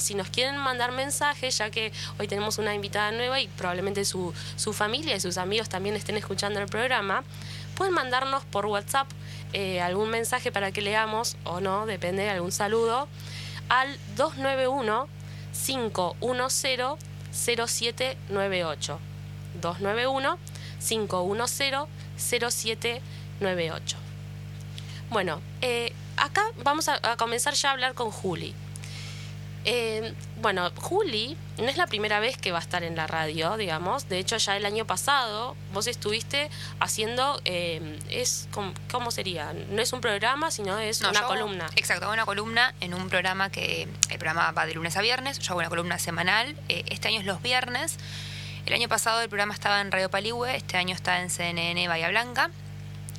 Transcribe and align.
si 0.00 0.14
nos 0.14 0.28
quieren 0.28 0.56
mandar 0.56 0.92
mensajes, 0.92 1.58
ya 1.58 1.70
que 1.70 1.92
hoy 2.18 2.28
tenemos 2.28 2.58
una 2.58 2.74
invitada 2.74 3.10
nueva 3.12 3.40
y 3.40 3.48
probablemente 3.48 4.04
su, 4.04 4.32
familia 4.72 5.16
y 5.16 5.20
sus 5.20 5.38
amigos 5.38 5.68
también 5.68 5.96
estén 5.96 6.16
escuchando 6.16 6.60
el 6.60 6.66
programa, 6.66 7.24
pueden 7.74 7.94
mandarnos 7.94 8.44
por 8.44 8.66
WhatsApp 8.66 9.08
eh, 9.52 9.80
algún 9.80 10.10
mensaje 10.10 10.52
para 10.52 10.72
que 10.72 10.80
leamos 10.80 11.36
o 11.44 11.60
no, 11.60 11.86
depende, 11.86 12.28
algún 12.28 12.52
saludo, 12.52 13.08
al 13.68 13.98
291 14.16 15.08
510 15.66 16.98
0798. 17.32 18.98
291 19.60 20.38
510 20.86 21.88
0798. 22.16 23.96
Bueno, 25.10 25.40
eh, 25.60 25.92
acá 26.16 26.42
vamos 26.62 26.88
a, 26.88 26.98
a 27.02 27.16
comenzar 27.16 27.54
ya 27.54 27.70
a 27.70 27.72
hablar 27.72 27.94
con 27.94 28.10
Juli. 28.10 28.54
Eh, 29.68 30.14
bueno, 30.40 30.70
Juli 30.76 31.36
no 31.58 31.64
es 31.64 31.76
la 31.76 31.88
primera 31.88 32.20
vez 32.20 32.38
que 32.38 32.52
va 32.52 32.58
a 32.58 32.60
estar 32.60 32.84
en 32.84 32.94
la 32.94 33.08
radio, 33.08 33.56
digamos. 33.56 34.08
De 34.08 34.20
hecho, 34.20 34.36
ya 34.36 34.56
el 34.56 34.64
año 34.64 34.86
pasado 34.86 35.56
vos 35.72 35.88
estuviste 35.88 36.50
haciendo, 36.78 37.40
eh, 37.44 37.98
es 38.08 38.48
¿cómo 38.92 39.10
sería? 39.10 39.52
No 39.70 39.82
es 39.82 39.92
un 39.92 40.00
programa, 40.00 40.52
sino 40.52 40.78
es 40.78 41.00
una 41.00 41.22
columna. 41.22 41.66
Exacto, 41.74 42.04
hago 42.04 42.14
una 42.14 42.26
columna 42.26 42.74
en 42.80 42.94
un 42.94 43.08
programa 43.08 43.50
que 43.50 43.88
el 44.08 44.18
programa 44.18 44.52
va 44.52 44.66
de 44.66 44.74
lunes 44.74 44.96
a 44.96 45.02
viernes. 45.02 45.40
Yo 45.40 45.50
hago 45.50 45.58
una 45.58 45.68
columna 45.68 45.98
semanal. 45.98 46.54
Eh, 46.68 46.84
este 46.86 47.08
año 47.08 47.18
es 47.18 47.26
los 47.26 47.42
viernes. 47.42 47.98
El 48.66 48.72
año 48.72 48.88
pasado 48.88 49.20
el 49.20 49.28
programa 49.28 49.52
estaba 49.52 49.80
en 49.80 49.90
Radio 49.90 50.10
Paligüe, 50.10 50.56
este 50.56 50.76
año 50.76 50.94
está 50.94 51.22
en 51.22 51.30
CNN 51.30 51.88
Bahía 51.88 52.08
Blanca. 52.08 52.50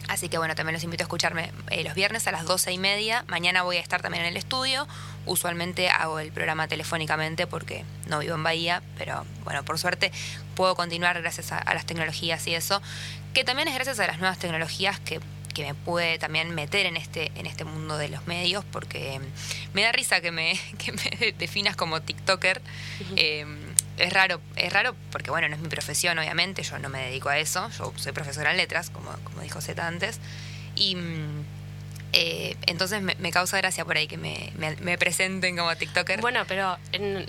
Así 0.07 0.29
que 0.29 0.37
bueno, 0.37 0.55
también 0.55 0.73
los 0.73 0.83
invito 0.83 1.03
a 1.03 1.05
escucharme 1.05 1.51
eh, 1.69 1.83
los 1.83 1.93
viernes 1.93 2.27
a 2.27 2.31
las 2.31 2.45
doce 2.45 2.71
y 2.71 2.77
media. 2.77 3.25
Mañana 3.27 3.63
voy 3.63 3.77
a 3.77 3.81
estar 3.81 4.01
también 4.01 4.23
en 4.23 4.29
el 4.29 4.37
estudio. 4.37 4.87
Usualmente 5.25 5.89
hago 5.89 6.19
el 6.19 6.31
programa 6.31 6.67
telefónicamente 6.67 7.47
porque 7.47 7.83
no 8.07 8.19
vivo 8.19 8.35
en 8.35 8.43
Bahía, 8.43 8.81
pero 8.97 9.25
bueno, 9.43 9.63
por 9.65 9.77
suerte 9.77 10.11
puedo 10.55 10.75
continuar 10.75 11.21
gracias 11.21 11.51
a, 11.51 11.73
las 11.73 11.85
tecnologías 11.85 12.47
y 12.47 12.55
eso, 12.55 12.81
que 13.33 13.43
también 13.43 13.67
es 13.67 13.75
gracias 13.75 13.99
a 13.99 14.07
las 14.07 14.19
nuevas 14.19 14.39
tecnologías 14.39 14.99
que, 14.99 15.19
me 15.57 15.73
puede 15.73 16.19
también 16.19 16.53
meter 16.53 16.85
en 16.85 16.97
este, 16.97 17.31
en 17.33 17.47
este 17.47 17.63
mundo 17.63 17.97
de 17.97 18.09
los 18.09 18.27
medios, 18.27 18.63
porque 18.65 19.19
me 19.73 19.81
da 19.81 19.91
risa 19.91 20.21
que 20.21 20.31
me, 20.31 20.53
que 20.77 20.91
me 20.91 21.33
definas 21.39 21.75
como 21.75 21.99
TikToker 21.99 22.61
es 23.97 24.13
raro, 24.13 24.41
es 24.55 24.71
raro 24.71 24.95
porque 25.11 25.31
bueno, 25.31 25.49
no 25.49 25.55
es 25.55 25.61
mi 25.61 25.69
profesión, 25.69 26.17
obviamente, 26.19 26.63
yo 26.63 26.79
no 26.79 26.89
me 26.89 26.99
dedico 27.05 27.29
a 27.29 27.37
eso, 27.37 27.69
yo 27.77 27.93
soy 27.97 28.11
profesora 28.11 28.51
en 28.51 28.57
letras, 28.57 28.89
como, 28.89 29.11
como 29.23 29.41
dijo 29.41 29.61
Zeta 29.61 29.87
antes, 29.87 30.19
y 30.75 30.95
mm, 30.95 31.45
eh, 32.13 32.55
entonces 32.67 33.01
me, 33.01 33.31
causa 33.31 33.57
gracia 33.57 33.83
por 33.83 33.97
ahí 33.97 34.07
que 34.07 34.17
me, 34.17 34.53
me, 34.57 34.97
presenten 34.97 35.57
como 35.57 35.75
TikToker. 35.75 36.21
Bueno, 36.21 36.45
pero 36.47 36.77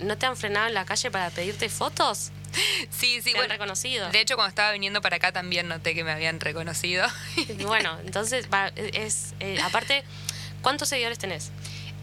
¿no 0.01 0.17
te 0.17 0.25
han 0.25 0.37
frenado 0.37 0.67
en 0.67 0.73
la 0.73 0.85
calle 0.85 1.11
para 1.11 1.29
pedirte 1.29 1.69
fotos? 1.69 2.31
Sí, 2.89 3.21
sí, 3.21 3.33
¿Te 3.33 3.39
han 3.39 3.49
reconocido. 3.49 4.09
De 4.09 4.19
hecho, 4.19 4.35
cuando 4.35 4.49
estaba 4.49 4.71
viniendo 4.71 5.01
para 5.01 5.17
acá 5.17 5.31
también 5.31 5.67
noté 5.67 5.93
que 5.93 6.03
me 6.03 6.11
habían 6.11 6.39
reconocido. 6.39 7.05
Bueno, 7.61 7.95
entonces, 8.03 8.47
es, 8.75 9.33
eh, 9.39 9.59
aparte, 9.63 10.03
¿cuántos 10.63 10.89
seguidores 10.89 11.19
tenés? 11.19 11.51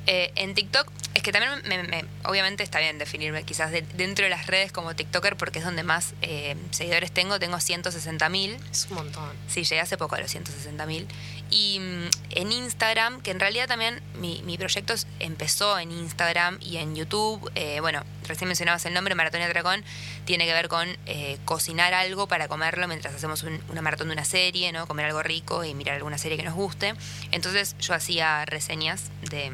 Eh, 0.06 0.30
en 0.36 0.54
TikTok, 0.54 0.88
es 1.14 1.22
que 1.22 1.32
también 1.32 1.62
me, 1.66 2.04
obviamente 2.24 2.62
está 2.62 2.78
bien 2.78 2.96
definirme 2.98 3.42
quizás 3.42 3.72
dentro 3.72 4.24
de 4.24 4.30
las 4.30 4.46
redes 4.46 4.70
como 4.70 4.94
TikToker 4.94 5.36
porque 5.36 5.58
es 5.58 5.64
donde 5.64 5.82
más 5.82 6.14
eh, 6.22 6.54
seguidores 6.70 7.10
tengo, 7.10 7.40
tengo 7.40 7.58
160 7.58 8.28
mil. 8.28 8.56
Es 8.70 8.86
un 8.88 8.96
montón. 8.96 9.28
Sí, 9.48 9.64
llegué 9.64 9.80
hace 9.80 9.96
poco 9.96 10.14
a 10.14 10.20
los 10.20 10.30
160 10.30 10.86
mil. 10.86 11.08
Y 11.50 11.80
mm, 11.80 12.36
en 12.38 12.52
Instagram, 12.52 13.20
que 13.20 13.32
en 13.32 13.40
realidad 13.40 13.66
también 13.66 14.00
mi, 14.14 14.42
mi, 14.42 14.56
proyecto 14.56 14.94
empezó 15.18 15.78
en 15.78 15.90
Instagram 15.90 16.58
y 16.60 16.76
en 16.76 16.94
YouTube, 16.94 17.50
eh, 17.56 17.80
bueno, 17.80 18.04
recién 18.28 18.46
mencionabas 18.46 18.84
el 18.86 18.94
nombre, 18.94 19.14
Maratón 19.16 19.42
y 19.42 19.46
Dragón, 19.46 19.84
tiene 20.24 20.46
que 20.46 20.52
ver 20.52 20.68
con 20.68 20.86
cocinar 21.44 21.94
algo 21.94 22.28
para 22.28 22.48
comerlo 22.48 22.88
mientras 22.88 23.14
hacemos 23.14 23.42
una 23.42 23.82
maratón 23.82 24.08
de 24.08 24.14
una 24.14 24.24
serie, 24.24 24.72
¿no? 24.72 24.86
Comer 24.86 25.06
algo 25.06 25.22
rico 25.22 25.64
y 25.64 25.75
mirar 25.75 25.97
alguna 25.97 26.19
serie 26.19 26.36
que 26.36 26.44
nos 26.44 26.54
guste. 26.54 26.94
Entonces 27.32 27.76
yo 27.78 27.94
hacía 27.94 28.44
reseñas 28.44 29.10
de 29.22 29.52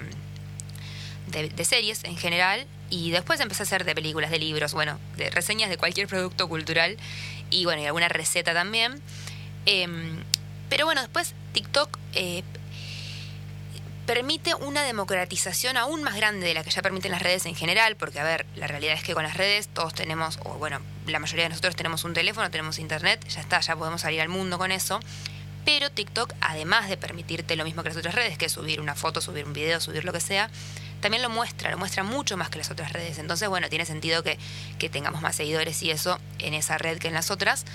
de, 1.33 1.65
series 1.65 2.05
en 2.05 2.17
general 2.17 2.67
y 2.91 3.11
después 3.11 3.41
empecé 3.41 3.63
a 3.63 3.65
hacer 3.65 3.85
de 3.85 3.95
películas, 3.95 4.31
de 4.31 4.39
libros, 4.39 4.75
bueno, 4.75 4.99
de 5.17 5.31
reseñas 5.31 5.71
de 5.71 5.79
cualquier 5.79 6.07
producto 6.07 6.49
cultural 6.49 6.97
y 7.51 7.65
bueno, 7.65 7.83
y 7.83 7.87
alguna 7.87 8.09
receta 8.09 8.55
también. 8.55 9.01
Em, 9.67 10.23
pero 10.69 10.87
bueno, 10.87 11.01
después 11.01 11.35
TikTok 11.53 11.99
eh, 12.15 12.43
permite 14.07 14.55
una 14.55 14.83
democratización 14.83 15.77
aún 15.77 16.03
más 16.03 16.17
grande 16.17 16.47
de 16.47 16.55
la 16.55 16.65
que 16.65 16.71
ya 16.71 16.83
permiten 16.83 17.13
las 17.13 17.23
redes 17.23 17.47
en 17.47 17.55
general, 17.55 17.97
porque 17.97 18.21
a 18.21 18.25
ver, 18.25 18.47
la 18.57 18.67
realidad 18.67 18.95
es 18.95 19.03
que 19.03 19.15
con 19.15 19.23
las 19.23 19.37
redes 19.37 19.69
todos 19.69 19.95
tenemos, 19.95 20.39
o 20.45 20.55
bueno, 20.55 20.81
la 21.07 21.19
mayoría 21.19 21.45
de 21.45 21.51
nosotros 21.51 21.77
tenemos 21.77 22.05
un 22.05 22.13
teléfono, 22.13 22.51
tenemos 22.51 22.79
internet, 22.79 23.25
ya 23.29 23.41
está, 23.41 23.61
ya 23.61 23.77
podemos 23.77 24.01
salir 24.01 24.21
al 24.21 24.29
mundo 24.29 24.59
con 24.59 24.73
eso. 24.73 25.01
Pero 25.65 25.91
TikTok, 25.91 26.35
además 26.41 26.89
de 26.89 26.97
permitirte 26.97 27.55
lo 27.55 27.65
mismo 27.65 27.83
que 27.83 27.91
las 27.91 27.99
otras 27.99 28.17
redes, 28.17 28.37
que 28.37 28.47
es 28.47 28.53
subir 28.53 28.81
una 28.81 28.97
foto, 28.97 29.21
subir 29.21 29.45
un 29.45 29.53
video, 29.53 29.81
subir 29.81 30.05
lo 30.05 30.13
que 30.13 30.21
sea, 30.21 30.51
también 31.03 31.23
lo 31.23 31.29
muestra, 31.29 31.71
lo 31.71 31.77
muestra 31.77 32.03
mucho 32.03 32.39
más 32.39 32.49
que 32.49 32.57
las 32.57 32.71
otras 32.71 32.93
redes. 32.93 33.19
Entonces, 33.19 33.49
bueno, 33.49 33.69
tiene 33.69 33.85
sentido 33.85 34.23
que, 34.23 34.39
tengamos 34.91 35.21
más 35.21 35.37
seguidores 35.37 35.83
y 35.83 35.91
eso 35.91 36.19
en 36.39 36.55
esa 36.55 36.79
red 36.79 36.99
que 36.99 37.09
en 37.09 37.15
las 37.15 37.31
otras. 37.31 37.67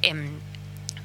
Em, 0.00 0.30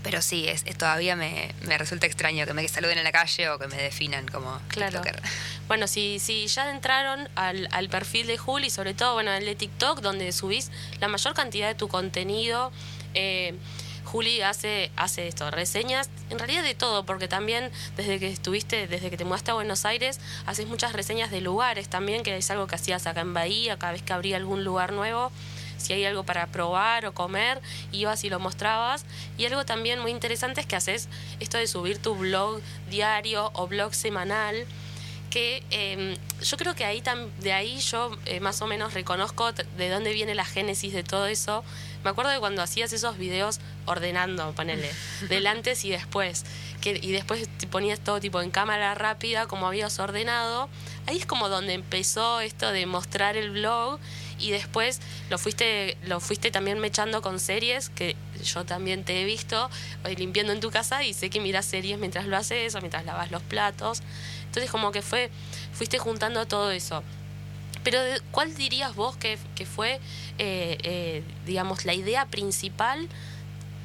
pero 0.04 0.22
sí, 0.22 0.48
es, 0.48 0.64
todavía 0.78 1.16
me, 1.16 1.54
resulta 1.78 2.06
extraño 2.08 2.46
que 2.46 2.54
me 2.54 2.68
saluden 2.68 2.98
en 2.98 3.04
la 3.04 3.12
calle 3.12 3.50
o 3.50 3.60
que 3.60 3.68
me 3.68 3.76
definan 3.76 4.28
como 4.28 4.60
claro. 4.70 5.02
Bueno, 5.68 5.88
si, 5.88 6.20
si 6.20 6.48
ya 6.48 6.72
entraron 6.72 7.30
al, 7.36 7.68
al 7.72 7.90
perfil 7.90 8.28
de 8.28 8.38
Juli, 8.38 8.70
sobre 8.70 8.94
todo, 8.94 9.14
bueno, 9.14 9.32
el 9.32 9.46
de 9.46 9.56
TikTok, 9.56 10.00
donde 10.02 10.32
subís 10.32 10.72
la 11.00 11.08
mayor 11.08 11.34
cantidad 11.34 11.68
de 11.68 11.76
tu 11.76 11.88
contenido, 11.88 12.72
eh, 13.14 13.56
Juli 14.12 14.42
hace, 14.42 14.92
hace 14.98 15.30
esto, 15.30 15.50
reseñas, 15.52 16.10
en 16.30 16.38
realidad 16.38 16.64
de 16.64 16.76
todo, 16.76 17.06
porque 17.06 17.30
también 17.30 17.72
desde 17.96 18.20
que 18.20 18.28
estuviste, 18.28 18.86
desde 18.88 19.10
que 19.10 19.16
te 19.16 19.24
mudaste 19.24 19.52
a 19.52 19.54
Buenos 19.54 19.86
Aires, 19.86 20.20
haces 20.46 20.68
muchas 20.68 20.92
reseñas 20.92 21.32
de 21.32 21.40
lugares 21.40 21.88
también, 21.88 22.22
que 22.22 22.36
es 22.36 22.52
algo 22.52 22.68
que 22.68 22.76
hacías 22.76 23.08
acá 23.08 23.22
en 23.22 23.34
Bahía, 23.34 23.78
cada 23.80 23.94
vez 23.94 24.02
que 24.02 24.12
abría 24.12 24.36
algún 24.36 24.66
lugar 24.66 24.92
nuevo, 24.92 25.32
si 25.78 25.94
hay 25.94 26.04
algo 26.04 26.24
para 26.24 26.48
probar 26.48 27.06
o 27.06 27.14
comer, 27.14 27.62
ibas 27.94 28.26
y 28.26 28.30
lo 28.30 28.40
mostrabas. 28.40 29.06
Y 29.38 29.46
algo 29.46 29.66
también 29.66 30.00
muy 30.00 30.12
interesante 30.12 30.60
es 30.60 30.68
que 30.68 30.76
haces 30.76 31.08
esto 31.40 31.58
de 31.58 31.68
subir 31.68 31.98
tu 31.98 32.14
blog 32.16 32.60
diario 32.90 33.50
o 33.54 33.68
blog 33.68 33.96
semanal 33.96 34.68
que 35.32 35.64
em, 35.72 36.16
yo 36.44 36.58
creo 36.58 36.76
que 36.76 36.84
ahí 36.84 37.02
de 37.40 37.54
ahí 37.54 37.80
yo 37.80 38.12
eh, 38.26 38.42
más 38.42 38.62
o 38.62 38.68
menos 38.68 38.94
reconozco 38.94 39.54
de 39.54 39.90
dónde 39.90 40.12
viene 40.12 40.36
la 40.36 40.44
génesis 40.44 40.94
de 40.94 41.04
todo 41.04 41.26
eso. 41.26 41.64
Me 42.04 42.10
acuerdo 42.10 42.32
de 42.32 42.40
cuando 42.40 42.62
hacías 42.62 42.94
esos 42.94 43.18
videos 43.18 43.60
ordenando, 43.86 44.54
ponele, 44.54 44.90
del 45.30 45.48
antes 45.48 45.86
y 45.86 45.92
después, 45.92 46.46
que, 46.82 47.00
y 47.02 47.12
después 47.12 47.48
te 47.58 47.68
ponías 47.68 48.00
todo 48.00 48.20
tipo 48.20 48.42
en 48.42 48.52
cámara 48.52 48.96
rápida, 48.96 49.48
como 49.48 49.68
habías 49.68 50.00
ordenado. 50.00 50.70
Ahí 51.08 51.18
es 51.18 51.26
como 51.26 51.50
donde 51.50 51.74
empezó 51.74 52.42
esto 52.42 52.72
de 52.72 52.86
mostrar 52.86 53.38
el 53.38 53.52
blog 53.52 54.00
y 54.40 54.52
después 54.52 55.00
lo 55.30 55.38
fuiste, 55.38 55.98
lo 56.06 56.20
fuiste 56.20 56.52
también 56.52 56.80
mechando 56.80 57.22
con 57.22 57.40
series, 57.40 57.90
que 57.90 58.16
yo 58.44 58.66
también 58.66 59.04
te 59.04 59.22
he 59.22 59.26
visto 59.26 59.70
eh, 60.06 60.16
limpiando 60.16 60.52
en 60.52 60.60
tu 60.60 60.72
casa 60.72 61.04
y 61.04 61.14
sé 61.14 61.30
que 61.30 61.40
miras 61.40 61.66
series 61.66 62.00
mientras 62.00 62.26
lo 62.26 62.36
haces 62.38 62.74
o 62.76 62.80
mientras 62.80 63.06
lavas 63.06 63.32
los 63.32 63.42
platos. 63.44 64.02
Entonces 64.46 64.72
como 64.72 64.92
que 64.92 65.02
fue, 65.02 65.30
fuiste 65.74 66.00
juntando 66.00 66.46
todo 66.48 66.72
eso. 66.72 67.04
Pero 67.84 68.00
¿cuál 68.32 68.56
dirías 68.56 68.96
vos 68.96 69.18
que, 69.18 69.38
fue, 69.66 70.00
eh, 70.38 70.78
eh, 70.84 71.24
digamos, 71.46 71.86
la 71.86 71.94
idea 71.94 72.26
principal? 72.26 73.08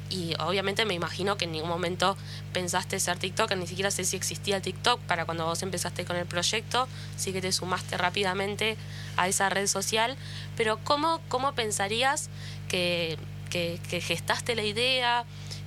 Y 0.09 0.33
obviamente 0.39 0.85
me 0.85 0.93
imagino 0.93 1.35
que 1.35 1.45
en 1.45 1.51
ningún 1.51 1.69
momento 1.69 2.15
pensaste 2.53 2.99
ser 2.99 3.17
TikTok, 3.17 3.53
ni 3.55 3.67
siquiera 3.67 3.91
sé 3.91 4.05
si 4.05 4.15
existía 4.15 4.61
TikTok 4.61 5.01
para 5.01 5.25
cuando 5.25 5.45
vos 5.45 5.61
empezaste 5.63 6.05
con 6.05 6.15
el 6.15 6.25
proyecto, 6.25 6.87
sí 7.17 7.33
que 7.33 7.41
te 7.41 7.51
sumaste 7.51 7.97
rápidamente 7.97 8.77
a 9.17 9.27
esa 9.27 9.49
red 9.49 9.67
social, 9.67 10.15
pero 10.55 10.79
¿cómo, 10.83 11.19
cómo 11.27 11.53
pensarías 11.53 12.29
que, 12.69 13.17
que, 13.49 13.81
que 13.89 13.99
gestaste 13.99 14.55
la 14.55 14.63
idea? 14.63 15.25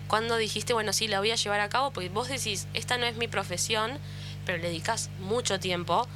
¿Cuándo 0.09 0.39
dijiste, 0.39 0.73
bueno, 0.73 0.93
sí, 0.93 1.07
la 1.07 1.21
voy 1.21 1.33
a 1.33 1.37
llevar 1.37 1.61
a 1.61 1.69
cabo? 1.69 1.91
Porque 1.91 2.09
vos 2.09 2.29
decís, 2.29 2.67
esta 2.73 2.97
no 2.97 3.05
es 3.05 3.17
mi 3.17 3.29
profesión, 3.29 3.99
pero 4.47 4.59
le 4.59 4.69
dedicas 4.69 5.11
mucho 5.21 5.61
tiempo. 5.61 6.09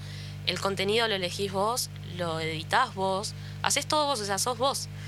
El 0.47 0.59
contenido 0.61 1.07
lo 1.09 1.15
elegís 1.15 1.53
vos, 1.53 1.91
lo 2.17 2.41
editas 2.41 2.95
vos, 2.95 3.35
haces 3.63 3.87
todo 3.87 4.07
vos, 4.07 4.21
o 4.21 4.25
sea, 4.25 4.39
sos 4.39 4.59
vos. 4.59 4.89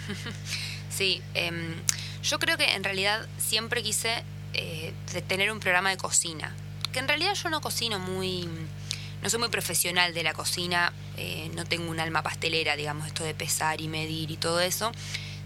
Sí, 0.97 1.21
em, 1.35 1.75
yo 2.23 2.39
creo 2.39 2.57
que 2.57 2.73
en 2.73 2.83
realidad 2.83 3.29
siempre 3.37 3.83
quise 3.83 4.25
eh, 4.55 4.95
tener 5.29 5.53
un 5.53 5.61
programa 5.61 5.91
de 5.91 5.99
cocina. 5.99 6.55
Que 6.91 7.01
en 7.01 7.09
realidad 7.09 7.35
yo 7.35 7.51
no 7.51 7.61
cocino 7.61 7.99
muy. 7.99 8.49
No 9.23 9.29
soy 9.29 9.41
muy 9.41 9.51
profesional 9.51 10.15
de 10.15 10.23
la 10.23 10.33
cocina, 10.33 10.95
eh, 11.19 11.51
no 11.55 11.67
tengo 11.67 11.91
un 11.91 12.01
alma 12.01 12.23
pastelera, 12.23 12.77
digamos, 12.77 13.07
esto 13.07 13.25
de 13.25 13.35
pesar 13.35 13.83
y 13.83 13.89
medir 13.89 14.31
y 14.31 14.39
todo 14.39 14.61
eso. 14.61 14.91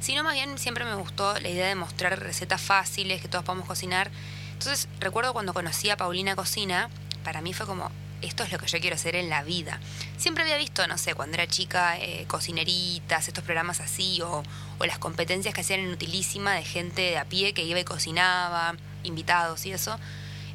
Sino 0.00 0.22
más 0.22 0.34
bien 0.34 0.56
siempre 0.56 0.84
me 0.84 0.94
gustó 0.94 1.38
la 1.40 1.48
idea 1.48 1.66
de 1.66 1.74
mostrar 1.74 2.16
recetas 2.20 2.60
fáciles 2.60 3.20
que 3.20 3.26
todos 3.26 3.44
podamos 3.44 3.66
cocinar. 3.66 4.12
Entonces 4.52 4.86
recuerdo 5.00 5.32
cuando 5.32 5.52
conocí 5.52 5.90
a 5.90 5.96
Paulina 5.96 6.36
Cocina, 6.36 6.90
para 7.24 7.40
mí 7.40 7.52
fue 7.52 7.66
como 7.66 7.90
esto 8.22 8.44
es 8.44 8.52
lo 8.52 8.58
que 8.58 8.66
yo 8.66 8.80
quiero 8.80 8.96
hacer 8.96 9.16
en 9.16 9.28
la 9.28 9.42
vida. 9.42 9.80
Siempre 10.16 10.42
había 10.42 10.56
visto, 10.56 10.86
no 10.86 10.98
sé, 10.98 11.14
cuando 11.14 11.34
era 11.34 11.46
chica, 11.46 11.98
eh, 11.98 12.24
cocineritas, 12.26 13.28
estos 13.28 13.44
programas 13.44 13.80
así, 13.80 14.20
o, 14.22 14.42
las 14.80 14.98
competencias 14.98 15.54
que 15.54 15.60
hacían 15.60 15.80
en 15.80 15.90
Utilísima 15.90 16.54
de 16.54 16.64
gente 16.64 17.02
de 17.02 17.18
a 17.18 17.24
pie 17.24 17.52
que 17.52 17.64
iba 17.64 17.78
y 17.78 17.84
cocinaba, 17.84 18.74
invitados 19.02 19.66
y 19.66 19.72
eso. 19.72 19.98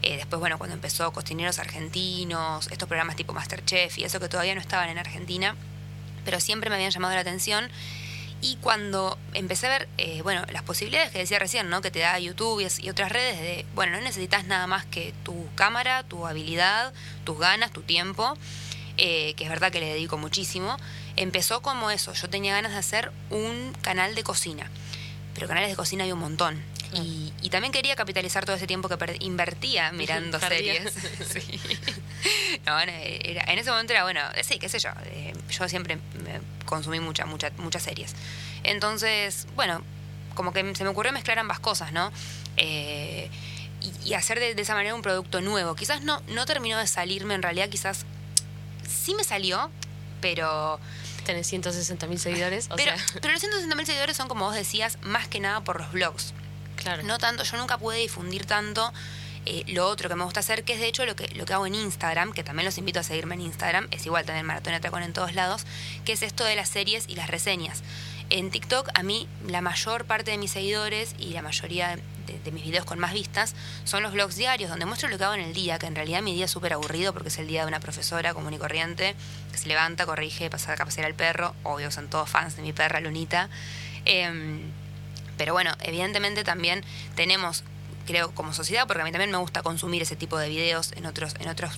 Eh, 0.02 0.18
después, 0.18 0.40
bueno, 0.40 0.58
cuando 0.58 0.76
empezó 0.76 1.12
Cocineros 1.14 1.60
Argentinos, 1.60 2.68
estos 2.72 2.88
programas 2.88 3.16
tipo 3.16 3.34
Masterchef 3.34 3.98
y 3.98 4.04
eso 4.04 4.20
que 4.20 4.28
todavía 4.28 4.56
no 4.56 4.62
estaban 4.62 4.90
en 4.90 4.98
Argentina, 4.98 5.56
pero 6.24 6.40
siempre 6.40 6.70
me 6.70 6.76
habían 6.76 6.92
llamado 6.92 7.14
la 7.14 7.22
atención. 7.22 7.70
Y 8.42 8.58
cuando 8.58 9.18
empecé 9.34 9.68
a 9.68 9.70
ver, 9.70 9.88
eh, 9.98 10.22
bueno, 10.22 10.44
las 10.52 10.64
posibilidades 10.64 11.12
que 11.12 11.20
decía 11.20 11.40
recién, 11.40 11.70
¿no? 11.70 11.82
Que 11.82 11.90
te 11.92 12.00
da 12.00 12.20
YouTube 12.20 12.62
y, 12.80 12.90
otras 12.90 13.12
redes 13.12 13.40
de, 13.40 13.66
bueno, 13.74 13.94
no 13.94 14.02
necesitas 14.02 14.46
nada 14.46 14.68
más 14.68 14.86
que 14.86 15.14
tu 15.24 15.48
cámara, 15.56 16.04
tu 16.04 16.28
habilidad, 16.28 16.94
tus 17.24 17.40
ganas, 17.40 17.72
tu 17.72 17.82
tiempo, 17.82 18.38
eh, 18.98 19.34
que 19.36 19.46
es 19.46 19.50
verdad 19.50 19.72
que 19.72 19.80
le 19.80 19.88
dedico 19.88 20.18
muchísimo. 20.18 20.78
Empezó 21.16 21.62
como 21.62 21.90
eso, 21.90 22.14
yo 22.14 22.30
tenía 22.30 22.54
ganas 22.54 22.74
de 22.74 22.78
hacer 22.78 23.12
un 23.30 23.74
canal 23.82 24.16
de 24.16 24.24
cocina, 24.24 24.70
pero 25.34 25.48
canales 25.48 25.70
de 25.70 25.76
cocina 25.76 26.04
hay 26.04 26.12
un 26.12 26.20
montón. 26.20 26.75
Y, 27.04 27.50
también 27.50 27.72
quería 27.72 27.96
capitalizar 27.96 28.44
todo 28.44 28.56
ese 28.56 28.68
tiempo 28.68 28.90
que 28.90 29.18
invertía 29.20 29.92
mirando 29.92 30.40
series. 30.40 30.94
en 32.66 33.60
ese 33.60 33.70
momento 33.70 33.94
era, 33.94 34.04
bueno, 34.04 34.22
sí, 34.44 34.60
qué 34.60 34.68
sé 34.68 34.80
yo. 34.80 34.90
Eh, 35.06 35.34
yo 35.50 35.70
siempre 35.70 36.00
consumí 36.66 37.00
muchas, 37.00 37.28
muchas, 37.28 37.56
muchas 37.58 37.84
series. 37.84 38.14
Entonces, 38.64 39.48
bueno, 39.56 39.82
como 40.34 40.54
que 40.54 40.76
se 40.76 40.84
me 40.84 40.90
ocurrió 40.90 41.12
mezclar 41.12 41.40
ambas 41.40 41.60
cosas, 41.60 41.92
¿no? 41.92 42.12
Eh, 42.58 43.30
y, 44.04 44.14
hacer 44.14 44.40
de, 44.40 44.60
esa 44.60 44.74
manera 44.74 44.96
un 44.96 45.02
producto 45.02 45.42
nuevo. 45.42 45.76
Quizás 45.76 46.02
no, 46.02 46.22
no 46.28 46.46
terminó 46.46 46.78
de 46.78 46.88
salirme, 46.88 47.36
en 47.36 47.42
realidad 47.42 47.70
quizás 47.70 48.06
sí 48.88 49.14
me 49.16 49.24
salió, 49.24 49.70
pero 50.22 50.80
tenés 51.26 51.48
160 51.48 52.08
mil 52.08 52.20
seguidores. 52.20 52.70
pero, 52.76 52.92
pero 53.22 53.32
los 53.32 53.40
160 53.40 53.76
mil 53.76 53.86
seguidores 53.86 54.18
son, 54.18 54.28
como 54.28 54.46
vos 54.46 54.56
decías, 54.56 54.98
más 55.02 55.28
que 55.28 55.40
nada 55.40 55.64
por 55.64 55.80
los 55.80 55.92
blogs. 55.92 56.34
No 57.04 57.18
tanto, 57.18 57.44
yo 57.44 57.58
nunca 57.58 57.78
pude 57.78 57.98
difundir 57.98 58.46
tanto 58.46 58.94
eh, 59.46 59.64
lo 59.68 59.88
otro 59.88 60.10
que 60.10 60.16
me 60.16 60.24
gusta 60.24 60.40
hacer, 60.40 60.64
que 60.64 60.74
es 60.74 60.80
de 60.80 60.88
hecho 60.88 61.06
lo 61.06 61.16
que, 61.16 61.28
lo 61.36 61.46
que 61.46 61.54
hago 61.54 61.68
en 61.68 61.76
Instagram, 61.76 62.34
que 62.34 62.44
también 62.44 62.66
los 62.66 62.78
invito 62.80 63.00
a 63.00 63.04
seguirme 63.04 63.36
en 63.36 63.42
Instagram, 63.42 63.88
es 63.92 64.06
igual 64.06 64.26
también 64.26 64.46
Maratón 64.46 64.74
Atracón 64.74 65.04
en 65.04 65.14
todos 65.14 65.36
lados, 65.36 65.66
que 66.04 66.14
es 66.14 66.24
esto 66.24 66.44
de 66.44 66.56
las 66.56 66.70
series 66.70 67.06
y 67.08 67.16
las 67.16 67.30
reseñas. 67.30 67.84
En 68.32 68.50
TikTok 68.50 68.90
a 68.96 69.04
mí 69.04 69.28
la 69.48 69.62
mayor 69.62 70.06
parte 70.06 70.32
de 70.32 70.40
mis 70.40 70.50
seguidores 70.50 71.14
y 71.20 71.34
la 71.34 71.44
mayoría 71.44 71.96
de, 72.26 72.52
mis 72.52 72.64
videos 72.64 72.86
con 72.86 72.98
más 72.98 73.14
vistas 73.14 73.56
son 73.84 74.02
los 74.02 74.14
blogs 74.14 74.36
diarios, 74.36 74.70
donde 74.70 74.86
muestro 74.86 75.10
lo 75.10 75.18
que 75.20 75.24
hago 75.24 75.36
en 75.36 75.42
el 75.42 75.54
día, 75.54 75.78
que 75.78 75.86
en 75.86 75.96
realidad 75.96 76.24
mi 76.24 76.34
día 76.34 76.46
es 76.46 76.52
súper 76.52 76.74
aburrido 76.74 77.14
porque 77.14 77.30
es 77.30 77.38
el 77.38 77.48
día 77.48 77.62
de 77.62 77.68
una 77.68 77.80
profesora 77.80 78.34
común 78.34 78.54
y 78.54 78.58
corriente 78.58 79.16
que 79.52 79.58
se 79.60 79.68
levanta, 79.68 80.08
corrige, 80.08 80.50
pasa 80.50 80.74
a 80.74 80.78
pasear 80.78 81.06
al 81.06 81.14
perro, 81.14 81.54
obvio 81.62 81.92
son 81.92 82.10
todos 82.10 82.28
fans 82.28 82.56
de 82.56 82.64
mi 82.64 82.74
perra 82.74 83.00
Lunita. 83.00 83.50
Em, 84.06 84.72
pero 85.38 85.54
bueno, 85.54 85.72
evidentemente 85.82 86.44
también 86.44 86.84
tenemos 87.16 87.64
creo 88.06 88.34
como 88.34 88.54
sociedad, 88.54 88.88
porque 88.88 89.02
a 89.02 89.06
mí 89.06 89.12
también 89.12 89.32
me 89.32 89.38
gusta 89.38 89.64
consumir 89.64 90.02
ese 90.02 90.16
tipo 90.16 90.38
de 90.38 90.48
videos 90.48 90.92
en 90.96 91.06
otros, 91.06 91.34
en 91.40 91.50
otros 91.50 91.78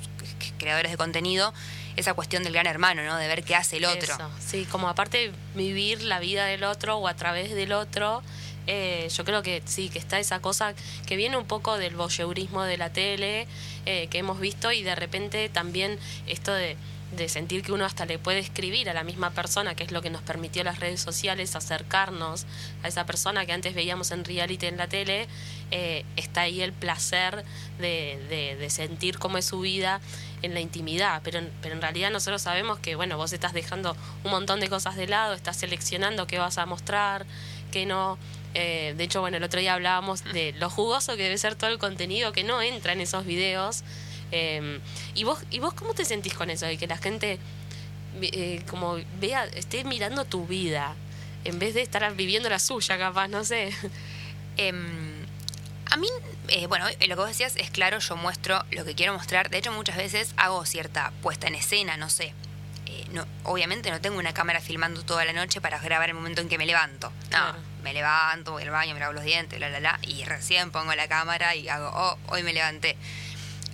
creadores 0.57 0.91
de 0.91 0.97
contenido, 0.97 1.53
esa 1.95 2.13
cuestión 2.13 2.43
del 2.43 2.53
gran 2.53 2.67
hermano, 2.67 3.03
¿no? 3.03 3.17
De 3.17 3.27
ver 3.27 3.43
qué 3.43 3.55
hace 3.55 3.77
el 3.77 3.85
otro. 3.85 4.15
Sí, 4.45 4.65
como 4.65 4.89
aparte 4.89 5.31
vivir 5.55 6.03
la 6.03 6.19
vida 6.19 6.45
del 6.45 6.63
otro 6.63 6.97
o 6.97 7.07
a 7.07 7.15
través 7.15 7.53
del 7.55 7.71
otro, 7.71 8.21
eh, 8.67 9.07
yo 9.15 9.23
creo 9.23 9.41
que 9.41 9.63
sí, 9.65 9.89
que 9.89 9.97
está 9.97 10.19
esa 10.19 10.41
cosa 10.41 10.73
que 11.05 11.15
viene 11.15 11.37
un 11.37 11.45
poco 11.45 11.77
del 11.77 11.95
voyeurismo 11.95 12.63
de 12.63 12.77
la 12.77 12.91
tele 12.91 13.47
eh, 13.85 14.07
que 14.09 14.17
hemos 14.17 14.39
visto 14.39 14.71
y 14.73 14.83
de 14.83 14.93
repente 14.93 15.47
también 15.49 15.97
esto 16.27 16.53
de 16.53 16.75
de 17.11 17.29
sentir 17.29 17.61
que 17.61 17.71
uno 17.71 17.85
hasta 17.85 18.05
le 18.05 18.19
puede 18.19 18.39
escribir 18.39 18.89
a 18.89 18.93
la 18.93 19.03
misma 19.03 19.31
persona, 19.31 19.75
que 19.75 19.83
es 19.83 19.91
lo 19.91 20.01
que 20.01 20.09
nos 20.09 20.21
permitió 20.21 20.63
las 20.63 20.79
redes 20.79 20.99
sociales, 20.99 21.55
acercarnos 21.55 22.45
a 22.83 22.87
esa 22.89 23.05
persona 23.05 23.45
que 23.45 23.53
antes 23.53 23.73
veíamos 23.73 24.11
en 24.11 24.25
reality 24.25 24.65
en 24.65 24.77
la 24.77 24.87
tele, 24.87 25.27
eh, 25.71 26.03
está 26.17 26.41
ahí 26.41 26.61
el 26.61 26.73
placer 26.73 27.45
de, 27.79 28.57
de, 28.59 28.69
sentir 28.69 29.19
cómo 29.19 29.37
es 29.37 29.45
su 29.45 29.61
vida 29.61 30.01
en 30.41 30.53
la 30.53 30.59
intimidad, 30.59 31.21
pero, 31.23 31.39
pero 31.61 31.75
en 31.75 31.81
realidad 31.81 32.11
nosotros 32.11 32.41
sabemos 32.41 32.79
que, 32.79 32.95
bueno, 32.95 33.17
vos 33.17 33.31
estás 33.31 33.53
dejando 33.53 33.95
un 34.23 34.31
montón 34.31 34.59
de 34.59 34.67
cosas 34.67 34.95
de 34.97 35.07
lado, 35.07 35.33
estás 35.33 35.57
seleccionando 35.57 36.27
qué 36.27 36.39
vas 36.39 36.57
a 36.57 36.65
mostrar, 36.65 37.25
qué 37.71 37.85
no... 37.85 38.17
Eh, 38.53 38.95
de 38.97 39.03
hecho, 39.03 39.21
bueno, 39.21 39.37
el 39.37 39.43
otro 39.43 39.59
día 39.59 39.73
hablábamos 39.73 40.23
de 40.23 40.53
lo 40.53 40.69
jugoso 40.69 41.15
que 41.15 41.23
debe 41.23 41.37
ser 41.37 41.55
todo 41.55 41.69
el 41.69 41.77
contenido 41.77 42.31
que 42.31 42.43
no 42.43 42.61
entra 42.61 42.93
en 42.93 43.01
esos 43.01 43.25
videos, 43.25 43.83
Em, 44.31 44.79
¿y, 45.15 45.23
vos, 45.23 45.39
¿Y 45.51 45.59
vos 45.59 45.73
cómo 45.73 45.93
te 45.93 46.05
sentís 46.05 46.33
con 46.33 46.49
eso? 46.49 46.65
De 46.65 46.77
que 46.77 46.87
la 46.87 46.97
gente 46.97 47.39
eh, 48.21 48.63
como 48.69 48.97
vea, 49.19 49.45
esté 49.45 49.83
mirando 49.83 50.25
tu 50.25 50.47
vida 50.47 50.95
en 51.43 51.59
vez 51.59 51.73
de 51.73 51.81
estar 51.81 52.13
viviendo 52.15 52.49
la 52.49 52.59
suya, 52.59 52.97
capaz, 52.97 53.27
no 53.27 53.43
sé. 53.43 53.71
Em, 54.59 55.23
a 55.85 55.97
mí, 55.97 56.07
eh, 56.47 56.65
bueno, 56.65 56.87
lo 56.89 56.97
que 56.97 57.13
vos 57.13 57.27
decías 57.27 57.55
es 57.57 57.69
claro, 57.69 57.99
yo 57.99 58.15
muestro 58.15 58.65
lo 58.71 58.83
que 58.85 58.95
quiero 58.95 59.13
mostrar. 59.13 59.51
De 59.51 59.59
hecho, 59.59 59.71
muchas 59.71 59.97
veces 59.97 60.33
hago 60.35 60.65
cierta 60.65 61.13
puesta 61.21 61.45
en 61.45 61.53
escena, 61.53 61.95
no 61.95 62.09
sé. 62.09 62.33
Eh, 62.87 63.05
no, 63.11 63.23
obviamente 63.43 63.91
no 63.91 64.01
tengo 64.01 64.17
una 64.17 64.33
cámara 64.33 64.59
filmando 64.59 65.03
toda 65.03 65.25
la 65.25 65.33
noche 65.33 65.61
para 65.61 65.77
grabar 65.77 66.09
el 66.09 66.15
momento 66.15 66.41
en 66.41 66.49
que 66.49 66.57
me 66.57 66.65
levanto. 66.65 67.11
No, 67.29 67.55
me 67.83 67.93
levanto, 67.93 68.53
voy 68.53 68.63
al 68.63 68.71
baño, 68.71 68.95
me 68.95 68.99
lavo 68.99 69.13
los 69.13 69.23
dientes, 69.23 69.59
la, 69.59 69.69
la, 69.69 69.79
la, 69.79 69.99
y 70.01 70.23
recién 70.23 70.71
pongo 70.71 70.95
la 70.95 71.07
cámara 71.07 71.55
y 71.55 71.69
hago, 71.69 71.91
oh, 71.93 72.17
hoy 72.29 72.41
me 72.41 72.53
levanté 72.53 72.97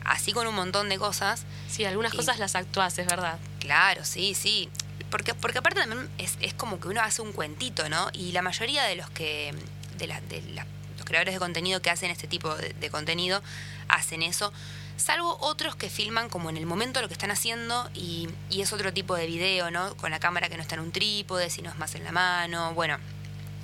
así 0.06 0.34
con 0.34 0.48
un 0.48 0.56
montón 0.56 0.90
de 0.90 0.98
cosas. 0.98 1.44
Sí, 1.70 1.86
algunas 1.86 2.14
cosas 2.14 2.40
las 2.40 2.56
actuás, 2.56 2.98
es 2.98 3.08
verdad. 3.08 3.40
Claro, 3.60 4.04
sí, 4.06 4.34
sí. 4.34 4.70
Porque, 5.10 5.34
porque 5.34 5.60
aparte 5.60 5.82
también 5.82 6.10
es, 6.18 6.38
es, 6.42 6.54
como 6.54 6.80
que 6.80 6.88
uno 6.88 7.02
hace 7.02 7.22
un 7.22 7.34
cuentito, 7.34 7.88
¿no? 7.90 8.10
Y 8.14 8.32
la 8.32 8.42
mayoría 8.42 8.84
de 8.84 8.96
los 8.96 9.10
que. 9.12 9.54
de, 9.98 10.08
la, 10.08 10.22
de 10.22 10.42
los 10.42 11.06
creadores 11.06 11.34
de 11.34 11.40
contenido 11.40 11.82
que 11.82 11.90
hacen 11.90 12.10
este 12.12 12.28
tipo 12.28 12.56
de, 12.56 12.90
contenido 12.90 13.42
hacen 13.88 14.24
eso. 14.24 14.52
Salvo 14.98 15.38
otros 15.42 15.76
que 15.76 15.90
filman 15.90 16.30
como 16.30 16.50
en 16.50 16.58
el 16.58 16.66
momento 16.66 17.02
lo 17.02 17.08
que 17.08 17.14
están 17.14 17.32
haciendo 17.32 17.90
y, 17.94 18.30
y 18.50 18.62
es 18.62 18.72
otro 18.74 18.94
tipo 18.94 19.16
de 19.16 19.26
video, 19.26 19.72
¿no? 19.72 19.96
Con 19.98 20.12
la 20.12 20.20
cámara 20.20 20.50
que 20.50 20.56
no 20.56 20.62
está 20.62 20.76
en 20.76 20.82
un 20.82 20.92
trípode, 20.92 21.50
sino 21.50 21.70
es 21.70 21.78
más 21.78 21.96
en 21.96 22.04
la 22.04 22.12
mano. 22.12 22.74
Bueno, 22.74 22.98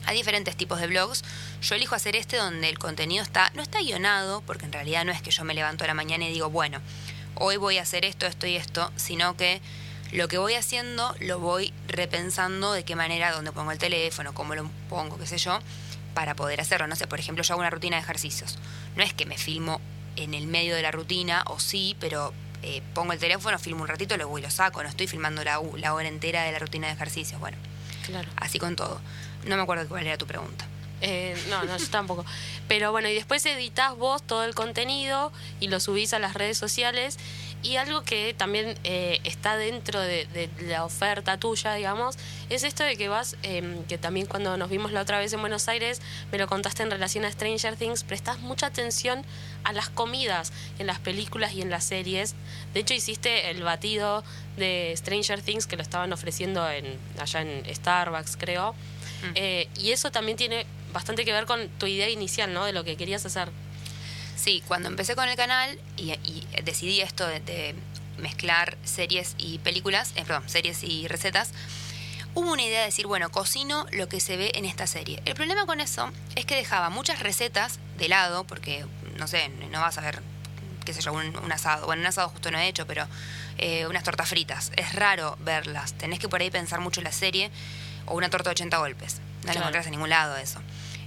hay 0.06 0.16
diferentes 0.18 0.56
tipos 0.56 0.80
de 0.80 0.88
blogs. 0.88 1.24
Yo 1.62 1.76
elijo 1.76 1.96
hacer 1.96 2.16
este 2.16 2.38
donde 2.38 2.70
el 2.70 2.80
contenido 2.80 3.24
está, 3.24 3.52
no 3.56 3.62
está 3.62 3.80
guionado, 3.80 4.42
porque 4.42 4.66
en 4.66 4.74
realidad 4.74 5.06
no 5.06 5.12
es 5.12 5.22
que 5.22 5.32
yo 5.32 5.44
me 5.44 5.54
levanto 5.54 5.84
a 5.84 5.88
la 5.88 5.94
mañana 5.94 6.28
y 6.28 6.34
digo, 6.34 6.50
bueno, 6.50 6.80
hoy 7.36 7.58
voy 7.58 7.78
a 7.78 7.84
hacer 7.84 8.06
esto, 8.06 8.26
esto 8.26 8.48
y 8.48 8.56
esto, 8.56 8.92
sino 8.96 9.36
que 9.38 9.62
lo 10.12 10.28
que 10.28 10.38
voy 10.38 10.56
haciendo 10.56 11.16
lo 11.20 11.40
voy 11.40 11.74
repensando 11.88 12.74
de 12.74 12.84
qué 12.84 12.96
manera, 12.96 13.32
dónde 13.32 13.52
pongo 13.52 13.72
el 13.72 13.78
teléfono, 13.78 14.34
cómo 14.34 14.56
lo 14.56 14.70
pongo, 14.90 15.18
qué 15.18 15.28
sé 15.28 15.38
yo, 15.38 15.60
para 16.14 16.36
poder 16.36 16.62
hacerlo. 16.62 16.88
No 16.88 16.96
sé, 16.96 17.08
por 17.08 17.20
ejemplo, 17.20 17.44
yo 17.44 17.54
hago 17.54 17.62
una 17.62 17.70
rutina 17.70 17.98
de 17.98 18.04
ejercicios. 18.04 18.58
No 18.96 19.04
es 19.04 19.14
que 19.14 19.26
me 19.26 19.38
filmo 19.38 19.80
en 20.16 20.34
el 20.34 20.48
medio 20.48 20.76
de 20.76 20.82
la 20.82 20.92
rutina, 20.92 21.44
o 21.48 21.60
sí, 21.60 21.96
pero 22.00 22.34
eh, 22.64 22.82
pongo 22.94 23.14
el 23.14 23.20
teléfono, 23.20 23.58
filmo 23.60 23.84
un 23.84 23.88
ratito, 23.88 24.18
luego 24.18 24.38
y 24.38 24.42
lo 24.42 24.50
saco. 24.50 24.82
No 24.84 24.90
estoy 24.90 25.08
filmando 25.08 25.44
la, 25.44 25.62
la 25.78 25.94
hora 25.94 26.08
entera 26.08 26.44
de 26.44 26.52
la 26.52 26.60
rutina 26.60 26.88
de 26.88 26.94
ejercicios. 26.94 27.40
Bueno, 27.40 27.58
claro. 28.06 28.30
así 28.38 28.60
con 28.60 28.76
todo. 28.76 29.00
No 29.50 29.58
me 29.58 29.64
acuerdo 29.64 29.88
cuál 29.90 30.06
era 30.06 30.16
tu 30.16 30.28
pregunta. 30.28 30.68
Eh, 31.02 31.36
no, 31.50 31.64
no, 31.64 31.76
yo 31.76 31.88
tampoco. 31.88 32.24
Pero 32.68 32.92
bueno, 32.92 33.10
y 33.10 33.16
después 33.16 33.44
editas 33.48 33.98
vos 33.98 34.22
todo 34.22 34.44
el 34.44 34.54
contenido 34.54 35.32
y 35.60 35.68
lo 35.70 35.80
subís 35.80 36.14
a 36.14 36.20
las 36.20 36.36
redes 36.36 36.58
sociales. 36.58 37.18
Y 37.64 37.78
algo 37.78 38.04
que 38.04 38.34
también 38.34 38.78
eh, 38.84 39.20
está 39.24 39.58
dentro 39.58 40.00
de, 40.00 40.50
la 40.62 40.86
oferta 40.86 41.38
tuya, 41.38 41.74
digamos, 41.74 42.18
es 42.50 42.64
esto 42.64 42.84
de 42.86 42.96
que 42.96 43.10
vas, 43.10 43.36
em, 43.44 43.84
que 43.84 43.98
también 43.98 44.28
cuando 44.28 44.56
nos 44.56 44.70
vimos 44.70 44.94
la 44.94 45.02
otra 45.02 45.20
vez 45.20 45.34
en 45.34 45.42
Buenos 45.42 45.68
Aires, 45.68 46.02
me 46.32 46.38
lo 46.38 46.48
contaste 46.48 46.84
en 46.84 46.92
relación 46.92 47.26
a 47.26 47.32
Stranger 47.32 47.76
Things, 47.76 48.06
prestas 48.06 48.40
mucha 48.40 48.68
atención 48.68 49.26
a 49.66 49.74
las 49.74 49.90
comidas 49.90 50.54
en 50.78 50.88
las 50.88 51.00
películas 51.00 51.52
y 51.52 51.62
en 51.62 51.70
las 51.70 51.84
series. 51.84 52.34
De 52.74 52.80
hecho, 52.80 52.94
hiciste 52.94 53.50
el 53.50 53.62
batido 53.62 54.24
de 54.56 54.94
Stranger 54.96 55.42
Things 55.42 55.68
que 55.68 55.76
lo 55.76 55.82
estaban 55.82 56.14
ofreciendo 56.14 56.70
en, 56.70 56.98
allá 57.20 57.42
en 57.42 57.76
Starbucks, 57.76 58.38
creo. 58.38 58.74
Mm. 59.24 59.32
Eh, 59.36 59.68
y 59.78 59.92
eso 59.92 60.12
también 60.12 60.38
tiene 60.38 60.66
bastante 60.94 61.26
que 61.26 61.32
ver 61.32 61.46
con 61.46 61.70
tu 61.70 61.86
idea 61.86 62.10
inicial, 62.10 62.54
¿no? 62.54 62.66
De 62.66 62.74
lo 62.74 62.84
que 62.84 62.98
querías 62.98 63.26
hacer. 63.26 63.50
Sí, 64.36 64.64
cuando 64.68 64.88
empecé 64.88 65.16
con 65.16 65.28
el 65.28 65.36
canal 65.36 65.78
y, 65.98 66.14
decidí 66.64 67.02
esto 67.02 67.28
de, 67.28 67.76
mezclar 68.20 68.78
series 68.84 69.36
y 69.38 69.60
películas, 69.60 70.12
eh, 70.16 70.24
perdón, 70.26 70.44
series 70.50 70.84
y 70.84 71.08
recetas, 71.08 71.52
hubo 72.36 72.52
una 72.52 72.64
idea 72.64 72.80
de 72.82 72.88
decir, 72.88 73.08
bueno, 73.08 73.32
cocino 73.32 73.86
lo 73.92 74.10
que 74.10 74.20
se 74.20 74.36
ve 74.36 74.52
en 74.56 74.66
esta 74.66 74.88
serie. 74.88 75.22
El 75.26 75.36
problema 75.36 75.66
con 75.66 75.80
eso 75.80 76.12
es 76.36 76.46
que 76.46 76.56
dejaba 76.56 76.90
muchas 76.90 77.20
recetas 77.20 77.80
de 77.98 78.10
lado, 78.10 78.46
porque, 78.46 78.86
no 79.18 79.28
sé, 79.28 79.50
no 79.72 79.80
vas 79.80 79.98
a 79.98 80.02
ver, 80.02 80.22
qué 80.86 80.94
sé 80.94 81.02
yo, 81.02 81.14
un, 81.14 81.52
asado. 81.52 81.86
Bueno, 81.86 82.02
un 82.02 82.08
asado 82.08 82.30
justo 82.30 82.52
no 82.52 82.58
he 82.58 82.68
hecho, 82.68 82.86
pero 82.86 83.08
eh, 83.58 83.88
unas 83.88 84.04
tortas 84.04 84.28
fritas. 84.28 84.72
Es 84.76 84.94
raro 84.94 85.38
verlas. 85.42 85.94
Tenés 85.94 86.20
que 86.20 86.28
por 86.28 86.42
ahí 86.42 86.52
pensar 86.52 86.82
mucho 86.82 87.00
en 87.00 87.06
la 87.06 87.12
serie 87.12 87.52
o 88.10 88.16
una 88.16 88.30
torta 88.30 88.50
de 88.50 88.56
80 88.56 88.78
golpes. 88.78 89.22
No 89.46 89.54
la 89.54 89.60
encontrás 89.60 89.86
en 89.86 89.92
ningún 89.92 90.10
lado 90.10 90.36
eso. 90.38 90.60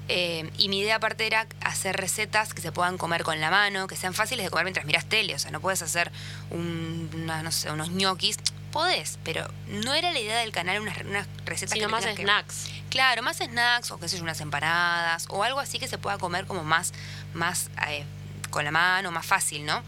Eh, 0.09 0.51
y 0.59 0.69
mi 0.69 0.81
idea 0.81 0.97
aparte 0.97 1.27
era 1.27 1.47
hacer 1.61 1.97
recetas 1.97 2.55
que 2.55 2.61
se 2.63 2.73
puedan 2.73 2.99
comer 2.99 3.23
con 3.23 3.41
la 3.41 3.51
mano, 3.51 3.87
que 3.87 3.95
sean 3.97 4.15
fáciles 4.15 4.45
de 4.45 4.51
comer 4.51 4.65
mientras 4.65 4.85
miras 4.87 5.05
tele. 5.07 5.35
O 5.35 5.39
sea, 5.39 5.51
no 5.51 5.61
puedes 5.61 5.81
hacer 5.83 6.11
un- 6.51 7.11
una, 7.15 7.43
no 7.43 7.53
sé, 7.53 7.71
unos 7.71 7.91
ñoquis. 7.91 8.39
Podés, 8.73 9.19
pero 9.23 9.47
no 9.69 9.93
era 9.93 10.13
la 10.13 10.19
idea 10.19 10.39
del 10.39 10.51
canal 10.51 10.81
unas, 10.81 10.97
unas 11.03 11.27
recetas 11.45 11.75
Sino 11.75 11.89
que 11.89 11.93
más 11.93 12.07
que- 12.07 12.17
snacks. 12.23 12.69
Claro, 12.89 13.23
más 13.23 13.37
snacks 13.37 13.91
o 13.91 13.99
qué 14.01 14.09
sé 14.09 14.17
yo, 14.17 14.23
unas 14.23 14.41
empanadas 14.41 15.27
o 15.29 15.43
algo 15.45 15.61
así 15.61 15.79
que 15.79 15.89
se 15.89 15.99
pueda 15.99 16.17
comer 16.19 16.47
como 16.47 16.65
más, 16.65 16.93
más 17.35 17.69
eh, 17.89 18.05
con 18.51 18.65
la 18.65 18.71
mano, 18.71 19.11
más 19.13 19.27
fácil, 19.27 19.67
¿no? 19.67 19.83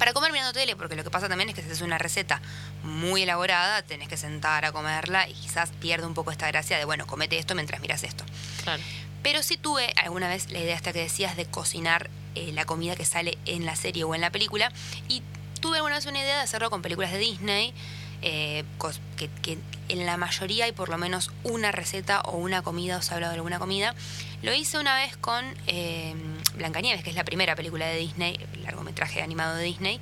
Para 0.00 0.14
comer 0.14 0.32
mirando 0.32 0.54
tele, 0.54 0.76
porque 0.76 0.96
lo 0.96 1.04
que 1.04 1.10
pasa 1.10 1.28
también 1.28 1.50
es 1.50 1.54
que 1.54 1.60
si 1.60 1.68
es 1.68 1.82
una 1.82 1.98
receta 1.98 2.40
muy 2.82 3.24
elaborada, 3.24 3.82
tenés 3.82 4.08
que 4.08 4.16
sentar 4.16 4.64
a 4.64 4.72
comerla 4.72 5.28
y 5.28 5.34
quizás 5.34 5.72
pierde 5.78 6.06
un 6.06 6.14
poco 6.14 6.30
esta 6.30 6.46
gracia 6.46 6.78
de, 6.78 6.86
bueno, 6.86 7.06
comete 7.06 7.36
esto 7.36 7.54
mientras 7.54 7.82
miras 7.82 8.02
esto. 8.02 8.24
Claro. 8.64 8.82
Pero 9.22 9.42
sí 9.42 9.58
tuve 9.58 9.92
alguna 10.02 10.26
vez 10.26 10.50
la 10.50 10.58
idea 10.58 10.74
hasta 10.74 10.94
que 10.94 11.00
decías 11.00 11.36
de 11.36 11.44
cocinar 11.44 12.08
eh, 12.34 12.50
la 12.52 12.64
comida 12.64 12.96
que 12.96 13.04
sale 13.04 13.36
en 13.44 13.66
la 13.66 13.76
serie 13.76 14.04
o 14.04 14.14
en 14.14 14.22
la 14.22 14.30
película. 14.30 14.72
Y 15.06 15.22
tuve 15.60 15.76
alguna 15.76 15.96
vez 15.96 16.06
una 16.06 16.20
idea 16.20 16.36
de 16.36 16.42
hacerlo 16.44 16.70
con 16.70 16.80
películas 16.80 17.12
de 17.12 17.18
Disney, 17.18 17.74
eh, 18.22 18.64
que 19.42 19.58
en 19.90 20.06
la 20.06 20.16
mayoría 20.16 20.64
hay 20.64 20.72
por 20.72 20.88
lo 20.88 20.96
menos 20.96 21.30
una 21.42 21.72
receta 21.72 22.22
o 22.22 22.38
una 22.38 22.62
comida, 22.62 22.96
o 22.96 23.02
se 23.02 23.12
ha 23.12 23.16
hablado 23.16 23.32
de 23.32 23.36
alguna 23.36 23.58
comida. 23.58 23.94
Lo 24.42 24.52
hice 24.54 24.78
una 24.78 24.94
vez 24.96 25.16
con 25.16 25.44
eh, 25.66 26.14
Blancanieves, 26.54 27.02
que 27.04 27.10
es 27.10 27.16
la 27.16 27.24
primera 27.24 27.54
película 27.56 27.86
de 27.86 27.96
Disney, 27.98 28.38
el 28.54 28.62
largometraje 28.62 29.22
animado 29.22 29.54
de 29.56 29.64
Disney. 29.64 30.00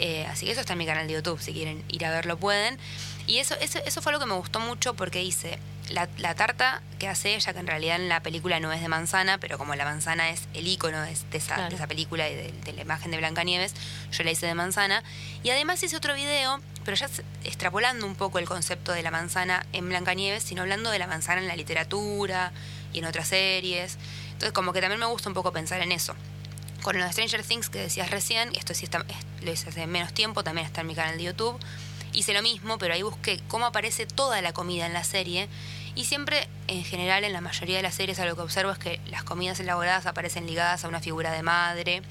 Eh, 0.00 0.26
así 0.26 0.46
que 0.46 0.52
eso 0.52 0.60
está 0.60 0.72
en 0.74 0.78
mi 0.78 0.86
canal 0.86 1.06
de 1.08 1.14
YouTube, 1.14 1.40
si 1.40 1.52
quieren 1.52 1.82
ir 1.88 2.04
a 2.04 2.10
verlo 2.10 2.36
pueden. 2.38 2.78
Y 3.26 3.38
eso, 3.38 3.54
eso, 3.60 3.78
eso 3.84 4.00
fue 4.02 4.12
lo 4.12 4.18
que 4.18 4.26
me 4.26 4.34
gustó 4.34 4.58
mucho 4.60 4.94
porque 4.94 5.22
hice 5.22 5.58
la, 5.90 6.08
la 6.18 6.34
tarta 6.34 6.82
que 6.98 7.08
hace 7.08 7.34
ella, 7.34 7.52
que 7.52 7.58
en 7.58 7.66
realidad 7.66 7.96
en 7.96 8.08
la 8.08 8.20
película 8.20 8.58
no 8.60 8.72
es 8.72 8.80
de 8.80 8.88
manzana, 8.88 9.38
pero 9.38 9.58
como 9.58 9.74
la 9.74 9.84
manzana 9.84 10.30
es 10.30 10.48
el 10.54 10.66
icono 10.66 11.00
de, 11.02 11.14
de 11.30 11.38
esa, 11.38 11.54
Claro. 11.54 11.70
de 11.70 11.76
esa 11.76 11.86
película 11.86 12.28
y 12.28 12.34
de, 12.34 12.52
de 12.64 12.72
la 12.72 12.82
imagen 12.82 13.10
de 13.10 13.16
Blancanieves, 13.18 13.74
yo 14.12 14.24
la 14.24 14.30
hice 14.30 14.46
de 14.46 14.54
manzana. 14.54 15.02
Y 15.42 15.50
además 15.50 15.82
hice 15.82 15.96
otro 15.96 16.14
video, 16.14 16.60
pero 16.84 16.96
ya 16.96 17.08
extrapolando 17.44 18.06
un 18.06 18.14
poco 18.14 18.38
el 18.38 18.44
concepto 18.46 18.92
de 18.92 19.02
la 19.02 19.10
manzana 19.10 19.66
en 19.72 19.88
Blancanieves, 19.88 20.42
sino 20.42 20.62
hablando 20.62 20.90
de 20.90 20.98
la 20.98 21.06
manzana 21.06 21.40
en 21.40 21.48
la 21.48 21.56
literatura 21.56 22.52
y 22.92 22.98
en 23.00 23.04
otras 23.04 23.28
series. 23.28 23.98
Entonces 24.32 24.52
como 24.52 24.72
que 24.72 24.80
también 24.80 25.00
me 25.00 25.06
gusta 25.06 25.28
un 25.28 25.34
poco 25.34 25.52
pensar 25.52 25.80
en 25.82 25.92
eso. 25.92 26.14
Con 26.82 26.96
lo 26.98 27.04
de 27.04 27.12
Stranger 27.12 27.42
Things 27.42 27.70
que 27.70 27.78
decías 27.80 28.10
recién, 28.10 28.54
esto 28.54 28.72
sí 28.74 28.84
está, 28.84 29.04
es- 29.08 29.44
lo 29.44 29.52
hice 29.52 29.68
hace 29.68 29.86
menos 29.86 30.12
tiempo, 30.14 30.44
también 30.44 30.66
está 30.66 30.80
en 30.82 30.86
mi 30.86 30.94
canal 30.94 31.16
de 31.18 31.24
YouTube. 31.24 31.58
Hice 32.12 32.32
lo 32.32 32.40
mismo, 32.42 32.78
pero 32.78 32.94
ahí 32.94 33.02
busqué 33.02 33.40
cómo 33.48 33.66
aparece 33.66 34.06
toda 34.06 34.40
la 34.40 34.52
comida 34.52 34.86
en 34.86 34.92
la 34.92 35.04
serie. 35.04 35.48
Y 35.94 36.04
siempre, 36.04 36.48
en 36.68 36.84
general, 36.84 37.24
en 37.24 37.32
la 37.32 37.40
mayoría 37.40 37.76
de 37.76 37.82
las 37.82 37.94
series, 37.96 38.18
algo 38.20 38.36
que 38.36 38.42
observo 38.42 38.70
es 38.72 38.78
que 38.78 39.00
las 39.06 39.24
comidas 39.24 39.58
elaboradas 39.60 40.06
aparecen 40.06 40.46
ligadas 40.46 40.84
a 40.84 40.88
una 40.88 41.00
figura 41.00 41.32
de 41.32 41.42
madre. 41.42 42.02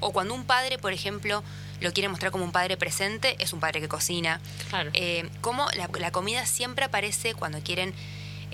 O 0.00 0.12
cuando 0.12 0.34
un 0.34 0.44
padre, 0.44 0.78
por 0.78 0.92
ejemplo, 0.92 1.44
lo 1.80 1.92
quiere 1.92 2.08
mostrar 2.08 2.32
como 2.32 2.44
un 2.44 2.52
padre 2.52 2.76
presente, 2.76 3.36
es 3.38 3.52
un 3.52 3.60
padre 3.60 3.80
que 3.80 3.88
cocina. 3.88 4.40
Claro. 4.70 4.90
Eh, 4.94 5.28
cómo 5.40 5.68
la, 5.76 5.88
la 6.00 6.10
comida 6.10 6.46
siempre 6.46 6.86
aparece 6.86 7.34
cuando 7.34 7.60
quieren. 7.60 7.94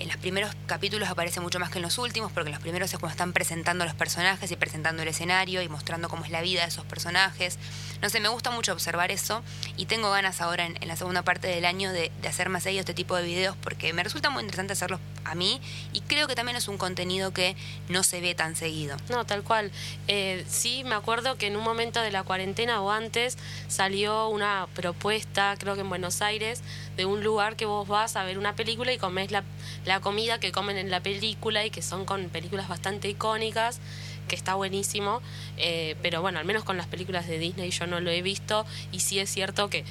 En 0.01 0.07
los 0.07 0.17
primeros 0.17 0.51
capítulos 0.65 1.09
aparece 1.09 1.41
mucho 1.41 1.59
más 1.59 1.69
que 1.69 1.77
en 1.77 1.83
los 1.83 1.99
últimos, 1.99 2.31
porque 2.31 2.49
los 2.49 2.59
primeros 2.59 2.91
es 2.91 2.97
cuando 2.97 3.11
están 3.11 3.33
presentando 3.33 3.85
los 3.85 3.93
personajes 3.93 4.49
y 4.49 4.55
presentando 4.55 5.03
el 5.03 5.07
escenario 5.07 5.61
y 5.61 5.69
mostrando 5.69 6.09
cómo 6.09 6.25
es 6.25 6.31
la 6.31 6.41
vida 6.41 6.61
de 6.61 6.69
esos 6.69 6.85
personajes. 6.85 7.59
No 8.01 8.09
sé, 8.09 8.19
me 8.19 8.27
gusta 8.27 8.49
mucho 8.49 8.73
observar 8.73 9.11
eso 9.11 9.43
y 9.77 9.85
tengo 9.85 10.09
ganas 10.09 10.41
ahora 10.41 10.65
en, 10.65 10.75
la 10.87 10.95
segunda 10.95 11.21
parte 11.21 11.47
del 11.47 11.65
año 11.65 11.93
de, 11.93 12.11
hacer 12.27 12.49
más 12.49 12.63
seguido 12.63 12.79
este 12.79 12.95
tipo 12.95 13.15
de 13.15 13.21
videos 13.21 13.55
porque 13.61 13.93
me 13.93 14.01
resulta 14.01 14.31
muy 14.31 14.41
interesante 14.41 14.73
hacerlos 14.73 14.99
a 15.23 15.35
mí 15.35 15.61
y 15.93 16.01
creo 16.01 16.27
que 16.27 16.33
también 16.33 16.57
es 16.57 16.67
un 16.67 16.79
contenido 16.79 17.31
que 17.31 17.55
no 17.87 18.01
se 18.01 18.21
ve 18.21 18.33
tan 18.33 18.55
seguido. 18.55 18.97
No, 19.07 19.27
tal 19.27 19.43
cual. 19.43 19.71
Eh, 20.07 20.43
sí, 20.49 20.83
me 20.83 20.95
acuerdo 20.95 21.35
que 21.35 21.45
en 21.45 21.55
un 21.55 21.63
momento 21.63 22.01
de 22.01 22.09
la 22.09 22.23
cuarentena 22.23 22.81
o 22.81 22.89
antes 22.89 23.37
salió 23.67 24.29
una 24.29 24.67
propuesta, 24.73 25.55
creo 25.59 25.75
que 25.75 25.81
en 25.81 25.89
Buenos 25.89 26.23
Aires, 26.23 26.63
de 26.97 27.05
un 27.05 27.23
lugar 27.23 27.55
que 27.55 27.65
vos 27.65 27.87
vas 27.87 28.15
a 28.15 28.23
ver 28.23 28.39
una 28.39 28.55
película 28.55 28.91
y 28.91 28.97
comes 28.97 29.29
la, 29.29 29.43
la 29.85 29.90
comida 29.99 30.39
que 30.39 30.51
comen 30.51 30.77
en 30.77 30.89
la 30.89 31.01
película 31.01 31.65
y 31.65 31.69
que 31.69 31.81
son 31.81 32.05
con 32.05 32.29
películas 32.29 32.69
bastante 32.69 33.09
icónicas, 33.09 33.79
que 34.27 34.35
está 34.35 34.55
buenísimo. 34.55 35.21
Eh, 35.57 35.95
pero 36.01 36.21
bueno, 36.21 36.39
al 36.39 36.45
menos 36.45 36.63
con 36.63 36.77
las 36.77 36.87
películas 36.87 37.27
de 37.27 37.37
Disney 37.39 37.71
yo 37.71 37.87
no 37.87 37.99
lo 37.99 38.09
he 38.11 38.21
visto 38.21 38.65
y 38.91 39.01
sí 39.01 39.19
es 39.19 39.29
cierto 39.29 39.69
que 39.69 39.83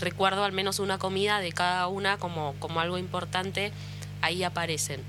recuerdo 0.00 0.44
al 0.44 0.52
menos 0.52 0.78
una 0.78 0.98
comida 0.98 1.40
de 1.40 1.52
cada 1.52 1.86
una 1.88 2.16
como, 2.16 2.54
como 2.58 2.80
algo 2.80 2.98
importante, 2.98 3.72
ahí 4.22 4.42
aparecen. 4.42 5.02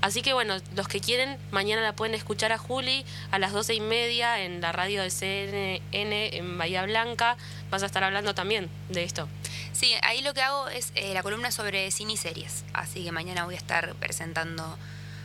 Así 0.00 0.22
que 0.22 0.32
bueno, 0.32 0.56
los 0.74 0.88
que 0.88 1.00
quieren, 1.00 1.38
mañana 1.50 1.82
la 1.82 1.94
pueden 1.94 2.14
escuchar 2.14 2.52
a 2.52 2.58
Juli 2.58 3.04
a 3.30 3.38
las 3.38 3.52
doce 3.52 3.74
y 3.74 3.80
media 3.80 4.40
en 4.42 4.60
la 4.60 4.72
radio 4.72 5.02
de 5.02 5.10
CNN 5.10 6.36
en 6.36 6.58
Bahía 6.58 6.84
Blanca. 6.84 7.36
Vas 7.70 7.82
a 7.82 7.86
estar 7.86 8.02
hablando 8.02 8.34
también 8.34 8.70
de 8.88 9.04
esto. 9.04 9.28
Sí, 9.72 9.94
ahí 10.02 10.22
lo 10.22 10.34
que 10.34 10.42
hago 10.42 10.68
es 10.68 10.92
eh, 10.94 11.14
la 11.14 11.22
columna 11.22 11.50
sobre 11.50 11.90
cine 11.90 12.14
y 12.14 12.16
series, 12.16 12.64
así 12.72 13.04
que 13.04 13.12
mañana 13.12 13.44
voy 13.44 13.54
a 13.54 13.58
estar 13.58 13.94
presentando, 13.94 14.76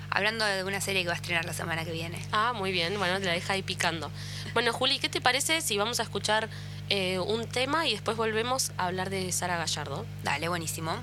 hablando 0.10 0.46
de 0.46 0.64
una 0.64 0.82
serie 0.82 1.02
que 1.02 1.08
va 1.08 1.14
a 1.14 1.18
estrenar 1.18 1.46
la 1.46 1.54
semana 1.54 1.84
que 1.84 1.92
viene. 1.92 2.20
Ah, 2.32 2.54
muy 2.54 2.72
bien, 2.72 2.98
bueno, 2.98 3.20
te 3.20 3.26
la 3.26 3.32
deja 3.32 3.54
ahí 3.54 3.64
picando. 3.64 4.12
Bueno, 4.54 4.72
Juli, 4.72 5.00
¿qué 5.00 5.10
te 5.10 5.20
parece 5.20 5.62
si 5.62 5.78
vamos 5.78 6.00
a 6.00 6.04
escuchar 6.04 6.50
eh, 6.90 7.20
un 7.20 7.48
tema 7.48 7.88
y 7.88 7.92
después 7.92 8.16
volvemos 8.16 8.72
a 8.78 8.88
hablar 8.88 9.10
de 9.10 9.32
Sara 9.32 9.58
Gallardo? 9.58 10.06
Dale, 10.24 10.48
buenísimo. 10.48 11.02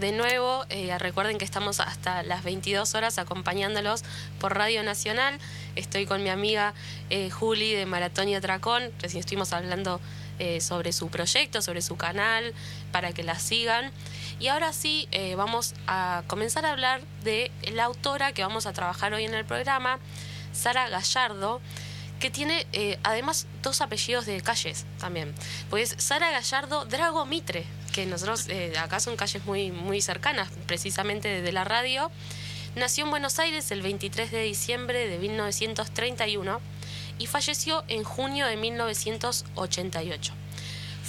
De 0.00 0.12
nuevo. 0.12 0.64
Eh, 0.70 0.96
recuerden 0.98 1.36
que 1.36 1.44
estamos 1.44 1.78
hasta 1.78 2.22
las 2.22 2.42
22 2.42 2.94
horas 2.94 3.18
acompañándolos 3.18 4.02
por 4.40 4.56
Radio 4.56 4.82
Nacional. 4.82 5.38
Estoy 5.76 6.06
con 6.06 6.22
mi 6.22 6.30
amiga 6.30 6.72
eh, 7.10 7.28
Juli 7.30 7.74
de 7.74 7.84
Maratón 7.84 8.28
y 8.28 8.34
Atracón. 8.34 8.90
Recién 8.98 9.20
estuvimos 9.20 9.52
hablando 9.52 10.00
eh, 10.38 10.62
sobre 10.62 10.92
su 10.92 11.08
proyecto, 11.08 11.60
sobre 11.60 11.82
su 11.82 11.96
canal, 11.96 12.54
para 12.92 13.12
que 13.12 13.22
la 13.22 13.38
sigan. 13.38 13.92
Y 14.40 14.48
ahora 14.48 14.72
sí, 14.72 15.06
vamos 15.36 15.74
a 15.86 16.22
comenzar 16.26 16.64
a 16.64 16.72
hablar 16.72 17.02
de 17.22 17.52
la 17.72 17.84
autora 17.84 18.32
que 18.32 18.42
vamos 18.42 18.64
a 18.64 18.72
trabajar 18.72 19.12
hoy 19.12 19.24
en 19.24 19.34
el 19.34 19.44
programa, 19.44 19.98
Sara 20.52 20.88
Gallardo 20.88 21.60
que 22.20 22.30
tiene 22.30 22.66
además 23.02 23.46
dos 23.62 23.80
apellidos 23.80 24.24
de 24.26 24.40
calles 24.40 24.86
también. 24.98 25.34
Pues 25.68 25.94
Sara 25.98 26.30
Gallardo 26.30 26.86
Drago 26.86 27.26
Mitre, 27.26 27.66
que 27.92 28.06
nosotros 28.06 28.46
eh, 28.48 28.72
acá 28.78 29.00
son 29.00 29.16
calles 29.16 29.44
muy, 29.44 29.70
muy 29.70 30.00
cercanas, 30.00 30.48
precisamente 30.66 31.42
de 31.42 31.52
la 31.52 31.64
radio. 31.64 32.10
Nació 32.76 33.04
en 33.04 33.10
Buenos 33.10 33.38
Aires 33.38 33.70
el 33.70 33.82
23 33.82 34.30
de 34.30 34.42
diciembre 34.42 35.08
de 35.08 35.18
1931 35.18 36.60
y 37.18 37.26
falleció 37.26 37.84
en 37.88 38.04
junio 38.04 38.46
de 38.46 38.56
1988. 38.56 40.39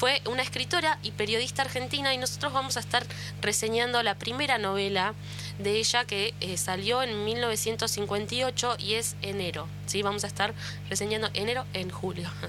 Fue 0.01 0.19
una 0.25 0.41
escritora 0.41 0.97
y 1.03 1.11
periodista 1.11 1.61
argentina 1.61 2.11
y 2.11 2.17
nosotros 2.17 2.51
vamos 2.51 2.75
a 2.75 2.79
estar 2.79 3.05
reseñando 3.39 4.01
la 4.01 4.15
primera 4.15 4.57
novela 4.57 5.13
de 5.59 5.77
ella 5.77 6.05
que 6.05 6.33
eh, 6.41 6.57
salió 6.57 7.03
en 7.03 7.23
1958 7.23 8.77
y 8.79 8.95
es 8.95 9.15
enero. 9.21 9.67
¿sí? 9.85 10.01
Vamos 10.01 10.23
a 10.23 10.27
estar 10.27 10.55
reseñando 10.89 11.29
enero 11.35 11.67
en 11.73 11.91
julio. 11.91 12.27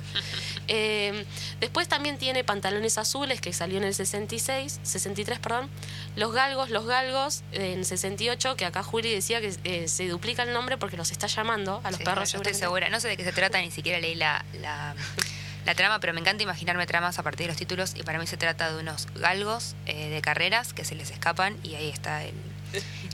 Eh, 0.69 1.27
después 1.61 1.89
también 1.89 2.19
tiene 2.19 2.45
Pantalones 2.45 2.97
Azules 2.97 3.41
que 3.41 3.53
salió 3.53 3.79
en 3.79 3.85
el 3.85 3.95
66, 3.95 4.81
63, 4.83 5.41
perdón. 5.41 5.69
Los 6.15 6.33
Galgos, 6.33 6.71
Los 6.71 6.87
Galgos 6.87 7.43
en 7.51 7.85
68, 7.85 8.57
que 8.57 8.65
acá 8.65 8.83
Juli 8.83 9.13
decía 9.13 9.41
que 9.41 9.53
eh, 9.65 9.89
se 9.89 10.07
duplica 10.07 10.45
el 10.45 10.53
nombre 10.53 10.79
porque 10.79 10.97
los 10.97 11.11
está 11.11 11.27
llamando 11.27 11.81
a 11.83 11.91
los 11.91 12.01
perros. 12.01 12.33
No, 12.33 12.41
estoy 12.41 12.55
segura, 12.55 12.89
no 12.89 13.01
sé 13.01 13.09
de 13.09 13.17
qué 13.17 13.25
se 13.25 13.33
trata, 13.33 13.61
ni 13.61 13.73
siquiera 13.73 13.99
leí 13.99 14.15
la, 14.15 14.45
la 14.61 14.95
la 15.65 15.75
trama, 15.75 16.01
pero 16.01 16.13
me 16.13 16.21
encanta 16.21 16.43
imaginarme 16.43 16.87
tramas 16.87 17.19
a 17.19 17.23
partir 17.23 17.47
de 17.47 17.53
los 17.53 17.57
títulos 17.57 17.95
y 17.97 18.03
para 18.03 18.19
mí 18.19 18.27
se 18.27 18.37
trata 18.37 18.73
de 18.73 18.81
unos 18.81 19.07
galgos 19.15 19.75
de 19.87 20.21
carreras 20.23 20.73
que 20.73 20.85
se 20.85 20.95
les 20.95 21.11
escapan 21.11 21.57
y 21.63 21.75
ahí 21.75 21.89
está 21.89 22.25
el, 22.25 22.35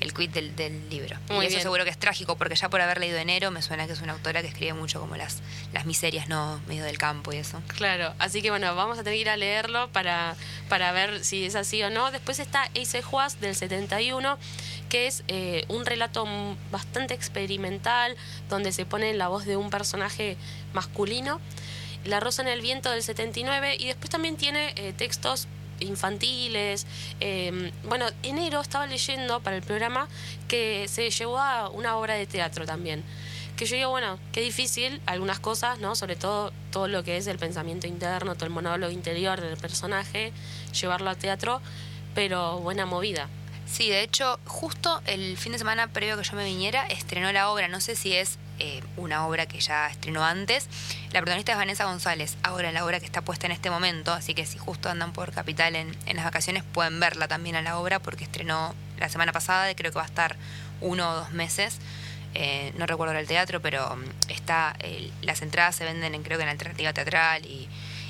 el 0.01 0.15
quid 0.15 0.31
del, 0.31 0.55
del 0.57 0.89
libro. 0.89 1.17
y 1.43 1.47
eso 1.47 1.61
seguro 1.61 1.85
que 1.85 1.91
es 1.91 1.99
trágico, 1.99 2.37
porque 2.37 2.55
ya 2.55 2.69
por 2.69 2.81
haber 2.81 2.99
leído 2.99 3.19
Enero 3.19 3.51
me 3.51 3.63
suena 3.63 3.87
que 3.87 3.93
es 3.93 4.01
una 4.01 4.13
autora 4.13 4.43
que 4.43 4.49
escribe 4.49 4.73
mucho 4.75 5.01
como 5.01 5.17
las, 5.17 5.39
las 5.73 5.87
miserias, 5.87 6.29
¿no? 6.29 6.61
Medio 6.67 6.85
del 6.85 6.99
campo 6.99 7.33
y 7.33 7.37
eso. 7.37 7.61
Claro, 7.77 8.15
así 8.19 8.43
que 8.43 8.51
bueno, 8.51 8.75
vamos 8.75 8.99
a 8.99 9.03
tener 9.03 9.17
que 9.17 9.23
ir 9.23 9.31
a 9.31 9.37
leerlo 9.37 9.89
para, 9.91 10.37
para 10.69 10.93
ver 10.93 11.25
si 11.25 11.45
es 11.45 11.55
así 11.55 11.83
o 11.83 11.91
no. 11.91 12.11
Después 12.11 12.39
está 12.39 12.65
Ace 12.81 13.03
Juaz 13.03 13.41
del 13.41 13.55
71, 13.55 14.39
que 14.89 15.07
es 15.07 15.25
eh, 15.29 15.65
un 15.69 15.85
relato 15.85 16.27
bastante 16.71 17.15
experimental, 17.15 18.17
donde 18.49 18.73
se 18.73 18.87
pone 18.87 19.13
la 19.15 19.29
voz 19.29 19.45
de 19.45 19.57
un 19.57 19.71
personaje 19.71 20.37
masculino. 20.73 21.41
La 22.05 22.21
Rosa 22.21 22.43
en 22.43 22.49
el 22.49 22.61
Viento 22.61 22.91
del 22.91 23.03
79 23.03 23.77
y 23.79 23.87
después 23.87 24.11
también 24.11 24.37
tiene 24.37 24.73
eh, 24.77 24.93
textos 24.97 25.49
infantiles. 25.81 26.87
Em, 27.21 27.71
bueno, 27.85 28.07
enero 28.23 28.61
estaba 28.61 28.87
leyendo 28.87 29.41
para 29.41 29.57
el 29.57 29.63
programa 29.63 30.09
que 30.49 30.87
se 30.89 31.11
llevó 31.11 31.39
a 31.39 31.69
una 31.69 31.97
obra 31.97 32.15
de 32.15 32.27
teatro 32.27 32.67
también. 32.67 33.05
Que 33.57 33.67
yo 33.67 33.77
digo, 33.77 33.91
bueno, 33.91 34.19
qué 34.33 34.41
difícil 34.41 35.01
algunas 35.07 35.41
cosas, 35.41 35.81
¿no? 35.81 35.97
Sobre 35.97 36.15
todo 36.15 36.53
todo 36.71 36.87
lo 36.87 37.03
que 37.03 37.17
es 37.17 37.27
el 37.27 37.39
pensamiento 37.39 37.87
interno, 37.87 38.35
todo 38.35 38.47
el 38.47 38.53
monólogo 38.53 38.93
interior 38.93 39.41
del 39.41 39.57
personaje, 39.57 40.33
llevarlo 40.81 41.11
a 41.11 41.17
teatro, 41.17 41.61
pero 42.15 42.61
buena 42.61 42.87
movida. 42.87 43.29
Sí, 43.67 43.91
de 43.91 44.03
hecho, 44.03 44.41
justo 44.47 45.03
el 45.07 45.37
fin 45.37 45.53
de 45.53 45.59
semana 45.59 45.89
previo 45.89 46.17
que 46.17 46.25
yo 46.25 46.35
me 46.35 46.45
viniera, 46.45 46.87
estrenó 46.87 47.31
la 47.33 47.51
obra. 47.51 47.69
No 47.69 47.81
sé 47.81 47.97
si 47.97 48.15
es 48.15 48.39
eh, 48.59 48.81
una 48.97 49.27
obra 49.27 49.47
que 49.47 49.61
ya 49.61 49.89
estrenó 49.89 50.25
antes. 50.25 50.69
La 51.13 51.21
protagonista 51.21 51.53
es 51.53 51.59
Vanessa 51.59 51.87
González, 51.87 52.37
ahora 52.43 52.71
la 52.71 52.85
obra 52.85 53.01
que 53.01 53.07
está 53.07 53.23
puesta 53.23 53.47
en 53.47 53.53
este 53.53 53.71
momento, 53.71 54.13
así 54.13 54.35
que 54.35 54.45
si 54.45 54.59
justo 54.59 54.91
andan 54.91 55.15
por 55.15 55.33
Capital 55.33 55.75
en, 55.75 55.97
las 56.15 56.25
vacaciones 56.25 56.65
pueden 56.65 57.01
verla 57.01 57.29
también 57.29 57.57
a 57.57 57.63
la 57.63 57.79
obra 57.79 57.99
porque 57.99 58.25
estrenó 58.25 58.75
la 58.99 59.09
semana 59.09 59.33
pasada 59.33 59.71
y 59.71 59.75
creo 59.75 59.91
que 59.91 59.97
va 59.97 60.03
a 60.03 60.07
estar 60.07 60.37
uno 60.83 61.11
o 61.11 61.15
dos 61.15 61.31
meses. 61.31 61.79
Eh, 62.35 62.75
no 62.77 62.85
recuerdo 62.85 63.15
el 63.15 63.27
teatro, 63.27 63.63
pero 63.63 63.97
mm, 63.97 64.31
está 64.31 64.77
las 65.23 65.41
entradas 65.41 65.77
se 65.77 65.85
venden 65.85 66.15
en, 66.15 66.23
creo 66.23 66.37
que 66.37 66.45
en 66.45 66.51
alternativa 66.51 66.93
teatral 66.93 67.47
y, 67.47 67.69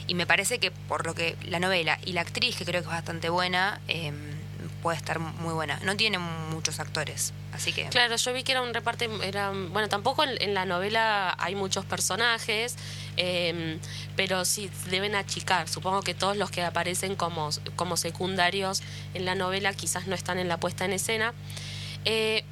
y, 0.08 0.14
me 0.14 0.26
parece 0.26 0.58
que 0.58 0.72
por 0.72 1.06
lo 1.06 1.14
que 1.14 1.36
la 1.44 1.60
novela 1.60 2.00
y 2.04 2.14
la 2.14 2.22
actriz, 2.22 2.56
que 2.56 2.64
creo 2.64 2.80
que 2.82 2.88
es 2.88 2.92
bastante 2.92 3.30
buena, 3.30 3.80
eh, 3.86 4.12
puede 4.82 4.96
estar 4.96 5.18
muy 5.18 5.54
buena. 5.54 5.78
No 5.82 5.96
tiene 5.96 6.18
muchos 6.18 6.80
actores, 6.80 7.32
así 7.52 7.72
que... 7.72 7.86
Claro, 7.88 8.16
yo 8.16 8.32
vi 8.32 8.42
que 8.42 8.52
era 8.52 8.62
un 8.62 8.72
reparte, 8.72 9.08
era, 9.22 9.50
bueno, 9.50 9.88
tampoco 9.88 10.24
en, 10.24 10.54
la 10.54 10.64
novela 10.64 11.34
hay 11.38 11.54
muchos 11.54 11.84
personajes, 11.84 12.76
em, 13.16 13.78
pero 14.16 14.44
sí 14.44 14.70
deben 14.90 15.14
achicar. 15.14 15.68
Supongo 15.68 16.02
que 16.02 16.14
todos 16.14 16.36
los 16.36 16.50
que 16.50 16.62
aparecen 16.62 17.16
como, 17.16 17.50
como 17.76 17.96
secundarios 17.96 18.82
en 19.14 19.24
la 19.24 19.34
novela 19.34 19.72
quizás 19.74 20.06
no 20.06 20.14
están 20.14 20.38
en 20.38 20.48
la 20.48 20.58
puesta 20.58 20.84
en 20.84 20.92
escena. 20.92 21.34
Eh, 22.04 22.44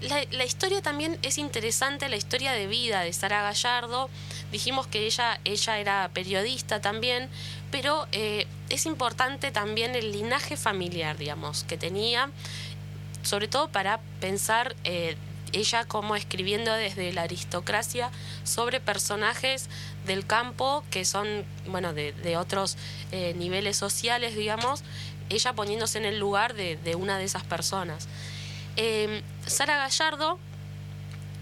la, 0.00 0.22
la, 0.30 0.44
historia 0.44 0.80
también 0.80 1.18
es 1.22 1.38
interesante, 1.38 2.08
la 2.08 2.16
historia 2.16 2.52
de 2.52 2.66
vida 2.68 3.00
de 3.00 3.12
Sara 3.12 3.42
Gallardo. 3.42 4.08
Dijimos 4.52 4.86
que 4.86 5.06
ella, 5.06 5.40
ella 5.44 5.78
era 5.78 6.10
periodista 6.14 6.80
también, 6.80 7.28
pero 7.70 8.06
eh, 8.12 8.46
es 8.70 8.86
importante 8.86 9.50
también 9.50 9.94
el 9.94 10.12
linaje 10.12 10.56
familiar, 10.56 11.16
digamos, 11.16 11.64
que 11.64 11.76
tenía, 11.76 12.30
sobre 13.22 13.48
todo 13.48 13.68
para 13.68 14.00
pensar 14.20 14.74
eh, 14.84 15.16
ella 15.52 15.84
como 15.84 16.16
escribiendo 16.16 16.72
desde 16.72 17.12
la 17.12 17.22
aristocracia 17.22 18.10
sobre 18.44 18.80
personajes 18.80 19.68
del 20.06 20.26
campo 20.26 20.84
que 20.90 21.04
son, 21.04 21.44
bueno, 21.66 21.92
de, 21.94 22.36
otros 22.36 22.76
eh, 23.12 23.34
niveles 23.36 23.76
sociales, 23.76 24.36
digamos, 24.36 24.82
ella 25.30 25.52
poniéndose 25.52 25.98
en 25.98 26.04
el 26.06 26.18
lugar 26.18 26.54
de, 26.54 26.76
de 26.76 26.94
una 26.94 27.18
de 27.18 27.24
esas 27.24 27.44
personas. 27.44 28.08
Sara 29.46 29.76
Gallardo 29.76 30.38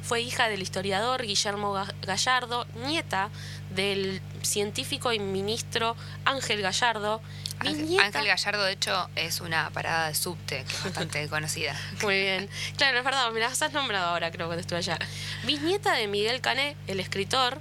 fue 0.06 0.20
hija 0.20 0.48
del 0.48 0.62
historiador 0.62 1.22
Guillermo 1.22 1.76
Gallardo, 2.02 2.64
nieta 2.86 3.28
del 3.76 4.20
científico 4.42 5.12
y 5.12 5.18
ministro 5.20 5.94
Ángel 6.24 6.62
Gallardo. 6.62 7.20
Ángel, 7.60 8.26
Gallardo, 8.26 8.64
de 8.64 8.72
hecho, 8.72 9.08
es 9.14 9.40
una 9.40 9.70
parada 9.70 10.08
de 10.08 10.14
subte 10.14 10.64
que 10.64 10.72
es 10.72 10.84
bastante 10.84 11.28
conocida. 11.30 11.78
Muy 12.02 12.20
bien. 12.20 12.48
Claro, 12.76 12.98
es 12.98 13.04
verdad, 13.04 13.30
me 13.30 13.40
las 13.40 13.62
has 13.62 13.72
nombrado 13.72 14.08
ahora, 14.08 14.30
creo, 14.30 14.46
cuando 14.46 14.60
estuve 14.60 14.78
allá. 14.78 14.98
Bisnieta 15.44 15.94
de 15.94 16.08
Miguel 16.08 16.40
Cané, 16.40 16.76
el 16.86 17.00
escritor, 17.00 17.60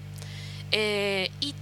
eh, 0.71 1.32
y 1.39 1.54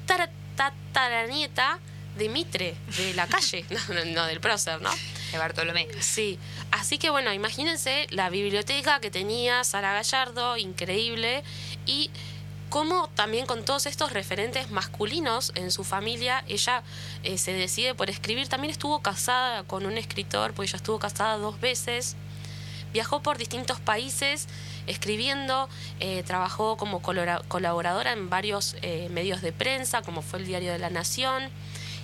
nieta 1.29 1.79
de 2.17 2.29
Mitre, 2.29 2.75
de 2.97 3.13
la 3.15 3.27
calle, 3.27 3.65
no, 3.89 4.05
no 4.05 4.25
del 4.25 4.39
prócer, 4.39 4.81
¿no? 4.81 4.91
de 5.31 5.39
Bartolomé. 5.39 5.87
Sí, 5.99 6.39
así 6.71 6.97
que 6.99 7.09
bueno, 7.09 7.33
imagínense 7.33 8.07
la 8.11 8.29
biblioteca 8.29 8.99
que 8.99 9.09
tenía 9.09 9.63
Sara 9.63 9.93
Gallardo, 9.93 10.57
increíble, 10.57 11.43
y 11.85 12.11
cómo 12.73 13.07
también 13.13 13.45
con 13.45 13.63
todos 13.63 13.85
estos 13.85 14.13
referentes 14.13 14.71
masculinos 14.71 15.51
en 15.53 15.69
su 15.69 15.83
familia, 15.83 16.43
ella 16.47 16.81
eh, 17.21 17.37
se 17.37 17.53
decide 17.53 17.93
por 17.93 18.09
escribir. 18.09 18.47
También 18.47 18.71
estuvo 18.71 18.99
casada 18.99 19.61
con 19.61 19.85
un 19.85 19.95
escritor, 19.95 20.55
pues 20.55 20.71
ella 20.71 20.77
estuvo 20.77 20.97
casada 20.97 21.37
dos 21.37 21.61
veces. 21.61 22.15
Viajó 22.91 23.21
por 23.21 23.37
distintos 23.37 23.79
países 23.79 24.47
escribiendo, 24.87 25.69
eh, 25.99 26.23
trabajó 26.23 26.75
como 26.75 27.03
colaboradora 27.03 28.11
en 28.11 28.31
varios 28.31 28.75
eh, 28.81 29.07
medios 29.11 29.43
de 29.43 29.53
prensa, 29.53 30.01
como 30.01 30.23
fue 30.23 30.39
el 30.39 30.47
Diario 30.47 30.71
de 30.71 30.79
la 30.79 30.89
Nación 30.89 31.51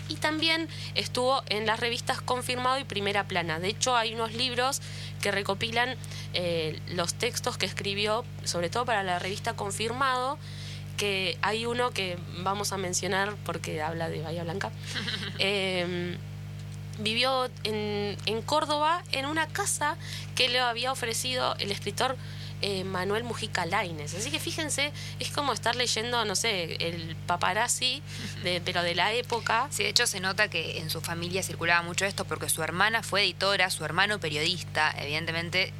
y 0.08 0.18
también 0.18 0.68
estuvo 0.94 1.42
en 1.50 1.66
las 1.66 1.80
revistas 1.80 2.22
Confirmado 2.22 2.78
y 2.78 2.84
Primera 2.84 3.28
Plana. 3.28 3.60
De 3.60 3.70
hecho, 3.70 3.96
hay 3.96 4.14
unos 4.14 4.34
libros 4.34 4.82
que 5.22 5.32
recopilan 5.32 5.96
los 6.90 7.14
textos 7.14 7.58
que 7.58 7.68
escribió, 7.68 8.26
sobre 8.44 8.70
todo 8.70 8.86
para 8.86 9.04
la 9.04 9.20
revista 9.20 9.54
Confirmado, 9.56 10.40
que 11.00 11.38
hay 11.42 11.66
uno 11.66 11.92
que 11.92 12.18
vamos 12.44 12.74
a 12.74 12.78
mencionar 12.78 13.34
porque 13.46 13.82
habla 13.82 14.10
de 14.10 14.22
Bahía 14.22 14.44
Blanca. 14.44 14.70
Em, 15.40 16.18
vivió 17.00 17.50
en, 17.64 18.18
en 18.26 18.42
Córdoba 18.42 19.02
en 19.14 19.26
una 19.26 19.48
casa 19.48 19.96
que 20.36 20.50
le 20.50 20.60
había 20.60 20.92
ofrecido 20.92 21.56
el 21.60 21.72
escritor 21.72 22.18
eh, 22.62 22.84
Manuel 22.84 23.24
Mujica 23.24 23.66
Laines. 23.66 24.14
Así 24.14 24.32
que 24.32 24.40
fíjense, 24.40 24.92
es 25.20 25.32
como 25.32 25.54
estar 25.54 25.78
leyendo, 25.78 26.26
no 26.26 26.36
sé, 26.36 26.76
el 26.86 27.16
paparazzi, 27.26 28.02
de, 28.44 28.60
pero 28.60 28.84
de 28.84 28.96
la 28.96 29.14
época. 29.14 29.68
Sí, 29.72 29.84
de 29.84 29.90
hecho 29.90 30.06
se 30.06 30.20
nota 30.20 30.50
que 30.50 30.80
en 30.80 30.90
su 30.90 31.00
familia 31.00 31.42
circulaba 31.42 31.82
mucho 31.84 32.04
esto 32.04 32.26
porque 32.26 32.50
su 32.50 32.62
hermana 32.62 33.02
fue 33.02 33.24
editora, 33.24 33.70
su 33.70 33.86
hermano 33.86 34.20
periodista, 34.20 34.94
evidentemente. 34.98 35.72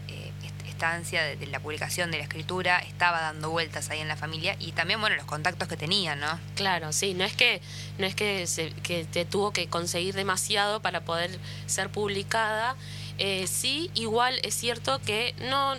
De, 0.80 1.48
la 1.52 1.60
publicación 1.60 2.10
de 2.10 2.20
la 2.20 2.24
escritura 2.24 2.80
estaba 2.80 3.20
dando 3.20 3.50
vueltas 3.50 3.90
ahí 3.90 4.00
en 4.00 4.08
la 4.08 4.16
familia 4.16 4.56
y 4.60 4.72
también, 4.72 5.02
bueno, 5.02 5.18
los 5.18 5.26
contactos 5.26 5.68
que 5.68 5.76
tenían, 5.76 6.22
¿no? 6.22 6.40
Claro, 6.56 6.94
sí, 6.94 7.14
no 7.14 7.26
es 7.26 7.36
que, 7.36 7.62
no 7.98 8.06
es 8.06 8.16
que, 8.16 8.48
se, 8.48 8.72
que 8.72 9.04
te 9.04 9.26
tuvo 9.26 9.52
que 9.52 9.68
conseguir 9.68 10.16
demasiado 10.16 10.82
para 10.82 11.02
poder 11.02 11.38
ser 11.66 11.90
publicada. 11.90 12.78
Eh, 13.18 13.46
sí, 13.48 13.92
igual 13.94 14.40
es 14.44 14.56
cierto 14.56 15.02
que 15.02 15.36
no 15.50 15.76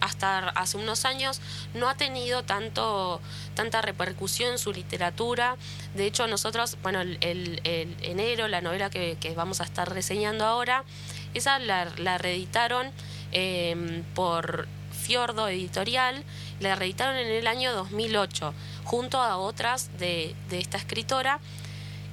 hasta 0.00 0.48
hace 0.50 0.76
unos 0.76 1.04
años 1.04 1.40
no 1.74 1.88
ha 1.88 1.96
tenido 1.96 2.42
tanto 2.42 3.20
tanta 3.54 3.82
repercusión 3.82 4.58
su 4.58 4.72
literatura. 4.72 5.56
De 5.94 6.06
hecho, 6.06 6.26
nosotros, 6.26 6.76
bueno, 6.82 7.00
el, 7.00 7.60
enero, 7.64 8.48
la 8.48 8.60
novela 8.60 8.90
que, 8.90 9.16
vamos 9.36 9.60
a 9.60 9.64
estar 9.64 9.92
reseñando 9.92 10.44
ahora, 10.44 10.84
esa 11.34 11.58
la, 11.58 12.18
reeditaron 12.18 12.90
em, 13.32 14.02
por 14.14 14.68
Fiordo 14.92 15.48
Editorial, 15.48 16.24
la 16.60 16.74
reeditaron 16.74 17.16
en 17.16 17.28
el 17.28 17.46
año 17.46 17.72
2008, 17.72 18.54
junto 18.84 19.20
a 19.20 19.36
otras 19.36 19.90
de, 19.98 20.34
de 20.48 20.58
esta 20.58 20.78
escritora. 20.78 21.40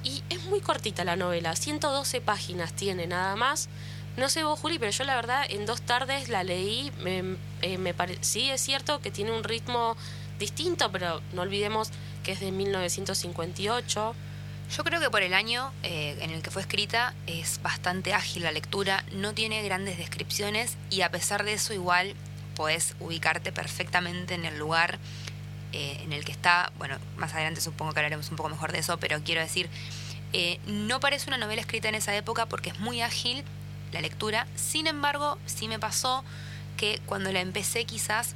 Y 0.04 0.22
es 0.28 0.44
muy 0.44 0.60
cortita 0.60 1.02
la 1.04 1.16
novela, 1.16 1.56
112 1.56 2.20
páginas 2.20 2.74
tiene 2.74 3.06
nada 3.06 3.36
más. 3.36 3.68
No 4.16 4.28
sé 4.28 4.44
vos, 4.44 4.60
Juli, 4.60 4.78
pero 4.78 4.92
yo 4.92 5.04
la 5.04 5.16
verdad 5.16 5.44
en 5.48 5.66
dos 5.66 5.82
tardes 5.82 6.28
la 6.28 6.44
leí. 6.44 6.92
Me, 7.00 7.36
eh, 7.62 7.78
me 7.78 7.94
sí, 8.20 8.48
es 8.48 8.60
cierto 8.60 9.00
que 9.00 9.10
tiene 9.10 9.32
un 9.32 9.42
ritmo 9.42 9.96
distinto, 10.38 10.92
pero 10.92 11.20
no 11.32 11.42
olvidemos 11.42 11.90
que 12.22 12.32
es 12.32 12.40
de 12.40 12.52
1958. 12.52 14.14
Yo 14.76 14.82
creo 14.82 14.98
que 14.98 15.08
por 15.08 15.22
el 15.22 15.34
año 15.34 15.72
eh, 15.84 16.16
en 16.20 16.30
el 16.30 16.42
que 16.42 16.50
fue 16.50 16.60
escrita 16.60 17.14
es 17.28 17.62
bastante 17.62 18.12
ágil 18.12 18.42
la 18.42 18.50
lectura, 18.50 19.04
no 19.12 19.32
tiene 19.32 19.62
grandes 19.62 19.98
descripciones 19.98 20.76
y 20.90 21.02
a 21.02 21.12
pesar 21.12 21.44
de 21.44 21.52
eso 21.52 21.72
igual 21.72 22.16
podés 22.56 22.96
ubicarte 22.98 23.52
perfectamente 23.52 24.34
en 24.34 24.44
el 24.44 24.58
lugar 24.58 24.98
eh, 25.72 26.00
en 26.02 26.12
el 26.12 26.24
que 26.24 26.32
está. 26.32 26.72
Bueno, 26.76 26.98
más 27.16 27.34
adelante 27.34 27.60
supongo 27.60 27.92
que 27.92 28.00
hablaremos 28.00 28.30
un 28.30 28.36
poco 28.36 28.48
mejor 28.48 28.72
de 28.72 28.80
eso, 28.80 28.98
pero 28.98 29.22
quiero 29.22 29.40
decir, 29.40 29.70
no 30.66 30.98
parece 30.98 31.28
una 31.28 31.38
novela 31.38 31.60
escrita 31.60 31.88
en 31.88 31.94
esa 31.94 32.16
época 32.16 32.46
porque 32.46 32.70
es 32.70 32.80
muy 32.80 33.00
ágil 33.00 33.44
la 33.92 34.00
lectura. 34.00 34.48
Sin 34.56 34.88
embargo, 34.88 35.38
sí 35.46 35.68
me 35.68 35.78
pasó 35.78 36.24
que 36.76 37.00
cuando 37.06 37.30
la 37.30 37.40
empecé 37.40 37.84
quizás 37.84 38.34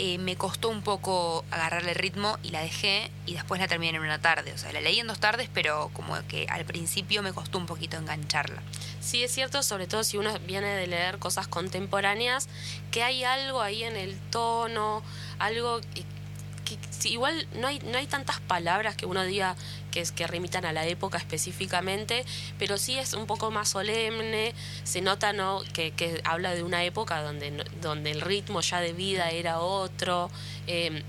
eh, 0.00 0.18
me 0.18 0.36
costó 0.36 0.68
un 0.68 0.82
poco 0.82 1.44
agarrarle 1.50 1.92
ritmo 1.92 2.38
y 2.44 2.50
la 2.50 2.60
dejé 2.60 3.10
y 3.26 3.34
después 3.34 3.60
la 3.60 3.66
terminé 3.66 3.96
en 3.96 4.02
una 4.02 4.20
tarde. 4.20 4.52
O 4.52 4.58
sea, 4.58 4.72
la 4.72 4.80
leí 4.80 5.00
en 5.00 5.08
dos 5.08 5.18
tardes, 5.18 5.50
pero 5.52 5.90
como 5.92 6.14
que 6.28 6.46
al 6.48 6.64
principio 6.64 7.20
me 7.22 7.32
costó 7.32 7.58
un 7.58 7.66
poquito 7.66 7.96
engancharla. 7.96 8.62
Sí, 9.00 9.24
es 9.24 9.32
cierto, 9.32 9.62
sobre 9.64 9.88
todo 9.88 10.04
si 10.04 10.16
uno 10.16 10.38
viene 10.46 10.68
de 10.68 10.86
leer 10.86 11.18
cosas 11.18 11.48
contemporáneas, 11.48 12.48
que 12.92 13.02
hay 13.02 13.24
algo 13.24 13.60
ahí 13.60 13.82
en 13.82 13.96
el 13.96 14.16
tono, 14.30 15.02
algo 15.40 15.80
que, 15.80 16.78
igual 17.08 17.48
no 17.54 17.66
hay, 17.66 17.80
no 17.80 17.98
hay 17.98 18.06
tantas 18.06 18.40
palabras 18.40 18.94
que 18.94 19.06
uno 19.06 19.24
diga, 19.24 19.56
que, 19.90 20.00
es, 20.00 20.12
que 20.12 20.26
remitan 20.26 20.64
a 20.64 20.72
la 20.72 20.86
época 20.86 21.18
específicamente, 21.18 22.24
pero 22.58 22.78
sí 22.78 22.98
es 22.98 23.14
un 23.14 23.26
poco 23.26 23.50
más 23.50 23.70
solemne, 23.70 24.54
se 24.84 25.00
nota 25.00 25.32
¿no? 25.32 25.62
que, 25.72 25.92
que 25.92 26.20
habla 26.24 26.54
de 26.54 26.62
una 26.62 26.84
época 26.84 27.22
donde, 27.22 27.64
donde 27.80 28.10
el 28.10 28.20
ritmo 28.20 28.60
ya 28.60 28.80
de 28.80 28.92
vida 28.92 29.30
era 29.30 29.60
otro, 29.60 30.30
eh, 30.66 31.02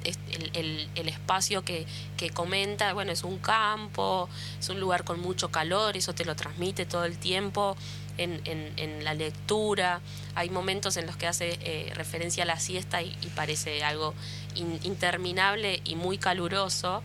el, 0.53 0.89
el, 0.95 1.09
espacio 1.09 1.63
que, 1.63 1.85
que 2.17 2.29
comenta, 2.29 2.93
bueno, 2.93 3.11
es 3.11 3.23
un 3.23 3.39
campo, 3.39 4.29
es 4.59 4.69
un 4.69 4.79
lugar 4.79 5.03
con 5.03 5.19
mucho 5.19 5.49
calor, 5.49 5.97
eso 5.97 6.13
te 6.13 6.25
lo 6.25 6.35
transmite 6.35 6.85
todo 6.85 7.05
el 7.05 7.17
tiempo. 7.17 7.75
En, 8.17 8.41
en, 8.43 9.05
la 9.05 9.13
lectura. 9.13 10.01
Hay 10.35 10.49
momentos 10.49 10.97
en 10.97 11.05
los 11.05 11.15
que 11.15 11.25
hace 11.25 11.57
eh, 11.61 11.93
referencia 11.95 12.43
a 12.43 12.45
la 12.45 12.59
siesta 12.59 13.01
y, 13.01 13.15
parece 13.33 13.81
algo 13.81 14.13
interminable 14.55 15.79
y 15.85 15.95
muy 15.95 16.17
caluroso. 16.17 17.01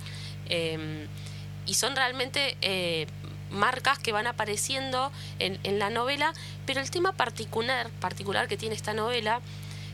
Eh, 0.49 1.07
y 1.67 1.75
son 1.75 1.97
realmente 1.97 2.57
eh, 2.61 3.07
marcas 3.51 3.99
que 3.99 4.13
van 4.13 4.27
apareciendo 4.27 5.13
en, 5.39 5.59
en, 5.63 5.79
la 5.79 5.91
novela, 5.91 6.33
pero 6.67 6.81
el 6.81 6.91
tema 6.91 7.13
particular, 7.13 7.91
particular 8.01 8.49
que 8.49 8.57
tiene 8.57 8.75
esta 8.75 8.93
novela, 8.93 9.41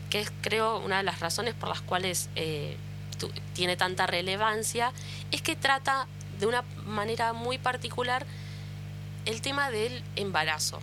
que 0.09 0.19
es 0.19 0.31
creo 0.41 0.79
una 0.79 0.97
de 0.97 1.03
las 1.03 1.19
razones 1.19 1.53
por 1.53 1.69
las 1.69 1.81
cuales 1.81 2.29
eh, 2.35 2.77
tiene 3.53 3.77
tanta 3.77 4.07
relevancia, 4.07 4.91
es 5.31 5.41
que 5.41 5.55
trata 5.55 6.07
de 6.39 6.47
una 6.47 6.63
manera 6.85 7.33
muy 7.33 7.57
particular 7.57 8.25
el 9.25 9.41
tema 9.41 9.71
del 9.71 10.03
embarazo. 10.15 10.79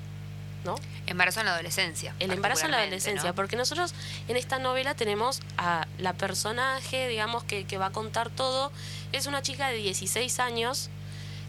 ¿no? 0.65 0.75
Embarazo 1.07 1.41
en 1.41 1.47
la 1.47 1.55
adolescencia. 1.55 2.15
El 2.19 2.33
embarazo 2.33 2.65
en 2.65 2.73
la 2.73 2.79
adolescencia, 2.79 3.33
porque 3.33 3.57
nosotros 3.57 3.95
en 4.27 4.37
esta 4.37 4.59
novela 4.59 4.95
tenemos 4.95 5.41
a 5.57 5.87
la 5.99 6.15
personaje, 6.15 7.09
digamos, 7.09 7.45
que, 7.45 7.65
que 7.65 7.79
va 7.79 7.87
a 7.87 7.93
contar 7.93 8.29
todo, 8.29 8.73
es 9.13 9.27
una 9.27 9.43
chica 9.43 9.69
de 9.69 9.77
16 9.77 10.41
años 10.41 10.91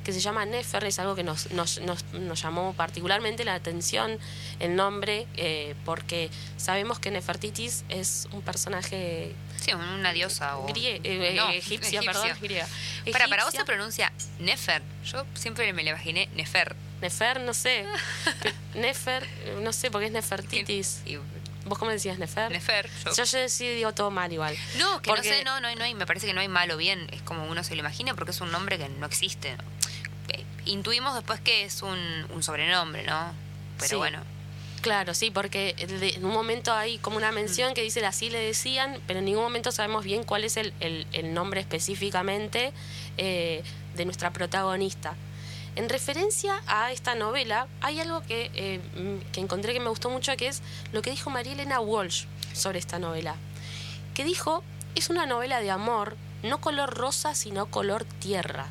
que 0.03 0.13
se 0.13 0.19
llama 0.19 0.45
Nefer, 0.45 0.83
es 0.85 0.97
algo 0.99 1.15
que 1.15 1.23
nos, 1.23 1.51
nos, 1.51 1.79
nos, 1.81 2.41
llamó 2.41 2.73
particularmente 2.73 3.43
la 3.43 3.53
atención 3.53 4.17
el 4.59 4.75
nombre, 4.75 5.27
eh, 5.35 5.75
porque 5.85 6.29
sabemos 6.57 6.99
que 6.99 7.11
Nefertitis 7.11 7.83
es 7.89 8.27
un 8.31 8.41
personaje... 8.41 9.35
Sí, 9.57 9.73
una 9.73 10.13
diosa 10.13 10.57
o... 10.57 10.69
Eh, 10.69 11.01
eh, 11.03 11.37
egipcia, 11.57 12.01
perdón, 12.01 12.29
griega. 12.41 12.67
Para, 13.11 13.27
para 13.27 13.45
vos 13.45 13.53
se 13.53 13.63
pronuncia 13.65 14.11
Nefer, 14.39 14.81
yo 15.05 15.25
siempre 15.35 15.71
me 15.73 15.83
le 15.83 15.91
imaginé 15.91 16.29
Nefer. 16.33 16.75
Nefer, 17.01 17.39
no 17.41 17.53
sé. 17.53 17.85
Nefer, 18.75 19.27
no 19.61 19.73
sé, 19.73 19.91
porque 19.91 20.07
es 20.07 20.11
Nefertitis. 20.11 21.01
¿Vos 21.69 21.77
cómo 21.77 21.91
decías 21.91 22.17
Nefer? 22.17 22.51
Nefer. 22.51 22.89
Yo, 23.15 23.23
yo, 23.23 23.47
sí 23.47 23.69
digo 23.69 23.93
todo 23.93 24.09
mal 24.09 24.33
igual. 24.33 24.57
No, 24.79 25.01
que 25.01 25.11
no 25.11 25.23
sé, 25.23 25.43
no, 25.43 25.61
no, 25.61 25.67
hay, 25.67 25.93
me 25.93 26.07
parece 26.07 26.25
que 26.25 26.33
no 26.33 26.41
hay 26.41 26.47
mal 26.47 26.69
o 26.71 26.77
bien. 26.77 27.07
Es 27.11 27.21
como 27.21 27.45
uno 27.45 27.63
se 27.63 27.75
lo 27.75 27.81
imagina 27.81 28.15
porque 28.15 28.31
es 28.31 28.41
un 28.41 28.51
nombre 28.51 28.79
que 28.79 28.89
no 28.89 29.05
existe. 29.05 29.55
Eh, 30.29 30.43
intuimos 30.65 31.13
después 31.13 31.39
que 31.39 31.63
es 31.63 31.83
un, 31.83 31.99
un 32.33 32.41
sobrenombre, 32.41 33.03
¿no? 33.03 33.33
Pero 33.79 33.99
bueno. 33.99 34.19
Claro, 34.81 35.13
sí, 35.13 35.29
porque 35.29 35.75
en 35.77 36.25
un 36.25 36.33
momento 36.33 36.73
hay 36.73 36.97
como 36.99 37.17
una 37.17 37.31
mención 37.31 37.71
mm. 37.71 37.73
que 37.75 37.81
dice 37.81 38.03
así 38.05 38.29
le 38.29 38.39
decían, 38.39 38.99
pero 39.07 39.19
en 39.19 39.25
ningún 39.25 39.43
momento 39.43 39.71
sabemos 39.71 40.03
bien 40.03 40.23
cuál 40.23 40.43
es 40.43 40.57
el, 40.57 40.73
el, 40.79 41.33
nombre 41.33 41.59
específicamente 41.59 42.71
eh, 43.17 43.61
de 43.95 44.05
nuestra 44.05 44.31
protagonista. 44.31 45.15
En 45.79 45.87
referencia 45.87 46.61
a 46.67 46.91
esta 46.91 47.15
novela, 47.15 47.69
hay 47.79 48.01
algo 48.01 48.19
que, 48.19 48.51
eh, 48.53 48.81
que 49.31 49.39
encontré 49.39 49.71
que 49.71 49.79
me 49.79 49.87
gustó 49.87 50.09
mucho, 50.09 50.35
que 50.35 50.49
es 50.49 50.61
lo 50.91 51.01
que 51.01 51.09
dijo 51.09 51.29
María 51.29 51.53
Elena 51.53 51.79
Walsh 51.79 52.25
sobre 52.51 52.79
esta 52.79 52.99
novela. 52.99 53.37
Que 54.13 54.25
dijo, 54.25 54.61
es 54.95 55.09
una 55.09 55.25
novela 55.25 55.61
de 55.61 55.71
amor, 55.71 56.17
no 56.43 56.59
color 56.59 56.93
rosa, 56.97 57.33
sino 57.33 57.67
color 57.67 58.03
tierra. 58.03 58.67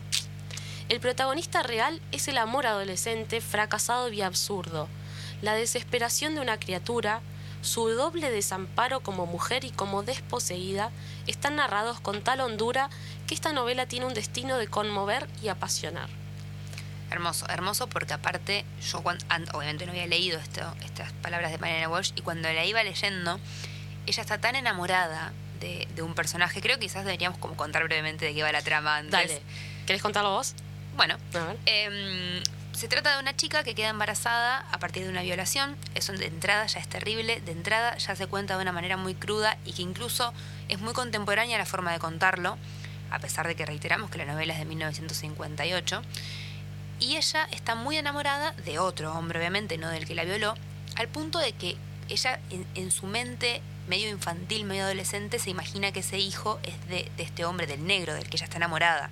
El 0.91 1.01
protagonista 1.01 1.63
real 1.63 2.03
es 2.13 2.29
el 2.29 2.37
amor 2.37 2.67
adolescente, 2.67 3.41
fracasado 3.41 4.13
y 4.13 4.21
absurdo, 4.21 4.87
la 5.41 5.55
desesperación 5.55 6.35
de 6.35 6.43
una 6.43 6.61
criatura, 6.61 7.23
su 7.63 7.89
doble 7.89 8.31
desamparo 8.31 9.01
como 9.01 9.25
mujer 9.25 9.65
y 9.65 9.71
como 9.71 10.03
desposeída 10.03 10.91
están 11.27 11.57
narrados 11.57 12.01
con 12.01 12.21
tal 12.21 12.43
hondura 12.43 12.91
que 13.27 13.35
esta 13.35 13.55
novela 13.55 13.87
tiene 13.87 14.05
un 14.05 14.13
destino 14.13 14.59
de 14.59 14.69
conmover 14.69 15.27
y 15.43 15.49
apasionar. 15.49 16.11
Hermoso, 17.11 17.47
hermoso 17.49 17.87
porque 17.87 18.13
aparte 18.13 18.65
yo 18.83 18.99
obviamente 18.99 19.87
no 19.87 19.93
había 19.93 20.07
leído 20.07 20.39
esto, 20.39 20.61
estas 20.85 21.13
palabras 21.15 21.51
de 21.51 21.59
Mariana 21.59 21.89
Walsh 21.89 22.13
y 22.15 22.21
cuando 22.21 22.53
la 22.53 22.65
iba 22.65 22.83
leyendo, 22.83 23.41
ella 24.07 24.23
está 24.23 24.39
tan 24.39 24.57
enamorada 24.57 25.33
de, 25.61 26.03
un 26.03 26.15
personaje, 26.15 26.61
creo 26.61 26.77
que 26.77 26.87
quizás 26.87 27.05
deberíamos 27.05 27.39
como 27.39 27.57
contar 27.57 27.83
brevemente 27.85 28.25
de 28.25 28.35
qué 28.35 28.43
va 28.43 28.53
la 28.53 28.63
trama 28.63 28.99
antes. 28.99 29.13
Dale. 29.13 29.43
¿Querés 29.87 30.03
contarlo 30.03 30.31
vos? 30.31 30.55
Bueno, 30.97 31.17
em, 31.67 32.43
se 32.73 32.89
trata 32.89 33.15
de 33.15 33.21
una 33.21 33.35
chica 33.35 33.65
que 33.65 33.75
queda 33.75 33.89
embarazada 33.89 34.67
a 34.71 34.79
partir 34.79 35.05
de 35.05 35.11
una 35.11 35.23
violación. 35.23 35.77
Eso 35.95 36.13
de 36.13 36.27
entrada 36.27 36.67
ya 36.67 36.79
es 36.79 36.89
terrible, 36.89 37.41
de 37.41 37.53
entrada 37.53 37.97
ya 37.97 38.15
se 38.15 38.27
cuenta 38.27 38.57
de 38.57 38.63
una 38.63 38.73
manera 38.73 38.97
muy 38.97 39.15
cruda 39.15 39.59
y 39.65 39.73
que 39.73 39.83
incluso 39.83 40.33
es 40.69 40.79
muy 40.81 40.93
contemporánea 40.93 41.59
la 41.59 41.67
forma 41.67 41.93
de 41.93 41.99
contarlo, 41.99 42.57
a 43.11 43.19
pesar 43.19 43.49
de 43.49 43.57
que 43.57 43.67
reiteramos 43.67 44.11
que 44.11 44.19
la 44.19 44.27
novela 44.27 44.53
es 44.53 44.59
de 44.59 44.67
1958 44.67 46.03
y 47.01 47.17
ella 47.17 47.49
está 47.53 47.75
muy 47.75 47.97
enamorada 47.97 48.53
de 48.65 48.79
otro 48.79 49.13
hombre, 49.13 49.39
obviamente, 49.39 49.79
no 49.79 49.89
del 49.89 50.07
que 50.07 50.15
la 50.15 50.25
violó, 50.25 50.55
al 50.97 51.09
punto 51.09 51.39
de 51.39 51.53
que 51.53 51.77
ella 52.09 52.41
en, 52.75 52.91
su 52.91 53.07
mente 53.07 53.63
medio 53.87 54.09
infantil, 54.09 54.65
medio 54.65 54.85
adolescente, 54.85 55.39
se 55.39 55.51
imagina 55.51 55.93
que 55.93 56.01
ese 56.01 56.19
hijo 56.19 56.59
es 56.63 56.89
de, 56.89 57.11
este 57.19 57.45
hombre, 57.45 57.67
del 57.67 57.87
negro, 57.87 58.15
del 58.15 58.29
que 58.29 58.37
ella 58.37 58.45
está 58.45 58.57
enamorada. 58.57 59.11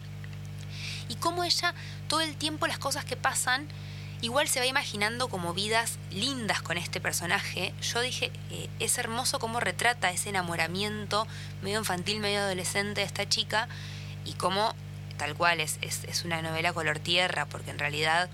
Y 1.09 1.15
cómo 1.17 1.45
ella, 1.45 1.75
todo 2.09 2.21
el 2.21 2.35
tiempo 2.37 2.67
las 2.67 2.79
cosas 2.79 3.05
que 3.05 3.17
pasan, 3.17 3.69
igual 4.21 4.49
se 4.49 4.61
va 4.61 4.67
imaginando 4.67 5.29
como 5.29 5.55
vidas 5.55 5.99
lindas 6.11 6.63
con 6.63 6.79
este 6.79 7.01
personaje. 7.01 7.73
Yo 7.81 8.01
dije, 8.01 8.33
eh, 8.51 8.69
es 8.81 8.99
hermoso 8.99 9.39
cómo 9.39 9.61
retrata 9.61 10.11
ese 10.11 10.31
enamoramiento 10.31 11.27
medio 11.63 11.79
infantil, 11.79 12.21
medio 12.21 12.41
adolescente 12.41 13.03
de 13.03 13.07
esta 13.07 13.29
chica 13.29 13.69
y 14.25 14.33
cómo 14.33 14.75
tal 15.17 15.35
cual 15.35 15.61
es, 15.61 15.79
es, 15.83 16.25
una 16.25 16.43
novela 16.43 16.73
color 16.73 16.99
tierra, 16.99 17.47
porque 17.47 17.71
en 17.71 17.79
realidad 17.79 18.29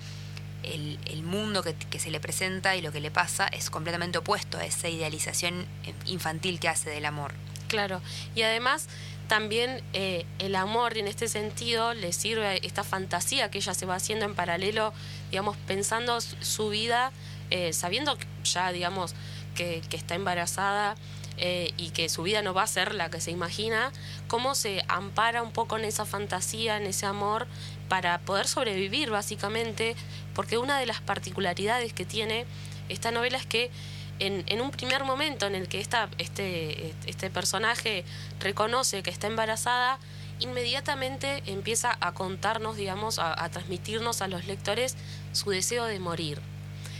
el, 0.62 0.98
el 1.06 1.22
mundo 1.22 1.62
que, 1.62 1.98
se 1.98 2.10
le 2.10 2.20
presenta 2.20 2.76
y 2.76 2.82
lo 2.82 2.92
que 2.92 3.00
le 3.00 3.10
pasa 3.10 3.48
es 3.48 3.70
completamente 3.70 4.18
opuesto 4.18 4.58
a 4.58 4.64
esa 4.64 4.88
idealización 4.88 5.66
infantil 6.06 6.60
que 6.60 6.68
hace 6.68 6.90
del 6.90 7.04
amor. 7.04 7.32
Claro, 7.68 8.00
y 8.34 8.42
además 8.42 8.88
también 9.28 9.82
eh, 9.92 10.26
el 10.38 10.54
amor 10.56 10.98
en 10.98 11.08
este 11.08 11.26
sentido 11.26 11.94
le 11.94 12.12
sirve 12.12 12.64
esta 12.66 12.84
fantasía 12.84 13.50
que 13.50 13.58
ella 13.58 13.72
se 13.72 13.86
va 13.86 13.94
haciendo 13.94 14.26
en 14.26 14.34
paralelo, 14.34 14.92
digamos, 15.30 15.56
pensando 15.66 16.20
su 16.20 16.68
vida, 16.68 17.12
eh, 17.50 17.72
sabiendo 17.72 18.18
ya, 18.44 18.72
digamos, 18.72 19.14
que 19.54 19.82
está 19.92 20.14
embarazada 20.14 20.96
eh, 21.38 21.72
y 21.76 21.90
que 21.90 22.08
su 22.08 22.22
vida 22.22 22.42
no 22.42 22.54
va 22.54 22.62
a 22.62 22.66
ser 22.66 22.94
la 22.94 23.10
que 23.10 23.20
se 23.20 23.30
imagina, 23.30 23.92
cómo 24.28 24.54
se 24.54 24.84
ampara 24.88 25.42
un 25.42 25.52
poco 25.52 25.76
en 25.78 25.84
esa 25.84 26.04
fantasía, 26.04 26.76
en 26.76 26.86
ese 26.86 27.06
amor, 27.06 27.46
para 27.88 28.18
poder 28.20 28.46
sobrevivir 28.46 29.10
básicamente, 29.10 29.96
porque 30.34 30.58
una 30.58 30.78
de 30.78 30.86
las 30.86 31.00
particularidades 31.00 31.92
que 31.92 32.04
tiene 32.04 32.46
esta 32.88 33.10
novela 33.10 33.38
es 33.38 33.46
que 33.46 33.70
en, 34.18 34.60
un 34.60 34.70
primer 34.70 35.04
momento 35.04 35.46
en 35.46 35.56
el 35.56 35.68
que 35.68 35.80
esta, 35.80 36.08
este, 36.18 36.94
este 37.06 37.28
personaje 37.28 38.04
reconoce 38.38 39.02
que 39.02 39.10
está 39.10 39.26
embarazada, 39.26 39.98
inmediatamente 40.38 41.42
empieza 41.46 41.96
a 42.00 42.12
contarnos, 42.12 42.76
digamos, 42.76 43.18
a 43.18 43.48
transmitirnos 43.48 44.22
a 44.22 44.28
los 44.28 44.46
lectores 44.46 44.96
su 45.32 45.50
deseo 45.50 45.86
de 45.86 45.98
morir 45.98 46.40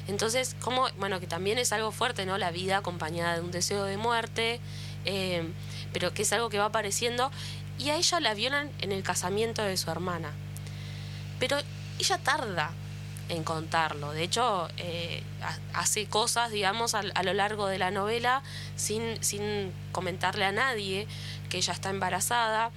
entonces, 0.08 0.56
como, 0.60 0.88
bueno, 0.98 1.20
que 1.20 1.26
también 1.26 1.58
es 1.58 1.72
algo 1.72 1.92
fuerte, 1.92 2.26
¿no? 2.26 2.38
La 2.38 2.50
vida 2.50 2.78
acompañada 2.78 3.34
de 3.34 3.40
un 3.40 3.50
deseo 3.50 3.84
de 3.84 3.96
muerte, 3.96 4.60
eh, 5.04 5.48
pero 5.92 6.12
que 6.12 6.22
es 6.22 6.32
algo 6.32 6.48
que 6.48 6.58
va 6.58 6.66
apareciendo. 6.66 7.30
Y 7.78 7.90
a 7.90 7.96
ella 7.96 8.20
la 8.20 8.34
violan 8.34 8.70
en 8.80 8.92
el 8.92 9.02
casamiento 9.02 9.62
de 9.62 9.76
su 9.76 9.90
hermana. 9.90 10.32
Pero 11.38 11.58
ella 11.98 12.18
tarda 12.18 12.72
en 13.28 13.44
contarlo. 13.44 14.12
De 14.12 14.24
hecho, 14.24 14.68
eh, 14.76 15.22
hace 15.72 16.06
cosas, 16.06 16.50
digamos, 16.50 16.94
a, 16.94 17.02
lo 17.02 17.32
largo 17.32 17.66
de 17.68 17.78
la 17.78 17.90
novela 17.90 18.42
sin, 18.76 19.22
sin 19.22 19.72
comentarle 19.92 20.44
a 20.44 20.52
nadie 20.52 21.06
que 21.48 21.58
ella 21.58 21.72
está 21.72 21.90
embarazada. 21.90 22.70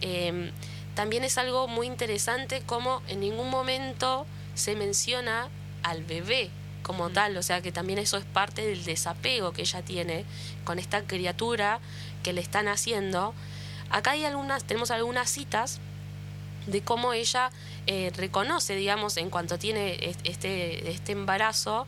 Eh, 0.00 0.50
también 0.94 1.24
es 1.24 1.38
algo 1.38 1.68
muy 1.68 1.86
interesante 1.86 2.62
como 2.62 3.02
en 3.06 3.20
ningún 3.20 3.50
momento 3.50 4.26
se 4.54 4.74
menciona 4.74 5.48
al 5.82 6.02
bebé 6.02 6.50
como 6.82 7.10
tal, 7.10 7.36
o 7.36 7.42
sea 7.42 7.60
que 7.60 7.72
también 7.72 7.98
eso 7.98 8.16
es 8.16 8.24
parte 8.24 8.66
del 8.66 8.84
desapego 8.84 9.52
que 9.52 9.62
ella 9.62 9.82
tiene 9.82 10.24
con 10.64 10.78
esta 10.78 11.02
criatura 11.02 11.80
que 12.22 12.32
le 12.32 12.40
están 12.40 12.68
haciendo. 12.68 13.34
Acá 13.90 14.12
hay 14.12 14.24
algunas, 14.24 14.64
tenemos 14.64 14.90
algunas 14.90 15.30
citas 15.30 15.80
de 16.66 16.82
cómo 16.82 17.12
ella 17.12 17.50
eh, 17.86 18.12
reconoce, 18.16 18.76
digamos, 18.76 19.16
en 19.16 19.30
cuanto 19.30 19.58
tiene 19.58 20.14
este, 20.24 20.90
este 20.90 21.12
embarazo, 21.12 21.86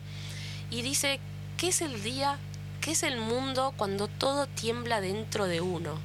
y 0.69 0.81
dice, 0.81 1.19
¿qué 1.57 1.67
es 1.69 1.81
el 1.81 2.01
día, 2.01 2.37
qué 2.81 2.91
es 2.91 3.03
el 3.03 3.17
mundo 3.17 3.73
cuando 3.77 4.07
todo 4.07 4.47
tiembla 4.47 5.01
dentro 5.01 5.45
de 5.45 5.61
uno? 5.61 5.99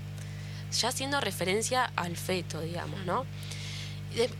Ya 0.78 0.88
haciendo 0.88 1.20
referencia 1.22 1.90
al 1.96 2.16
feto, 2.16 2.60
digamos, 2.60 3.04
¿no? 3.06 3.24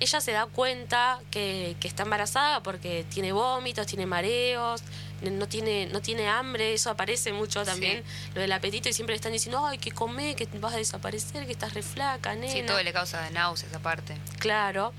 Ella 0.00 0.20
se 0.20 0.32
da 0.32 0.46
cuenta 0.46 1.20
que, 1.30 1.76
está 1.82 2.02
embarazada 2.02 2.62
porque 2.62 3.04
tiene 3.08 3.32
vómitos, 3.32 3.86
tiene 3.86 4.06
mareos, 4.06 4.82
no 5.22 5.48
tiene, 5.48 5.86
no 5.86 6.00
tiene 6.00 6.28
hambre, 6.28 6.74
eso 6.74 6.90
aparece 6.90 7.32
mucho 7.32 7.64
también, 7.64 8.04
lo 8.34 8.40
del 8.40 8.52
apetito, 8.52 8.88
y 8.88 8.92
siempre 8.92 9.14
le 9.14 9.16
están 9.16 9.32
diciendo, 9.32 9.64
ay, 9.66 9.78
que 9.78 9.90
come, 9.90 10.36
que 10.36 10.46
vas 10.60 10.74
a 10.74 10.76
desaparecer, 10.76 11.46
que 11.46 11.52
estás 11.52 11.74
reflaca, 11.74 12.34
nena. 12.34 12.52
Sí, 12.52 12.62
todo 12.62 12.82
le 12.82 12.92
causa 12.92 13.22
de 13.22 13.30
náuseas 13.30 13.74
aparte. 13.74 14.16
Claro. 14.38 14.92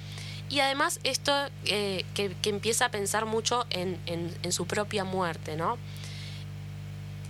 Y 0.50 0.62
además 0.62 1.00
esto 1.04 1.32
eh, 1.66 2.06
que, 2.16 2.36
empieza 2.44 2.86
a 2.86 2.90
pensar 2.90 3.26
mucho 3.26 3.66
en, 3.70 4.00
en, 4.08 4.52
su 4.52 4.66
propia 4.66 5.04
muerte, 5.04 5.56
¿no? 5.56 5.78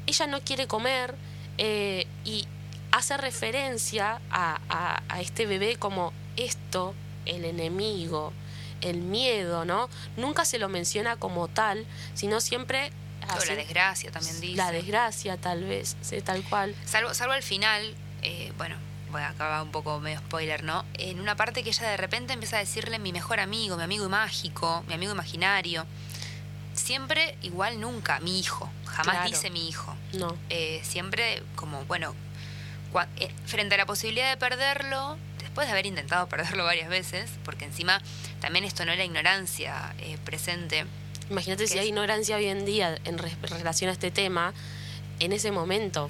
Ella 0.08 0.26
no 0.26 0.42
quiere 0.42 0.68
comer 0.68 1.16
eh, 1.58 2.08
y 2.24 2.48
hace 2.92 3.18
referencia 3.18 4.22
a, 4.32 5.02
a 5.10 5.22
este 5.22 5.46
bebé 5.46 5.76
como 5.76 6.14
esto 6.38 6.96
el 7.26 7.46
enemigo, 7.46 8.34
el 8.82 8.98
miedo, 8.98 9.66
¿no? 9.66 9.90
Nunca 10.18 10.46
se 10.46 10.60
lo 10.60 10.70
menciona 10.70 11.18
como 11.18 11.48
tal, 11.48 11.86
sino 12.14 12.42
siempre... 12.42 12.92
la 13.22 13.56
desgracia 13.56 14.12
también 14.12 14.40
dice. 14.42 14.56
La 14.56 14.72
desgracia 14.72 15.38
tal 15.38 15.64
vez, 15.64 15.96
tal 16.24 16.44
cual. 16.44 16.76
Salvo, 16.86 17.14
salvo 17.14 17.34
al 17.34 17.44
final, 17.44 17.94
eh, 18.22 18.52
bueno, 18.58 18.76
voy 19.12 19.22
a 19.22 19.30
acabar 19.30 19.62
un 19.62 19.72
poco 19.72 20.00
medio 20.00 20.20
spoiler, 20.20 20.64
¿no? 20.64 20.86
En 20.96 21.20
una 21.20 21.36
parte 21.36 21.64
que 21.64 21.70
ella 21.70 21.90
de 21.90 21.98
repente 21.98 22.34
empieza 22.34 22.58
a 22.58 22.60
decirle 22.60 23.00
mi 23.00 23.12
mejor 23.12 23.40
amigo, 23.40 23.78
mi 23.78 23.84
amigo 23.84 24.08
mágico, 24.10 24.84
mi 24.88 24.94
amigo 24.94 25.12
imaginario. 25.12 25.86
Siempre 26.74 27.38
igual 27.42 27.80
nunca, 27.80 28.20
mi 28.20 28.40
hijo. 28.40 28.70
Jamás 28.86 29.26
dice 29.26 29.50
mi 29.50 29.68
hijo. 29.68 29.96
No. 30.14 30.36
Eh, 30.50 30.82
siempre 30.84 31.44
como, 31.56 31.84
bueno, 31.86 32.16
eh, 33.18 33.32
frente 33.46 33.76
a 33.76 33.78
la 33.78 33.86
posibilidad 33.86 34.30
de 34.30 34.38
perderlo, 34.38 35.18
después 35.50 35.68
de 35.68 35.72
haber 35.72 35.88
intentado 35.88 36.30
perderlo 36.30 36.64
varias 36.64 36.90
veces, 36.90 37.32
porque 37.44 37.66
encima 37.66 38.02
también 38.40 38.66
esto 38.66 38.86
no 38.86 38.92
era 38.92 39.04
ignorancia 39.04 39.96
eh, 39.98 40.18
presente. 40.24 40.86
Imagínate 41.32 41.68
si 41.68 41.80
hay 41.80 41.88
ignorancia 41.88 42.36
hoy 42.38 42.46
en 42.46 42.66
día 42.66 43.00
en 43.04 43.18
relación 43.18 43.90
a 43.90 43.94
este 43.94 44.12
tema, 44.12 44.54
en 45.20 45.34
ese 45.34 45.52
momento. 45.52 46.08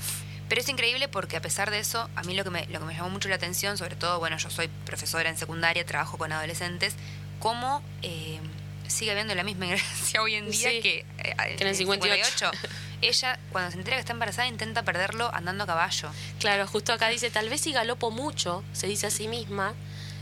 Pero 0.50 0.60
es 0.60 0.68
increíble 0.68 1.08
porque 1.08 1.38
a 1.38 1.42
pesar 1.42 1.72
de 1.72 1.80
eso, 1.80 2.10
a 2.16 2.24
mí 2.24 2.36
lo 2.36 2.44
que 2.44 2.50
me, 2.50 2.66
lo 2.68 2.80
que 2.80 2.86
me 2.86 2.94
llamó 2.94 3.10
mucho 3.10 3.30
la 3.30 3.36
atención, 3.36 3.78
sobre 3.78 3.96
todo, 3.96 4.20
bueno, 4.20 4.38
yo 4.38 4.50
soy 4.50 4.68
profesora 4.86 5.30
en 5.30 5.38
secundaria, 5.38 5.86
trabajo 5.86 6.18
con 6.18 6.34
adolescentes, 6.34 6.96
cómo 7.40 7.82
eh, 8.02 8.40
sigue 8.90 9.12
habiendo 9.12 9.36
la 9.36 9.44
misma 9.44 9.66
ignorancia 9.66 10.22
hoy 10.22 10.36
en 10.36 10.50
día 10.50 10.70
que, 10.82 11.06
eh, 11.20 11.36
en 11.60 11.68
el 11.68 11.76
58. 11.76 12.52
ella, 13.02 13.40
cuando 13.52 13.72
se 13.72 13.78
entera 13.78 13.98
que 13.98 14.02
está 14.02 14.14
embarazada, 14.14 14.48
intenta 14.48 14.84
perderlo 14.84 15.34
andando 15.34 15.64
a 15.64 15.68
caballo. 15.68 16.10
Claro, 16.40 16.68
justo 16.68 16.92
acá 16.94 17.08
dice, 17.10 17.30
tal 17.30 17.50
vez 17.50 17.62
si 17.62 17.72
galopo 17.72 18.12
mucho, 18.12 18.64
se 18.74 18.88
dice 18.88 19.08
a 19.08 19.12
sí 19.12 19.28
misma, 19.28 19.74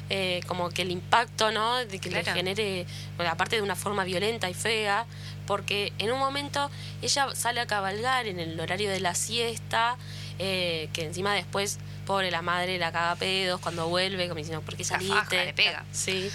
eh, 0.09 0.41
como 0.47 0.69
que 0.69 0.83
el 0.83 0.91
impacto, 0.91 1.51
¿no? 1.51 1.75
De 1.85 1.99
que 1.99 2.09
le 2.09 2.23
genere, 2.23 2.85
bueno, 3.17 3.31
aparte 3.31 3.57
de 3.57 3.61
una 3.61 3.75
forma 3.75 4.03
violenta 4.03 4.49
y 4.49 4.53
fea, 4.53 5.05
porque 5.45 5.91
en 5.97 6.11
un 6.11 6.19
momento 6.19 6.69
ella 7.01 7.33
sale 7.35 7.59
a 7.59 7.67
cabalgar 7.67 8.27
en 8.27 8.39
el 8.39 8.59
horario 8.59 8.89
de 8.89 8.99
la 8.99 9.15
siesta, 9.15 9.97
eh, 10.39 10.89
que 10.93 11.03
encima 11.03 11.33
después, 11.33 11.79
pobre 12.05 12.31
la 12.31 12.41
madre, 12.41 12.77
la 12.77 12.91
caga 12.91 13.15
pedos 13.15 13.59
cuando 13.59 13.89
vuelve, 13.89 14.27
como 14.27 14.37
diciendo, 14.37 14.61
¿por 14.61 14.77
qué 14.77 14.83
saliste? 14.83 15.45
le 15.45 15.53
pega. 15.53 15.83
Sí. 15.91 16.31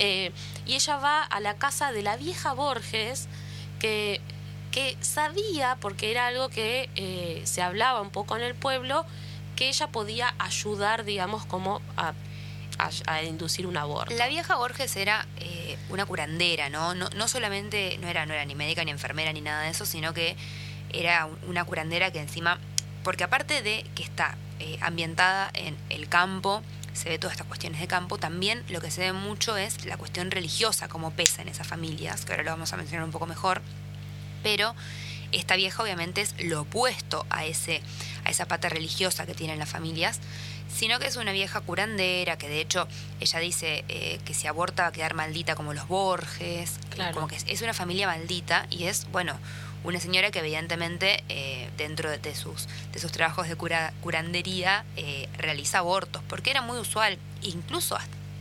Eh, 0.00 0.32
y 0.66 0.74
ella 0.74 0.96
va 0.96 1.22
a 1.22 1.38
la 1.40 1.56
casa 1.56 1.92
de 1.92 2.02
la 2.02 2.16
vieja 2.16 2.52
Borges, 2.54 3.28
que 3.78 4.20
que 4.70 4.96
sabía, 5.00 5.76
porque 5.80 6.10
era 6.10 6.28
algo 6.28 6.48
que 6.48 6.88
eh, 6.94 7.42
se 7.44 7.62
hablaba 7.62 8.00
un 8.00 8.10
poco 8.10 8.36
en 8.36 8.42
el 8.42 8.54
pueblo, 8.54 9.04
que 9.56 9.68
ella 9.68 9.88
podía 9.88 10.34
ayudar, 10.38 11.04
digamos, 11.04 11.44
como 11.44 11.80
a, 11.96 12.14
inducir 13.24 13.66
un 13.66 13.76
aborto. 13.76 14.14
La 14.14 14.28
vieja 14.28 14.56
Borges 14.56 14.96
era 14.96 15.26
eh, 15.38 15.76
una 15.90 16.06
curandera, 16.06 16.70
¿no? 16.70 16.94
¿no? 16.94 17.10
No 17.10 17.28
solamente, 17.28 17.98
no 18.00 18.08
era, 18.08 18.24
no 18.24 18.32
era 18.32 18.44
ni 18.46 18.54
médica 18.54 18.82
ni 18.84 18.90
enfermera 18.90 19.32
ni 19.34 19.42
nada 19.42 19.64
de 19.64 19.70
eso, 19.70 19.84
sino 19.84 20.14
que 20.14 20.34
era 20.90 21.28
una 21.46 21.64
curandera 21.64 22.10
que 22.10 22.20
encima, 22.20 22.58
porque 23.04 23.24
aparte 23.24 23.60
de 23.60 23.84
que 23.94 24.02
está 24.02 24.38
ambientada 24.80 25.50
en 25.52 25.76
el 25.90 26.08
campo, 26.08 26.62
se 26.92 27.08
ve 27.08 27.18
todas 27.18 27.34
estas 27.34 27.46
cuestiones 27.46 27.80
de 27.80 27.86
campo, 27.86 28.18
también 28.18 28.64
lo 28.68 28.80
que 28.80 28.90
se 28.90 29.00
ve 29.00 29.12
mucho 29.12 29.56
es 29.56 29.84
la 29.84 29.96
cuestión 29.96 30.30
religiosa, 30.30 30.88
como 30.88 31.10
pesa 31.10 31.42
en 31.42 31.48
esas 31.48 31.66
familias, 31.66 32.24
que 32.24 32.32
ahora 32.32 32.44
lo 32.44 32.50
vamos 32.50 32.72
a 32.72 32.76
mencionar 32.76 33.04
un 33.04 33.12
poco 33.12 33.26
mejor 33.26 33.62
pero 34.42 34.74
esta 35.32 35.56
vieja 35.56 35.82
obviamente 35.82 36.20
es 36.20 36.34
lo 36.42 36.62
opuesto 36.62 37.26
a, 37.30 37.44
ese, 37.44 37.82
a 38.24 38.30
esa 38.30 38.46
pata 38.46 38.68
religiosa 38.68 39.26
que 39.26 39.34
tienen 39.34 39.58
las 39.58 39.68
familias, 39.68 40.20
sino 40.72 40.98
que 40.98 41.06
es 41.06 41.16
una 41.16 41.32
vieja 41.32 41.60
curandera, 41.60 42.36
que 42.36 42.48
de 42.48 42.60
hecho 42.60 42.88
ella 43.20 43.38
dice 43.38 43.84
eh, 43.88 44.18
que 44.24 44.34
si 44.34 44.46
aborta 44.46 44.84
va 44.84 44.88
a 44.88 44.92
quedar 44.92 45.14
maldita 45.14 45.54
como 45.54 45.72
los 45.72 45.86
Borges, 45.88 46.78
como 47.14 47.28
que 47.28 47.36
es, 47.36 47.62
una 47.62 47.74
familia 47.74 48.06
maldita 48.06 48.66
y 48.70 48.84
es, 48.84 49.06
bueno, 49.12 49.38
una 49.84 50.00
señora 50.00 50.30
que 50.30 50.40
evidentemente 50.40 51.24
eh, 51.28 51.70
dentro 51.76 52.10
de 52.10 52.34
sus, 52.34 52.68
de 52.92 52.98
sus 52.98 53.12
trabajos 53.12 53.48
de 53.48 53.56
cura, 53.56 53.92
curandería 54.02 54.84
eh, 54.96 55.28
realiza 55.36 55.78
abortos, 55.78 56.22
porque 56.28 56.50
era 56.50 56.62
muy 56.62 56.78
usual, 56.78 57.18
incluso 57.42 57.96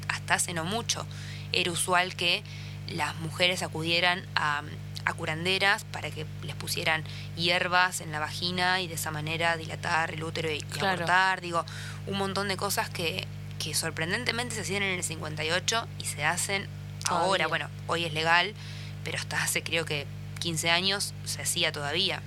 hasta 0.08 0.34
hace 0.34 0.54
no 0.54 0.66
mucho, 0.66 1.06
era 1.52 1.72
usual 1.72 2.16
que 2.16 2.44
las 2.88 3.16
mujeres 3.18 3.64
acudieran 3.64 4.26
a 4.36 4.64
a 5.06 5.14
curanderas 5.14 5.86
para 5.86 6.12
que 6.12 6.26
les 6.44 6.56
pusieran 6.56 7.04
hierbas 7.36 8.02
en 8.02 8.12
la 8.12 8.20
vagina 8.20 8.82
y 8.82 8.88
de 8.88 8.96
esa 8.96 9.12
manera 9.12 9.58
dilatar 9.58 10.14
el 10.14 10.24
útero 10.24 10.52
y, 10.52 10.64
abortar. 10.80 11.42
Digo, 11.42 11.66
un 12.06 12.18
montón 12.18 12.48
de 12.48 12.58
cosas 12.58 12.90
que, 12.90 13.28
que 13.58 13.74
sorprendentemente 13.74 14.56
se 14.56 14.62
hacían 14.62 14.84
en 14.84 14.98
el 14.98 15.04
58 15.04 15.88
y 15.98 16.06
se 16.06 16.24
hacen 16.24 16.68
ahora. 17.06 17.48
Bueno, 17.48 17.70
hoy 17.88 18.06
es 18.06 18.14
legal, 18.14 18.54
pero 19.04 19.18
hasta 19.18 19.42
hace 19.42 19.64
creo 19.64 19.86
que 19.86 20.06
15 20.40 20.70
años 20.70 21.14
se 21.26 21.42
hacía 21.42 21.72
todavía. 21.72 22.22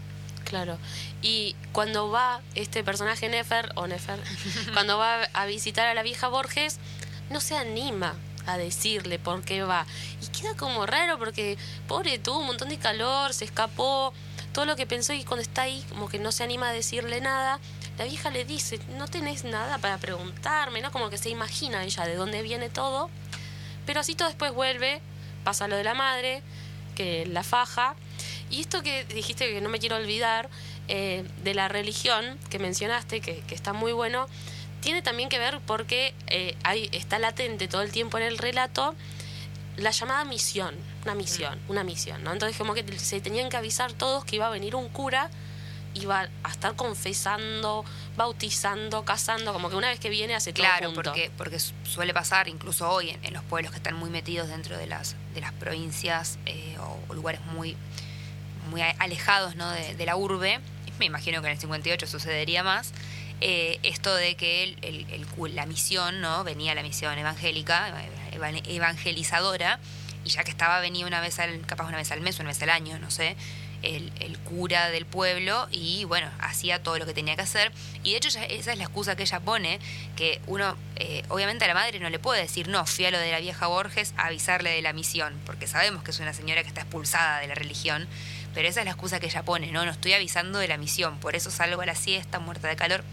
Claro. 0.44 0.78
Y 1.22 1.56
cuando 1.72 2.10
va 2.10 2.40
este 2.54 2.84
personaje 2.84 3.28
Nefer, 3.28 3.72
o 3.74 3.86
Nefer, 3.86 4.20
cuando 4.72 4.98
va 4.98 5.24
a 5.32 5.46
visitar 5.46 5.86
a 5.86 5.94
la 5.94 6.02
vieja 6.02 6.28
Borges, 6.28 6.78
no 7.30 7.40
se 7.40 7.56
anima 7.56 8.14
a 8.46 8.58
decirle 8.58 9.18
por 9.18 9.42
qué 9.42 9.62
va. 9.62 9.86
Y 10.20 10.26
queda 10.38 10.54
como 10.56 10.86
raro 10.86 11.18
porque, 11.18 11.56
pobre, 11.88 12.18
tuvo 12.18 12.40
un 12.40 12.46
montón 12.46 12.68
de 12.68 12.78
calor, 12.78 13.32
se 13.32 13.44
escapó, 13.44 14.12
todo 14.52 14.66
lo 14.66 14.76
que 14.76 14.86
pensó 14.86 15.12
y 15.12 15.24
cuando 15.24 15.42
está 15.42 15.62
ahí 15.62 15.84
como 15.88 16.08
que 16.08 16.18
no 16.18 16.30
se 16.30 16.44
anima 16.44 16.68
a 16.68 16.72
decirle 16.72 17.20
nada, 17.20 17.58
la 17.98 18.04
vieja 18.04 18.30
le 18.30 18.44
dice, 18.44 18.78
no 18.96 19.08
tenés 19.08 19.44
nada 19.44 19.78
para 19.78 19.98
preguntarme, 19.98 20.80
¿no? 20.80 20.92
Como 20.92 21.10
que 21.10 21.18
se 21.18 21.30
imagina 21.30 21.84
ella 21.84 22.04
de 22.04 22.14
dónde 22.14 22.42
viene 22.42 22.68
todo, 22.68 23.10
pero 23.86 24.00
así 24.00 24.14
todo 24.14 24.28
después 24.28 24.52
vuelve, 24.52 25.00
pasa 25.44 25.68
lo 25.68 25.76
de 25.76 25.84
la 25.84 25.94
madre, 25.94 26.42
que 26.94 27.26
la 27.26 27.42
faja, 27.42 27.94
y 28.50 28.60
esto 28.60 28.82
que 28.82 29.04
dijiste 29.04 29.52
que 29.52 29.60
no 29.60 29.68
me 29.68 29.78
quiero 29.78 29.96
olvidar, 29.96 30.48
eh, 30.88 31.24
de 31.42 31.54
la 31.54 31.68
religión 31.68 32.38
que 32.50 32.58
mencionaste, 32.58 33.20
que, 33.20 33.40
que 33.40 33.54
está 33.54 33.72
muy 33.72 33.92
bueno, 33.92 34.26
tiene 34.80 35.00
también 35.00 35.28
que 35.28 35.38
ver 35.38 35.60
porque 35.64 36.12
eh, 36.26 36.56
hay, 36.64 36.88
está 36.92 37.18
latente 37.18 37.68
todo 37.68 37.82
el 37.82 37.92
tiempo 37.92 38.18
en 38.18 38.24
el 38.24 38.36
relato 38.36 38.94
la 39.76 39.90
llamada 39.90 40.24
misión, 40.24 40.74
una 41.04 41.14
misión, 41.14 41.58
mm. 41.66 41.70
una 41.70 41.84
misión, 41.84 42.22
¿no? 42.24 42.32
Entonces 42.32 42.58
como 42.58 42.74
que 42.74 42.84
se 42.98 43.20
tenían 43.20 43.48
que 43.48 43.56
avisar 43.56 43.92
todos 43.92 44.24
que 44.24 44.36
iba 44.36 44.46
a 44.46 44.50
venir 44.50 44.74
un 44.74 44.88
cura, 44.88 45.30
iba 45.94 46.28
a 46.42 46.50
estar 46.50 46.74
confesando, 46.76 47.84
bautizando, 48.16 49.04
casando, 49.04 49.52
como 49.52 49.70
que 49.70 49.76
una 49.76 49.88
vez 49.88 50.00
que 50.00 50.10
viene 50.10 50.34
hace 50.34 50.52
todo 50.52 50.64
Claro, 50.66 50.92
porque 50.94 51.30
porque 51.36 51.58
suele 51.58 52.14
pasar 52.14 52.48
incluso 52.48 52.88
hoy 52.88 53.16
en, 53.22 53.32
los 53.32 53.42
pueblos 53.44 53.72
que 53.72 53.76
están 53.76 53.94
muy 53.94 54.10
metidos 54.10 54.48
dentro 54.48 54.76
de 54.76 54.86
las 54.86 55.16
de 55.34 55.40
las 55.40 55.52
provincias 55.52 56.38
eh, 56.46 56.76
o, 56.78 57.14
lugares 57.14 57.40
muy 57.46 57.76
muy 58.70 58.80
alejados 58.80 59.56
¿no? 59.56 59.70
de, 59.70 59.94
de 59.94 60.06
la 60.06 60.16
urbe. 60.16 60.60
Me 60.98 61.06
imagino 61.06 61.40
que 61.40 61.48
en 61.48 61.54
el 61.54 61.58
58 61.58 62.06
sucedería 62.06 62.62
más 62.62 62.92
eh, 63.44 63.80
esto 63.82 64.14
de 64.14 64.36
que 64.36 64.76
el, 64.82 65.26
la 65.56 65.66
misión, 65.66 66.20
¿no? 66.20 66.44
Venía 66.44 66.76
la 66.76 66.82
misión 66.84 67.18
evangélica, 67.18 67.92
evangelizadora, 68.68 69.80
y 70.24 70.28
ya 70.28 70.44
que 70.44 70.52
estaba, 70.52 70.78
venía 70.78 71.04
una 71.08 71.20
vez 71.20 71.40
al, 71.40 71.60
capaz 71.66 71.88
una 71.88 71.96
vez 71.96 72.12
al 72.12 72.20
mes, 72.20 72.38
una 72.38 72.50
vez 72.50 72.62
al 72.62 72.70
año, 72.70 73.00
no 73.00 73.10
sé, 73.10 73.34
el, 73.82 74.38
cura 74.44 74.90
del 74.90 75.06
pueblo 75.06 75.68
y 75.70 76.04
bueno, 76.04 76.28
hacía 76.40 76.82
todo 76.82 76.98
lo 76.98 77.06
que 77.06 77.14
tenía 77.14 77.36
que 77.36 77.42
hacer. 77.42 77.72
Y 78.02 78.12
de 78.12 78.16
hecho 78.18 78.28
esa 78.28 78.44
es 78.44 78.66
la 78.66 78.84
excusa 78.84 79.16
que 79.16 79.22
ella 79.22 79.40
pone, 79.40 79.78
que 80.16 80.40
uno, 80.46 80.76
eh, 80.96 81.22
obviamente 81.28 81.64
a 81.64 81.68
la 81.68 81.74
madre 81.74 81.98
no 82.00 82.10
le 82.10 82.18
puede 82.18 82.42
decir, 82.42 82.68
no, 82.68 82.84
fui 82.86 83.04
a 83.06 83.10
lo 83.10 83.18
de 83.18 83.30
la 83.30 83.40
vieja 83.40 83.66
Borges 83.66 84.14
avisarle 84.16 84.70
de 84.70 84.82
la 84.82 84.92
misión, 84.92 85.38
porque 85.46 85.66
sabemos 85.66 86.02
que 86.02 86.10
es 86.10 86.20
una 86.20 86.34
señora 86.34 86.62
que 86.62 86.68
está 86.68 86.82
expulsada 86.82 87.40
de 87.40 87.46
la 87.46 87.54
religión, 87.54 88.06
pero 88.54 88.68
esa 88.68 88.80
es 88.80 88.84
la 88.84 88.92
excusa 88.92 89.20
que 89.20 89.26
ella 89.26 89.42
pone, 89.42 89.72
no, 89.72 89.84
no 89.84 89.90
estoy 89.90 90.12
avisando 90.12 90.58
de 90.58 90.68
la 90.68 90.76
misión, 90.76 91.18
por 91.18 91.36
eso 91.36 91.50
salgo 91.50 91.80
a 91.82 91.86
la 91.86 91.94
siesta 91.94 92.38
muerta 92.38 92.68
de 92.68 92.76
calor 92.76 93.04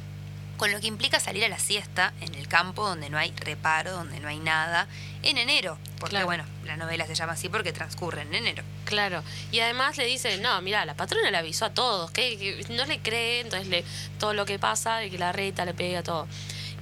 con 0.59 0.73
lo 0.73 0.81
que 0.81 0.87
implica 0.87 1.21
salir 1.21 1.45
a 1.45 1.47
la 1.47 1.57
siesta 1.57 2.13
en 2.19 2.35
el 2.35 2.49
campo 2.49 2.85
donde 2.85 3.09
no 3.09 3.17
hay 3.17 3.33
reparo, 3.37 3.93
donde 3.93 4.19
no 4.19 4.27
hay 4.27 4.39
nada, 4.39 4.89
en 5.23 5.37
enero. 5.37 5.77
Porque 5.99 6.23
bueno, 6.23 6.45
la 6.65 6.77
novela 6.77 7.05
se 7.07 7.15
llama 7.15 7.33
así 7.33 7.49
porque 7.49 7.73
transcurre 7.73 8.21
en 8.21 8.33
enero. 8.33 8.63
Claro. 8.85 9.23
Y 9.51 9.59
además 9.59 9.97
le 9.97 10.05
dice, 10.05 10.37
no, 10.37 10.61
mira, 10.61 10.85
la 10.85 10.95
patrona 10.95 11.31
le 11.31 11.37
avisó 11.37 11.65
a 11.65 11.73
todos, 11.73 12.11
que, 12.11 12.65
no 12.69 12.85
le 12.85 12.99
cree, 12.99 13.41
entonces 13.41 13.67
le, 13.67 13.83
todo 14.19 14.33
lo 14.33 14.45
que 14.45 14.59
pasa, 14.59 15.01
que 15.09 15.17
la 15.17 15.31
reta 15.31 15.65
le 15.65 15.73
pega 15.73 16.03
todo. 16.03 16.27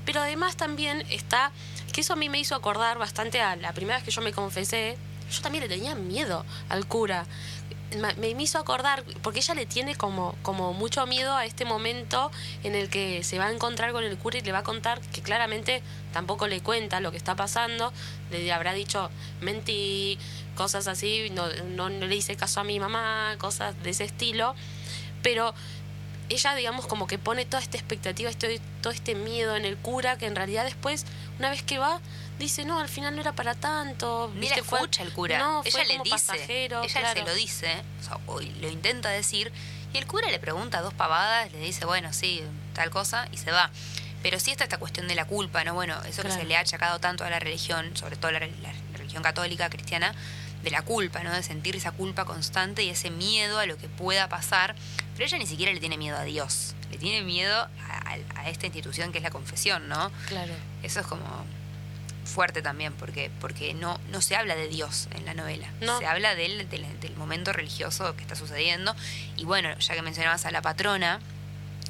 Pero 0.05 0.21
además 0.21 0.55
también 0.55 1.05
está, 1.09 1.51
que 1.91 2.01
eso 2.01 2.13
a 2.13 2.15
mí 2.15 2.29
me 2.29 2.39
hizo 2.39 2.55
acordar 2.55 2.97
bastante 2.97 3.41
a 3.41 3.55
la 3.55 3.73
primera 3.73 3.97
vez 3.97 4.05
que 4.05 4.11
yo 4.11 4.21
me 4.21 4.31
confesé, 4.31 4.97
yo 5.29 5.41
también 5.41 5.63
le 5.63 5.69
tenía 5.69 5.95
miedo 5.95 6.45
al 6.69 6.87
cura 6.87 7.25
me, 7.95 8.29
hizo 8.29 8.59
acordar, 8.59 9.03
porque 9.21 9.39
ella 9.39 9.53
le 9.53 9.65
tiene 9.65 9.95
como, 9.95 10.35
como 10.41 10.73
mucho 10.73 11.05
miedo 11.05 11.35
a 11.35 11.45
este 11.45 11.65
momento 11.65 12.31
en 12.63 12.75
el 12.75 12.89
que 12.89 13.23
se 13.23 13.39
va 13.39 13.47
a 13.47 13.51
encontrar 13.51 13.91
con 13.91 14.03
el 14.03 14.17
cura 14.17 14.37
y 14.37 14.41
le 14.41 14.51
va 14.51 14.59
a 14.59 14.63
contar 14.63 14.99
que 14.99 15.21
claramente 15.21 15.81
tampoco 16.11 16.47
le 16.47 16.61
cuenta 16.61 16.99
lo 16.99 17.11
que 17.11 17.17
está 17.17 17.35
pasando, 17.35 17.93
le 18.31 18.51
habrá 18.51 18.73
dicho 18.73 19.09
mentí, 19.41 20.17
cosas 20.55 20.87
así, 20.87 21.29
no, 21.31 21.47
no, 21.75 21.89
le 21.89 22.15
hice 22.15 22.35
caso 22.35 22.59
a 22.59 22.63
mi 22.63 22.79
mamá, 22.79 23.35
cosas 23.37 23.81
de 23.83 23.91
ese 23.91 24.03
estilo, 24.03 24.53
pero 25.23 25.53
ella 26.29 26.55
digamos 26.55 26.87
como 26.87 27.07
que 27.07 27.17
pone 27.17 27.45
toda 27.45 27.63
esta 27.63 27.77
expectativa, 27.77 28.29
este, 28.29 28.59
todo 28.81 28.91
este 28.91 29.15
miedo 29.15 29.55
en 29.55 29.63
el 29.63 29.77
cura 29.77 30.17
que 30.17 30.25
en 30.25 30.35
realidad 30.35 30.65
después, 30.65 31.05
una 31.39 31.49
vez 31.49 31.63
que 31.63 31.79
va, 31.79 32.01
dice, 32.39 32.65
no, 32.65 32.79
al 32.79 32.89
final 32.89 33.15
no 33.15 33.21
era 33.21 33.33
para 33.33 33.55
tanto. 33.55 34.31
Mira, 34.35 34.55
escucha 34.55 35.03
el 35.03 35.11
cura. 35.13 35.37
No, 35.37 35.61
ella 35.65 35.83
le 35.83 35.99
dice, 36.03 36.65
ella 36.65 37.13
se 37.13 37.21
lo 37.21 37.33
dice, 37.33 37.83
o, 38.27 38.39
lo 38.39 38.69
intenta 38.69 39.09
decir, 39.09 39.51
y 39.93 39.97
el 39.97 40.05
cura 40.07 40.29
le 40.29 40.39
pregunta 40.39 40.81
dos 40.81 40.93
pavadas, 40.93 41.51
le 41.51 41.59
dice, 41.59 41.85
bueno, 41.85 42.13
sí, 42.13 42.43
tal 42.73 42.89
cosa, 42.89 43.27
y 43.31 43.37
se 43.37 43.51
va. 43.51 43.71
Pero 44.23 44.39
sí 44.39 44.51
está 44.51 44.63
esta 44.63 44.77
cuestión 44.77 45.07
de 45.07 45.15
la 45.15 45.25
culpa, 45.25 45.63
¿no? 45.63 45.73
Bueno, 45.73 46.01
eso 46.03 46.23
que 46.23 46.31
se 46.31 46.43
le 46.43 46.57
ha 46.57 46.59
achacado 46.59 46.99
tanto 46.99 47.23
a 47.23 47.29
la 47.29 47.39
religión, 47.39 47.95
sobre 47.95 48.15
todo 48.15 48.31
la, 48.31 48.39
la 48.39 48.73
religión 48.93 49.23
católica, 49.23 49.69
cristiana, 49.69 50.13
de 50.63 50.71
la 50.71 50.81
culpa, 50.81 51.23
¿no? 51.23 51.31
De 51.31 51.43
sentir 51.43 51.75
esa 51.75 51.91
culpa 51.91 52.25
constante 52.25 52.83
y 52.83 52.89
ese 52.89 53.11
miedo 53.11 53.59
a 53.59 53.65
lo 53.67 53.77
que 53.77 53.87
pueda 53.87 54.27
pasar. 54.27 54.75
Pero 55.13 55.25
ella 55.25 55.37
ni 55.37 55.45
siquiera 55.45 55.71
le 55.71 55.79
tiene 55.79 55.97
miedo 55.97 56.17
a 56.17 56.23
Dios, 56.23 56.75
le 56.91 56.97
tiene 56.97 57.21
miedo 57.21 57.55
a, 57.55 58.17
a 58.35 58.49
esta 58.49 58.65
institución 58.65 59.11
que 59.11 59.19
es 59.19 59.23
la 59.23 59.31
confesión, 59.31 59.87
¿no? 59.87 60.11
Claro. 60.27 60.53
Eso 60.83 60.99
es 60.99 61.07
como 61.07 61.45
fuerte 62.27 62.61
también, 62.61 62.93
porque, 62.93 63.31
porque 63.39 63.73
no, 63.73 63.99
no 64.11 64.21
se 64.21 64.35
habla 64.35 64.55
de 64.55 64.67
Dios 64.67 65.07
en 65.15 65.25
la 65.25 65.33
novela, 65.33 65.71
se 65.99 66.05
habla 66.05 66.35
del, 66.35 66.69
del, 66.69 67.15
momento 67.15 67.53
religioso 67.53 68.15
que 68.15 68.21
está 68.21 68.35
sucediendo. 68.35 68.95
Y 69.35 69.45
bueno, 69.45 69.77
ya 69.79 69.95
que 69.95 70.01
mencionabas 70.01 70.45
a 70.45 70.51
la 70.51 70.61
patrona, 70.61 71.19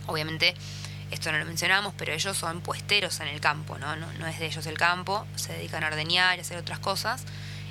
obviamente 0.06 0.56
esto 1.12 1.32
no 1.32 1.40
lo 1.40 1.46
mencionamos, 1.46 1.94
pero 1.98 2.14
ellos 2.14 2.38
son 2.38 2.62
puesteros 2.62 3.20
en 3.20 3.28
el 3.28 3.42
campo, 3.42 3.78
¿no? 3.78 3.96
No, 3.96 4.12
no 4.14 4.28
es 4.28 4.40
de 4.40 4.46
ellos 4.46 4.66
el 4.66 4.78
campo, 4.78 5.26
se 5.36 5.54
dedican 5.54 5.84
a 5.84 5.88
ordeñar 5.88 6.38
y 6.38 6.42
hacer 6.42 6.58
otras 6.58 6.80
cosas. 6.80 7.24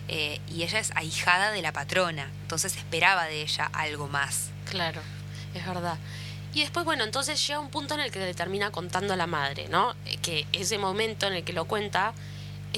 Eh, 0.08 0.40
y 0.48 0.62
ella 0.62 0.78
es 0.78 0.92
ahijada 0.94 1.50
de 1.50 1.62
la 1.62 1.72
patrona, 1.72 2.30
entonces 2.42 2.76
esperaba 2.76 3.24
de 3.24 3.42
ella 3.42 3.68
algo 3.72 4.06
más. 4.06 4.50
Claro, 4.70 5.00
es 5.54 5.66
verdad. 5.66 5.98
Y 6.54 6.60
después, 6.60 6.84
bueno, 6.84 7.04
entonces 7.04 7.44
llega 7.46 7.58
un 7.58 7.70
punto 7.70 7.94
en 7.94 8.00
el 8.00 8.10
que 8.10 8.18
le 8.20 8.32
termina 8.32 8.70
contando 8.70 9.14
a 9.14 9.16
la 9.16 9.26
madre, 9.26 9.68
¿no? 9.68 9.94
Eh, 10.06 10.16
que 10.18 10.46
ese 10.52 10.78
momento 10.78 11.26
en 11.26 11.34
el 11.34 11.44
que 11.44 11.52
lo 11.52 11.66
cuenta 11.66 12.14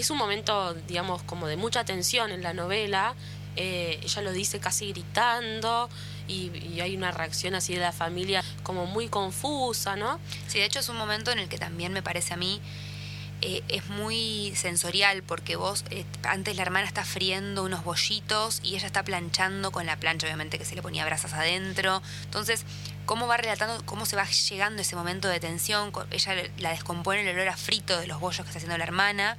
es 0.01 0.11
un 0.11 0.18
momento, 0.18 0.74
digamos, 0.74 1.22
como 1.22 1.46
de 1.46 1.57
mucha 1.57 1.84
tensión 1.84 2.30
en 2.30 2.42
la 2.42 2.53
novela. 2.53 3.14
Eh, 3.57 3.99
ella 4.03 4.22
lo 4.22 4.32
dice 4.32 4.61
casi 4.61 4.92
gritando 4.92 5.88
y, 6.28 6.80
hay 6.80 6.96
una 6.96 7.11
reacción 7.11 7.55
así 7.57 7.74
de 7.74 7.80
la 7.80 7.92
familia 7.92 8.44
como 8.62 8.86
muy 8.86 9.09
confusa, 9.09 9.96
¿no? 9.96 10.20
Sí, 10.46 10.59
de 10.59 10.64
hecho 10.64 10.78
es 10.78 10.88
un 10.88 10.96
momento 10.96 11.32
en 11.32 11.40
el 11.40 11.49
que 11.49 11.59
también 11.59 11.92
me 11.92 12.03
parece 12.03 12.34
a 12.34 12.36
mí 12.36 12.61
eh, 13.40 13.62
es 13.68 13.88
muy 13.88 14.53
sensorial 14.55 15.24
porque 15.24 15.57
vos, 15.57 15.84
eh, 15.90 16.05
antes 16.22 16.55
la 16.55 16.62
hermana 16.62 16.86
está 16.86 17.05
friendo 17.05 17.64
unos 17.64 17.82
bollitos 17.82 18.61
y 18.62 18.76
ella 18.76 18.86
está 18.86 19.03
planchando 19.03 19.72
con 19.72 19.86
la 19.86 19.96
plancha, 19.96 20.26
obviamente 20.26 20.59
que 20.59 20.64
se 20.64 20.76
le 20.76 20.82
ponía 20.82 21.05
brasas 21.05 21.32
adentro. 21.32 22.01
Entonces, 22.24 22.64
cómo 23.07 23.26
va 23.26 23.38
relatando, 23.38 23.84
cómo 23.86 24.07
se 24.07 24.14
va 24.14 24.24
llegando 24.24 24.82
ese 24.82 24.94
momento 24.94 25.26
de 25.26 25.40
tensión, 25.40 25.92
ella 26.12 26.34
la 26.59 26.70
descompone 26.70 27.22
el 27.22 27.28
olor 27.36 27.49
a 27.49 27.57
frito 27.57 27.99
de 27.99 28.07
los 28.07 28.20
bollos 28.20 28.44
que 28.44 28.51
está 28.51 28.59
haciendo 28.59 28.78
la 28.78 28.84
hermana 28.84 29.36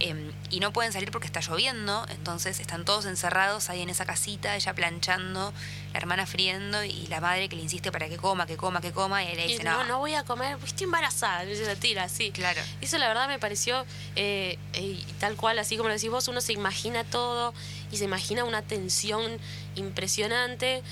Em, 0.00 0.32
y 0.50 0.60
no 0.60 0.72
pueden 0.72 0.92
salir 0.92 1.10
porque 1.10 1.26
está 1.26 1.40
lloviendo, 1.40 2.06
entonces 2.10 2.60
están 2.60 2.84
todos 2.84 3.04
encerrados 3.04 3.68
ahí 3.68 3.82
en 3.82 3.88
esa 3.88 4.06
casita, 4.06 4.54
ella 4.54 4.72
planchando, 4.72 5.52
la 5.92 5.98
hermana 5.98 6.24
friendo 6.24 6.84
y 6.84 7.08
la 7.08 7.20
madre 7.20 7.48
que 7.48 7.56
le 7.56 7.62
insiste 7.62 7.90
para 7.90 8.08
que 8.08 8.16
coma, 8.16 8.46
que 8.46 8.56
coma, 8.56 8.80
que 8.80 8.92
coma, 8.92 9.24
y 9.24 9.28
ella 9.32 9.44
dice, 9.44 9.64
no, 9.64 9.82
no, 9.84 9.98
voy 9.98 10.14
a 10.14 10.22
comer, 10.22 10.56
estoy 10.64 10.84
embarazada, 10.84 11.44
y 11.44 11.56
se 11.56 11.64
la 11.64 11.74
tira 11.74 12.04
así. 12.04 12.30
Claro. 12.30 12.60
Eso 12.80 12.96
la 12.98 13.08
verdad 13.08 13.26
me 13.26 13.40
pareció 13.40 13.84
eh, 14.14 14.56
eh, 14.74 15.02
tal 15.18 15.34
cual, 15.34 15.58
así 15.58 15.76
como 15.76 15.88
lo 15.88 15.96
decís 15.96 16.10
vos, 16.10 16.28
uno 16.28 16.40
se 16.40 16.52
imagina 16.52 17.02
todo 17.02 17.52
y 17.90 17.96
se 17.96 18.04
imagina 18.04 18.44
una 18.44 18.62
tensión 18.62 19.38
impresionante 19.74 20.82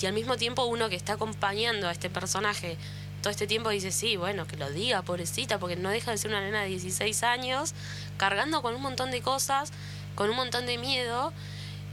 y 0.00 0.06
al 0.06 0.14
mismo 0.14 0.36
tiempo 0.36 0.64
uno 0.64 0.88
que 0.88 0.96
está 0.96 1.12
acompañando 1.12 1.88
a 1.88 1.92
este 1.92 2.10
personaje 2.10 2.76
todo 3.20 3.30
este 3.30 3.46
tiempo 3.46 3.70
dice, 3.70 3.90
sí, 3.90 4.16
bueno, 4.16 4.46
que 4.46 4.56
lo 4.56 4.70
diga, 4.70 5.02
pobrecita, 5.02 5.58
porque 5.58 5.76
no 5.76 5.90
deja 5.90 6.10
de 6.12 6.18
ser 6.18 6.30
una 6.30 6.40
nena 6.40 6.62
de 6.62 6.68
16 6.68 7.22
años, 7.24 7.74
cargando 8.18 8.60
con 8.60 8.74
un 8.74 8.82
montón 8.82 9.10
de 9.10 9.22
cosas, 9.22 9.72
con 10.14 10.28
un 10.28 10.36
montón 10.36 10.66
de 10.66 10.76
miedo, 10.76 11.32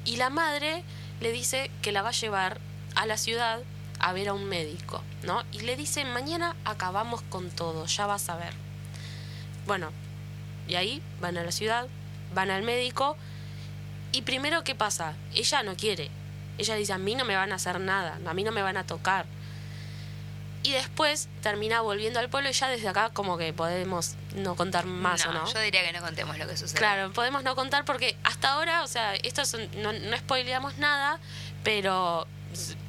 y 0.03 0.17
la 0.17 0.29
madre 0.29 0.83
le 1.21 1.31
dice 1.31 1.71
que 1.81 1.93
la 1.93 2.01
va 2.01 2.09
a 2.09 2.11
llevar 2.11 2.59
a 2.95 3.05
la 3.05 3.17
ciudad 3.17 3.61
a 3.99 4.11
ver 4.11 4.27
a 4.27 4.33
un 4.33 4.45
médico, 4.45 5.01
¿no? 5.23 5.43
Y 5.53 5.59
le 5.59 5.77
dice, 5.77 6.03
mañana 6.03 6.55
acabamos 6.65 7.21
con 7.21 7.49
todo, 7.49 7.85
ya 7.85 8.05
vas 8.05 8.27
a 8.27 8.35
ver. 8.35 8.53
Bueno, 9.65 9.91
y 10.67 10.75
ahí 10.75 11.01
van 11.21 11.37
a 11.37 11.43
la 11.43 11.51
ciudad, 11.51 11.87
van 12.33 12.51
al 12.51 12.63
médico, 12.63 13.15
y 14.11 14.23
primero, 14.23 14.63
¿qué 14.63 14.75
pasa? 14.75 15.13
Ella 15.33 15.63
no 15.63 15.75
quiere. 15.75 16.09
Ella 16.57 16.75
dice, 16.75 16.93
a 16.93 16.97
mí 16.97 17.15
no 17.15 17.25
me 17.25 17.35
van 17.35 17.51
a 17.51 17.55
hacer 17.55 17.79
nada, 17.79 18.19
a 18.25 18.33
mí 18.33 18.43
no 18.43 18.51
me 18.51 18.61
van 18.61 18.77
a 18.77 18.85
tocar 18.85 19.25
y 20.65 20.71
después 20.71 21.27
termina 21.41 21.81
volviendo 21.81 22.19
al 22.19 22.29
pueblo 22.29 22.49
y 22.49 22.53
ya 22.53 22.67
desde 22.69 22.87
acá 22.87 23.09
como 23.11 23.37
que 23.37 23.53
podemos 23.53 24.15
no 24.35 24.55
contar 24.55 24.85
más 24.85 25.25
o 25.25 25.31
no. 25.31 25.51
Yo 25.51 25.59
diría 25.59 25.83
que 25.85 25.93
no 25.93 26.01
contemos 26.01 26.37
lo 26.37 26.47
que 26.47 26.57
sucede. 26.57 26.77
Claro, 26.77 27.13
podemos 27.13 27.43
no 27.43 27.55
contar 27.55 27.85
porque 27.85 28.17
hasta 28.23 28.53
ahora, 28.53 28.83
o 28.83 28.87
sea, 28.87 29.15
esto 29.15 29.43
no, 29.77 29.93
no 29.93 30.17
spoileamos 30.17 30.77
nada, 30.77 31.19
pero 31.63 32.27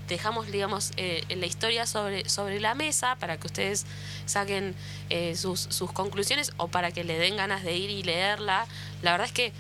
dejamos, 0.09 0.47
digamos, 0.47 0.93
eh, 0.97 1.25
la 1.29 1.47
historia 1.47 1.87
sobre, 1.87 2.29
sobre 2.29 2.61
la 2.61 2.75
mesa 2.75 3.17
para 3.17 3.37
que 3.39 3.47
ustedes 3.47 3.85
saquen 4.25 4.75
eh, 5.11 5.37
sus, 5.37 5.61
sus 5.61 5.93
conclusiones 5.93 6.53
o 6.57 6.69
para 6.69 6.93
que 6.93 7.05
le 7.05 7.19
den 7.19 7.37
ganas 7.37 7.63
de 7.63 7.77
ir 7.77 7.91
y 7.91 8.03
leerla. 8.03 8.67
La 9.03 9.13
verdad 9.13 9.27
es 9.27 9.33
que 9.33 9.53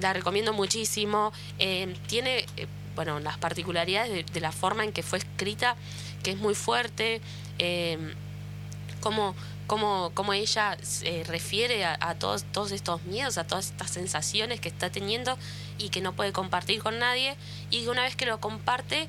la 0.00 0.12
recomiendo 0.12 0.52
muchísimo. 0.52 1.32
Eh, 1.58 1.94
tiene, 2.06 2.46
eh, 2.56 2.66
bueno, 2.94 3.20
las 3.20 3.38
particularidades 3.38 4.26
de, 4.32 4.40
la 4.40 4.52
forma 4.52 4.84
en 4.84 4.92
que 4.92 5.02
fue 5.02 5.18
escrita, 5.18 5.76
que 6.22 6.32
es 6.32 6.38
muy 6.38 6.54
fuerte. 6.54 7.20
Eh, 7.58 8.14
como 9.00 9.34
cómo, 9.68 10.32
ella 10.32 10.76
se 10.82 11.22
refiere 11.24 11.84
a, 11.84 12.14
todos, 12.14 12.44
todos 12.52 12.72
estos 12.72 13.02
miedos, 13.04 13.38
a 13.38 13.46
todas 13.46 13.66
estas 13.66 13.90
sensaciones 13.90 14.60
que 14.60 14.68
está 14.68 14.90
teniendo 14.90 15.38
y 15.76 15.90
que 15.90 16.00
no 16.00 16.14
puede 16.14 16.32
compartir 16.32 16.82
con 16.82 16.98
nadie. 16.98 17.36
Y 17.70 17.86
una 17.86 18.02
vez 18.02 18.16
que 18.16 18.26
lo 18.26 18.40
comparte, 18.40 19.08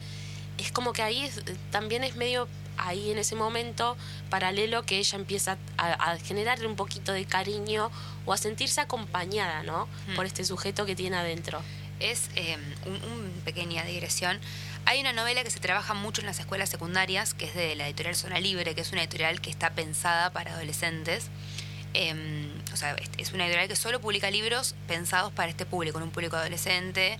es 0.57 0.71
como 0.71 0.93
que 0.93 1.01
ahí 1.01 1.31
también 1.71 2.03
es 2.03 2.15
medio 2.15 2.47
ahí 2.77 3.11
en 3.11 3.17
ese 3.17 3.35
momento 3.35 3.97
paralelo 4.29 4.83
que 4.83 4.99
ella 4.99 5.17
empieza 5.17 5.57
a, 5.77 6.17
generarle 6.17 6.67
un 6.67 6.75
poquito 6.75 7.11
de 7.11 7.25
cariño 7.25 7.91
o 8.25 8.33
a 8.33 8.37
sentirse 8.37 8.81
acompañada, 8.81 9.63
¿no? 9.63 9.87
Mm. 10.07 10.15
Por 10.15 10.25
este 10.25 10.43
sujeto 10.43 10.85
que 10.85 10.95
tiene 10.95 11.17
adentro. 11.17 11.61
Es 11.99 12.29
eh, 12.35 12.57
una 12.85 13.05
un 13.07 13.31
pequeña 13.43 13.83
digresión. 13.83 14.39
Hay 14.89 15.01
una 15.01 15.13
novela 15.13 15.43
que 15.43 15.51
se 15.51 15.59
trabaja 15.59 15.93
mucho 15.93 16.21
en 16.21 16.25
las 16.25 16.39
escuelas 16.39 16.67
secundarias, 16.67 17.35
que 17.35 17.45
es 17.45 17.53
de 17.53 17.75
la 17.75 17.85
editorial 17.85 18.15
Zona 18.15 18.39
Libre, 18.39 18.73
que 18.73 18.81
es 18.81 18.91
una 18.91 19.03
editorial 19.03 19.39
que 19.39 19.51
está 19.51 19.69
pensada 19.69 20.31
para 20.31 20.53
adolescentes. 20.55 21.27
Em, 21.93 22.49
o 22.73 22.75
sea, 22.75 22.95
es 23.19 23.31
una 23.31 23.45
editorial 23.45 23.67
que 23.67 23.75
solo 23.75 24.01
publica 24.01 24.31
libros 24.31 24.73
pensados 24.87 25.31
para 25.31 25.51
este 25.51 25.67
público, 25.67 25.99
en 25.99 26.05
un 26.05 26.09
público 26.09 26.37
adolescente, 26.37 27.19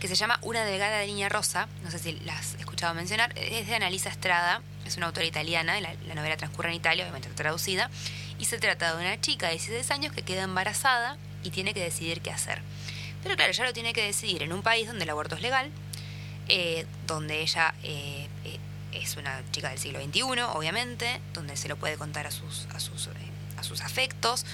que 0.00 0.08
se 0.08 0.14
llama 0.14 0.38
Una 0.40 0.64
delgada 0.64 1.04
niña 1.04 1.28
rosa. 1.28 1.68
No 1.82 1.90
sé 1.90 1.98
si 1.98 2.12
la 2.20 2.38
has 2.38 2.54
escuchado 2.54 2.94
mencionar. 2.94 3.38
Es 3.38 3.66
de 3.66 3.74
Analisa 3.74 4.08
Estrada, 4.08 4.62
es 4.86 4.96
una 4.96 5.04
autora 5.04 5.26
italiana, 5.26 5.78
la 5.78 6.14
novela 6.14 6.38
transcurre 6.38 6.70
en 6.70 6.76
Italia, 6.76 7.04
obviamente 7.04 7.28
traducida, 7.34 7.90
y 8.38 8.46
se 8.46 8.58
trata 8.58 8.96
de 8.96 8.98
una 8.98 9.20
chica 9.20 9.48
de 9.48 9.56
16 9.56 9.90
años 9.90 10.14
que 10.14 10.22
queda 10.22 10.44
embarazada 10.44 11.18
y 11.42 11.50
tiene 11.50 11.74
que 11.74 11.82
decidir 11.84 12.22
qué 12.22 12.30
hacer. 12.30 12.62
Pero 13.22 13.36
claro, 13.36 13.52
ya 13.52 13.64
lo 13.66 13.74
tiene 13.74 13.92
que 13.92 14.06
decidir 14.06 14.42
en 14.42 14.54
un 14.54 14.62
país 14.62 14.86
donde 14.86 15.04
el 15.04 15.10
aborto 15.10 15.34
es 15.34 15.42
legal, 15.42 15.70
eh, 16.52 16.84
donde 17.06 17.42
ella 17.42 17.76
eh, 17.84 18.26
eh, 18.44 18.58
es 18.92 19.16
una 19.16 19.40
chica 19.52 19.68
del 19.70 19.78
siglo 19.78 20.02
XXI, 20.02 20.22
obviamente, 20.52 21.20
donde 21.32 21.56
se 21.56 21.68
lo 21.68 21.76
puede 21.76 21.96
contar 21.96 22.26
a 22.26 22.32
sus, 22.32 22.66
a 22.74 22.80
sus, 22.80 23.08
a 23.56 23.62
sus 23.62 23.82
afectos. 23.82 24.44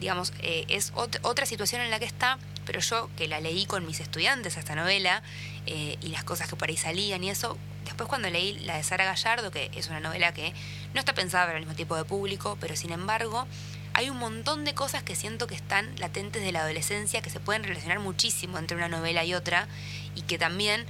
Digamos, 0.00 0.32
es 0.40 0.92
otra 0.94 1.44
situación 1.44 1.82
en 1.82 1.90
la 1.90 1.98
que 1.98 2.06
está, 2.06 2.38
pero 2.64 2.80
yo 2.80 3.10
que 3.18 3.28
la 3.28 3.40
leí 3.40 3.66
con 3.66 3.86
mis 3.86 4.00
estudiantes 4.00 4.56
esta 4.56 4.74
novela 4.74 5.22
y 5.66 6.08
las 6.08 6.24
cosas 6.24 6.48
que 6.48 6.56
por 6.56 6.68
ahí 6.68 6.78
salían 6.78 7.22
y 7.22 7.30
eso, 7.30 7.58
después 7.84 8.08
cuando 8.08 8.28
leí 8.30 8.58
la 8.60 8.76
de 8.76 8.82
Sara 8.82 9.04
Gallardo, 9.04 9.50
que 9.50 9.70
es 9.76 9.88
una 9.88 10.00
novela 10.00 10.32
que 10.32 10.54
no 10.94 11.00
está 11.00 11.12
pensada 11.14 11.44
para 11.44 11.58
el 11.58 11.64
mismo 11.64 11.76
tipo 11.76 11.94
de 11.94 12.04
público, 12.04 12.56
pero 12.60 12.74
sin 12.74 12.90
embargo 12.90 13.46
hay 13.94 14.10
un 14.10 14.16
montón 14.16 14.64
de 14.64 14.74
cosas 14.74 15.04
que 15.04 15.14
siento 15.14 15.46
que 15.46 15.54
están 15.54 15.94
latentes 16.00 16.42
de 16.42 16.50
la 16.50 16.62
adolescencia, 16.62 17.22
que 17.22 17.30
se 17.30 17.38
pueden 17.38 17.62
relacionar 17.62 18.00
muchísimo 18.00 18.58
entre 18.58 18.76
una 18.76 18.88
novela 18.88 19.24
y 19.24 19.34
otra, 19.34 19.68
y 20.16 20.22
que 20.22 20.36
también 20.36 20.84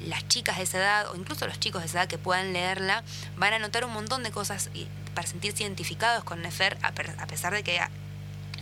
las 0.00 0.26
chicas 0.28 0.58
de 0.58 0.64
esa 0.64 0.78
edad 0.78 1.10
o 1.10 1.16
incluso 1.16 1.46
los 1.46 1.58
chicos 1.60 1.82
de 1.82 1.88
esa 1.88 2.00
edad 2.00 2.08
que 2.08 2.18
puedan 2.18 2.52
leerla 2.52 3.02
van 3.36 3.52
a 3.52 3.58
notar 3.58 3.84
un 3.84 3.92
montón 3.92 4.22
de 4.22 4.30
cosas 4.30 4.70
para 5.14 5.26
sentirse 5.26 5.62
identificados 5.62 6.24
con 6.24 6.42
Nefer 6.42 6.78
a 6.82 6.92
pesar 7.26 7.52
de 7.52 7.62
que 7.62 7.80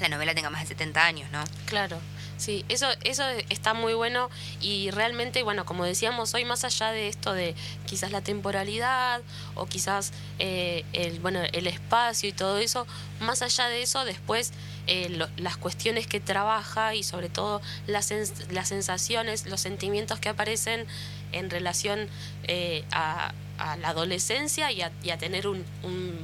la 0.00 0.08
novela 0.08 0.34
tenga 0.34 0.50
más 0.50 0.62
de 0.62 0.68
70 0.68 1.04
años, 1.04 1.30
¿no? 1.30 1.42
Claro. 1.66 1.98
Sí, 2.36 2.64
eso, 2.68 2.86
eso 3.02 3.24
está 3.48 3.74
muy 3.74 3.94
bueno 3.94 4.30
y 4.60 4.92
realmente, 4.92 5.42
bueno, 5.42 5.64
como 5.64 5.84
decíamos 5.84 6.34
hoy, 6.34 6.44
más 6.44 6.62
allá 6.62 6.92
de 6.92 7.08
esto 7.08 7.32
de 7.32 7.56
quizás 7.84 8.12
la 8.12 8.20
temporalidad 8.20 9.22
o 9.56 9.66
quizás 9.66 10.12
eh, 10.38 10.84
el, 10.92 11.18
bueno, 11.18 11.40
el 11.52 11.66
espacio 11.66 12.28
y 12.28 12.32
todo 12.32 12.58
eso, 12.58 12.86
más 13.18 13.42
allá 13.42 13.68
de 13.68 13.82
eso, 13.82 14.04
después 14.04 14.52
eh, 14.88 15.28
las 15.36 15.56
cuestiones 15.56 16.06
que 16.06 16.18
trabaja 16.18 16.94
y 16.94 17.02
sobre 17.02 17.28
todo 17.28 17.60
las, 17.86 18.12
las 18.50 18.68
sensaciones, 18.68 19.46
los 19.46 19.60
sentimientos 19.60 20.18
que 20.18 20.28
aparecen 20.28 20.86
en 21.32 21.50
relación 21.50 22.08
eh, 22.44 22.84
a 22.90 23.32
a 23.58 23.76
la 23.76 23.88
adolescencia 23.88 24.70
y 24.72 24.80
a, 24.82 25.18
tener 25.18 25.46
un, 25.46 25.64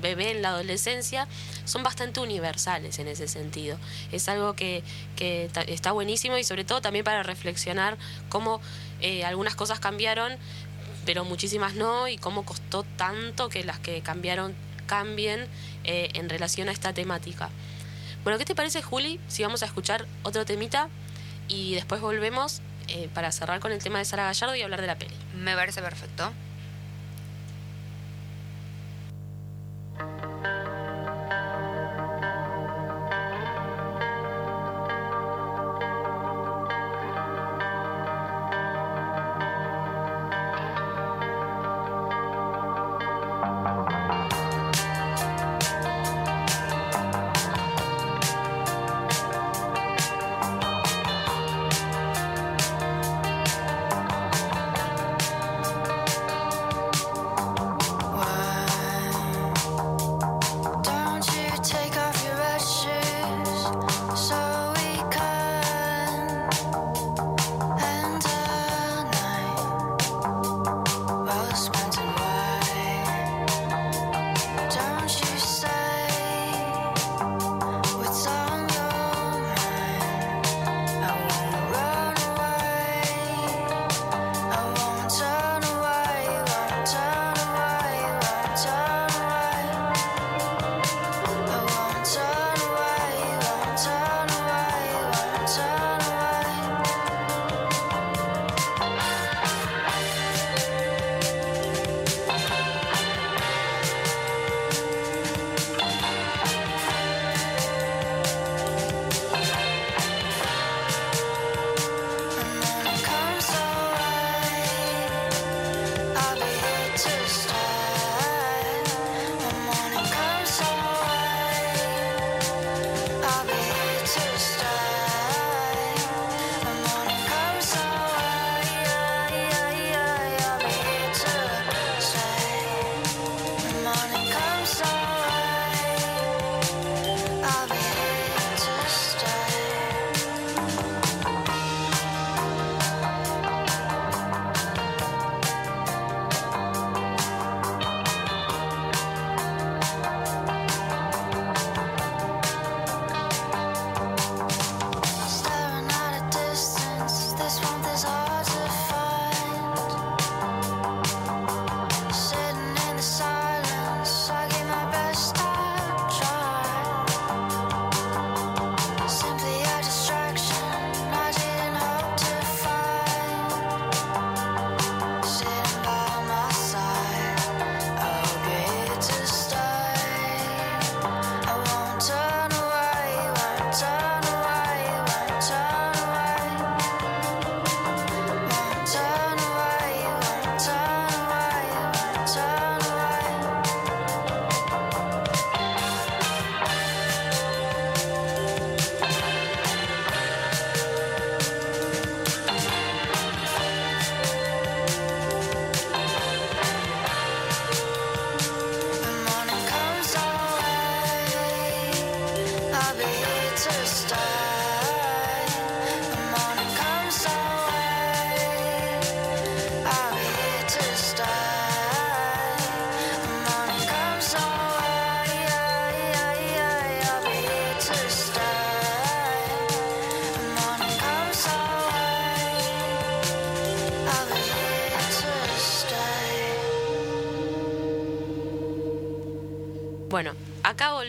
bebé 0.01 0.31
en 0.31 0.43
la 0.43 0.51
adolescencia 0.51 1.27
son 1.65 1.83
bastante 1.83 2.21
universales 2.21 2.99
en 2.99 3.09
ese 3.09 3.29
sentido. 3.29 3.77
Es 4.13 4.29
algo 4.29 4.55
que, 4.55 4.83
está 5.67 5.93
buenísimo 5.93 6.39
y 6.39 6.45
sobre 6.45 6.65
todo 6.65 6.81
también 6.81 7.05
para 7.05 7.23
reflexionar 7.23 7.99
cómo 8.29 8.61
eh, 9.01 9.25
algunas 9.25 9.55
cosas 9.55 9.81
cambiaron, 9.81 10.33
pero 11.05 11.25
muchísimas 11.25 11.75
no, 11.75 12.09
y 12.09 12.17
cómo 12.17 12.45
costó 12.45 12.85
tanto 12.97 13.49
que 13.49 13.65
las 13.65 13.79
que 13.79 14.01
cambiaron 14.01 14.55
cambien 14.87 15.47
eh, 15.85 16.11
en 16.15 16.29
relación 16.29 16.69
a 16.69 16.73
esta 16.73 16.93
temática. 16.93 17.51
Bueno, 18.25 18.39
¿qué 18.39 18.47
te 18.47 18.55
parece, 18.55 18.81
Juli, 18.81 19.21
si 19.29 19.43
vamos 19.43 19.63
a 19.63 19.67
escuchar 19.67 20.07
otro 20.23 20.47
temita 20.47 20.89
y 21.47 21.75
después 21.75 22.01
volvemos 22.01 22.63
eh, 22.89 23.11
para 23.13 23.31
cerrar 23.31 23.61
con 23.61 23.71
el 23.71 23.83
tema 23.83 23.99
de 23.99 24.07
Sara 24.07 24.25
Gallardo 24.25 24.57
y 24.57 24.63
hablar 24.63 24.81
de 24.81 24.87
la 24.87 24.97
peli? 24.97 25.15
Me 25.37 25.55
parece 25.55 25.83
perfecto. 25.83 26.33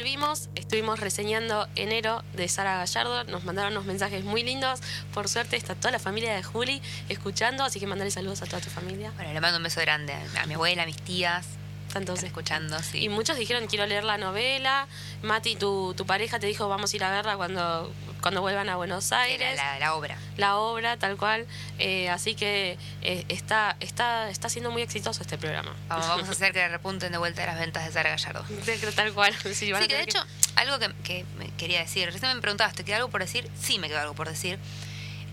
Volvimos, 0.06 0.50
estuvimos 0.54 1.00
reseñando 1.00 1.68
enero 1.76 2.24
de 2.34 2.48
Sara 2.48 2.78
Gallardo, 2.78 3.24
nos 3.24 3.44
mandaron 3.44 3.72
unos 3.74 3.86
mensajes 3.86 4.24
muy 4.24 4.44
lindos, 4.44 4.80
por 5.16 5.28
suerte 5.28 5.58
está 5.58 5.74
toda 5.74 5.90
la 5.90 5.98
familia 5.98 6.36
de 6.36 6.44
Juli 6.44 6.80
escuchando, 7.10 7.64
así 7.64 7.80
que 7.80 7.88
mandale 7.88 8.12
saludos 8.12 8.44
a 8.44 8.46
toda 8.46 8.62
tu 8.62 8.70
familia. 8.70 9.12
Bueno, 9.16 9.34
le 9.34 9.42
mando 9.42 9.58
un 9.58 9.64
beso 9.64 9.82
grande 9.82 10.14
a 10.40 10.46
mi 10.46 10.54
abuela, 10.54 10.84
a 10.84 10.86
mis 10.86 10.98
tías, 10.98 11.48
Están 11.88 12.06
todos 12.06 12.22
escuchando, 12.22 12.78
sí. 12.84 13.06
Y 13.06 13.10
muchos 13.10 13.36
dijeron 13.36 13.66
quiero 13.66 13.88
leer 13.88 14.04
la 14.04 14.20
novela. 14.20 14.86
Mati, 15.24 15.56
tu, 15.56 15.96
tu 15.96 16.06
pareja 16.06 16.38
te 16.38 16.46
dijo 16.46 16.70
vamos 16.70 16.94
a 16.94 16.96
ir 16.96 17.04
a 17.04 17.10
verla 17.10 17.36
cuando, 17.36 17.92
cuando 18.22 18.42
vuelvan 18.42 18.70
a 18.70 18.76
Buenos 18.76 19.12
Aires. 19.12 19.56
la, 19.56 19.80
la 19.80 19.96
obra. 19.96 20.20
La 20.38 20.58
obra, 20.58 20.98
tal 20.98 21.18
cual. 21.18 21.48
Eh, 21.80 22.10
así 22.10 22.36
que 22.36 22.78
eh, 23.06 23.26
está, 23.30 23.78
está, 23.80 24.30
está 24.30 24.50
siendo 24.50 24.72
muy 24.72 24.82
exitoso 24.82 25.22
este 25.22 25.38
programa. 25.38 25.74
Vamos, 25.88 26.08
vamos 26.08 26.28
a 26.30 26.32
hacer 26.32 26.52
que 26.54 26.68
repunten 26.68 27.12
de 27.12 27.18
vuelta 27.18 27.46
las 27.46 27.60
ventas 27.60 27.86
de 27.86 27.92
Sara 27.92 28.10
Gallardo. 28.10 28.44
Tal 28.96 29.14
cual. 29.14 29.34
Sí, 29.54 29.72
que 29.72 29.96
de 29.96 30.02
hecho, 30.02 30.20
algo 30.56 30.80
que, 30.80 30.92
que 31.04 31.26
me 31.38 31.50
quería 31.52 31.80
decir, 31.80 32.12
recién 32.12 32.34
me 32.36 32.42
preguntabas, 32.42 32.74
¿te 32.76 32.84
queda 32.84 32.98
algo 32.98 33.10
por 33.10 33.22
decir? 33.22 33.50
Sí, 33.62 33.80
me 33.80 33.88
quedó 33.88 34.00
algo 34.00 34.14
por 34.16 34.28
decir. 34.30 34.58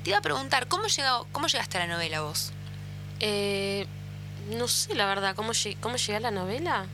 Te 0.05 0.11
iba 0.11 0.19
a 0.19 0.23
preguntar, 0.23 0.67
¿cómo, 0.69 0.87
llegó, 0.89 1.27
cómo 1.33 1.47
llegaste 1.47 1.79
a 1.79 1.87
la 1.87 1.87
novela 1.95 2.21
vos? 2.23 2.53
Eh, 3.21 3.87
no 4.51 4.67
sé, 4.69 4.95
la 4.95 5.07
verdad, 5.07 5.35
¿cómo, 5.37 5.53
lleg- 5.53 5.77
¿cómo 5.81 5.97
llegué 5.97 6.17
a 6.17 6.21
la 6.21 6.31
novela? 6.31 6.87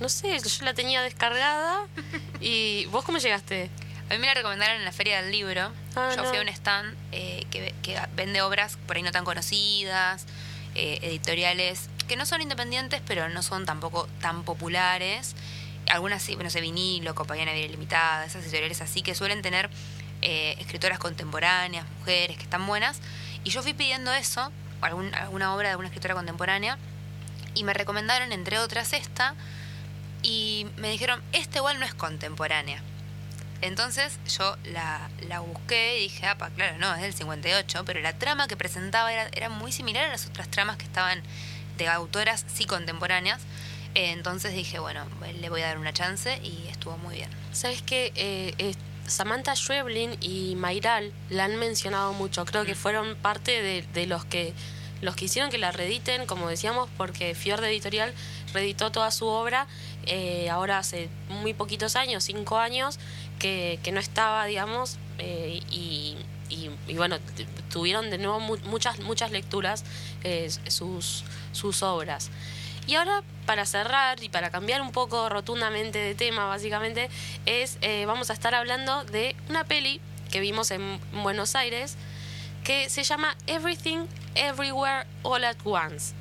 No 0.00 0.08
sé, 0.08 0.38
yo 0.38 0.64
la 0.64 0.74
tenía 0.74 1.02
descargada. 1.02 1.86
¿Y 2.40 2.86
vos 2.86 3.04
cómo 3.04 3.18
llegaste? 3.18 3.70
A 4.08 4.14
mí 4.14 4.18
me 4.18 4.26
la 4.26 4.34
recomendaron 4.34 4.76
en 4.78 4.84
la 4.84 4.92
Feria 4.92 5.22
del 5.22 5.30
Libro. 5.30 5.70
Ah, 5.96 6.10
Yo 6.16 6.22
no. 6.22 6.28
fui 6.28 6.38
a 6.38 6.42
un 6.42 6.48
stand 6.48 6.96
eh, 7.12 7.44
que, 7.50 7.74
que 7.82 8.00
vende 8.14 8.42
obras 8.42 8.78
por 8.86 8.96
ahí 8.96 9.02
no 9.02 9.10
tan 9.12 9.24
conocidas, 9.24 10.26
eh, 10.74 10.98
editoriales 11.02 11.88
que 12.06 12.16
no 12.16 12.26
son 12.26 12.42
independientes, 12.42 13.02
pero 13.06 13.28
no 13.28 13.42
son 13.42 13.66
tampoco 13.66 14.08
tan 14.20 14.44
populares. 14.44 15.34
Algunas 15.88 16.22
sí, 16.22 16.34
bueno, 16.34 16.50
sé, 16.50 16.60
vinilo, 16.60 17.14
Compañía 17.14 17.52
Vida 17.52 17.66
Limitada, 17.68 18.24
esas 18.24 18.44
editoriales 18.44 18.80
así 18.80 19.02
que 19.02 19.14
suelen 19.14 19.42
tener 19.42 19.68
eh, 20.22 20.54
escritoras 20.58 20.98
contemporáneas, 20.98 21.86
mujeres 21.98 22.36
que 22.36 22.42
están 22.44 22.66
buenas. 22.66 23.00
Y 23.42 23.50
yo 23.50 23.62
fui 23.62 23.72
pidiendo 23.74 24.12
eso, 24.12 24.52
algún- 24.82 25.14
alguna 25.14 25.54
obra 25.54 25.68
de 25.68 25.70
alguna 25.72 25.88
escritora 25.88 26.14
contemporánea, 26.14 26.78
y 27.54 27.64
me 27.64 27.72
recomendaron, 27.74 28.30
entre 28.32 28.58
otras, 28.60 28.92
esta, 28.92 29.34
y 30.22 30.66
me 30.76 30.90
dijeron, 30.90 31.20
esta 31.32 31.58
igual 31.58 31.80
no 31.80 31.86
es 31.86 31.94
contemporánea. 31.94 32.82
Entonces 33.62 34.18
yo 34.38 34.56
la, 34.64 35.10
la 35.28 35.40
busqué 35.40 35.98
y 35.98 36.02
dije, 36.04 36.26
ah, 36.26 36.38
pa, 36.38 36.50
claro, 36.50 36.78
no, 36.78 36.94
es 36.94 37.02
del 37.02 37.12
58, 37.12 37.84
pero 37.84 38.00
la 38.00 38.14
trama 38.14 38.48
que 38.48 38.56
presentaba 38.56 39.12
era, 39.12 39.28
era 39.34 39.48
muy 39.48 39.72
similar 39.72 40.06
a 40.06 40.08
las 40.08 40.26
otras 40.26 40.48
tramas 40.48 40.76
que 40.76 40.84
estaban 40.84 41.22
de 41.76 41.88
autoras 41.88 42.44
sí 42.52 42.64
contemporáneas. 42.64 43.40
Eh, 43.94 44.12
entonces 44.12 44.54
dije, 44.54 44.78
bueno, 44.78 45.04
le 45.40 45.48
voy 45.50 45.62
a 45.62 45.66
dar 45.66 45.78
una 45.78 45.92
chance 45.92 46.40
y 46.42 46.68
estuvo 46.68 46.96
muy 46.98 47.16
bien. 47.16 47.30
¿Sabes 47.52 47.82
qué? 47.82 48.12
Eh, 48.14 48.54
eh, 48.58 48.74
Samantha 49.06 49.56
Schweblin 49.56 50.16
y 50.20 50.54
Mayral 50.56 51.12
la 51.28 51.44
han 51.44 51.56
mencionado 51.56 52.12
mucho. 52.12 52.44
Creo 52.44 52.64
que 52.64 52.74
fueron 52.74 53.16
parte 53.16 53.60
de, 53.62 53.82
de 53.92 54.06
los 54.06 54.24
que 54.24 54.54
los 55.00 55.16
que 55.16 55.24
hicieron 55.24 55.50
que 55.50 55.58
la 55.58 55.72
reediten, 55.72 56.26
como 56.26 56.48
decíamos, 56.48 56.88
porque 56.98 57.34
Fiord 57.34 57.64
Editorial 57.64 58.12
reeditó 58.52 58.92
toda 58.92 59.10
su 59.10 59.26
obra 59.26 59.66
eh, 60.06 60.48
ahora 60.50 60.78
hace 60.78 61.08
muy 61.28 61.54
poquitos 61.54 61.96
años, 61.96 62.24
cinco 62.24 62.58
años, 62.58 62.98
que, 63.40 63.80
no 63.92 63.98
estaba, 63.98 64.44
digamos, 64.44 64.98
eh, 65.18 65.60
y, 65.70 66.16
bueno, 66.94 67.18
tuvieron 67.70 68.10
de 68.10 68.18
nuevo 68.18 68.38
mu- 68.38 68.58
muchas, 68.64 69.00
muchas 69.00 69.32
lecturas 69.32 69.84
eh, 70.22 70.48
sus, 70.68 71.24
sus 71.52 71.82
obras. 71.82 72.30
Y 72.86 72.94
ahora, 72.94 73.22
para 73.46 73.66
cerrar 73.66 74.22
y 74.22 74.28
para 74.28 74.50
cambiar 74.50 74.82
un 74.82 74.92
poco 74.92 75.28
rotundamente 75.28 75.98
de 75.98 76.14
tema, 76.14 76.46
básicamente, 76.46 77.08
es 77.46 77.78
eh, 77.82 78.04
vamos 78.06 78.30
a 78.30 78.32
estar 78.32 78.54
hablando 78.54 79.04
de 79.04 79.34
una 79.48 79.64
peli 79.64 80.00
que 80.30 80.40
vimos 80.40 80.70
en 80.70 81.00
Buenos 81.12 81.54
Aires 81.56 81.96
que 82.64 82.88
se 82.90 83.04
llama 83.04 83.36
Everything, 83.46 84.06
Everywhere, 84.34 85.06
All 85.22 85.44
at 85.44 85.56
Once. 85.64 86.14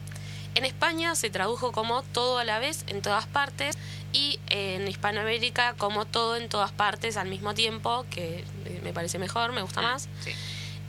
En 0.56 0.66
España 0.66 1.16
se 1.16 1.30
tradujo 1.30 1.72
como 1.72 2.02
Todo 2.04 2.40
a 2.40 2.44
la 2.44 2.60
vez, 2.60 2.84
en 2.88 3.02
todas 3.02 3.28
partes, 3.28 3.78
y 4.14 4.40
en 4.48 4.88
Hispanoamérica 4.88 5.74
como 5.78 6.06
Todo 6.06 6.36
en 6.38 6.50
todas 6.50 6.72
partes 6.72 7.18
al 7.18 7.28
mismo 7.28 7.54
tiempo, 7.54 8.06
que 8.10 8.44
eh, 8.66 8.80
me 8.84 8.94
parece 8.94 9.20
mejor, 9.20 9.52
me 9.52 9.62
gusta 9.62 9.82
más. 9.82 10.10
Sí. 10.24 10.32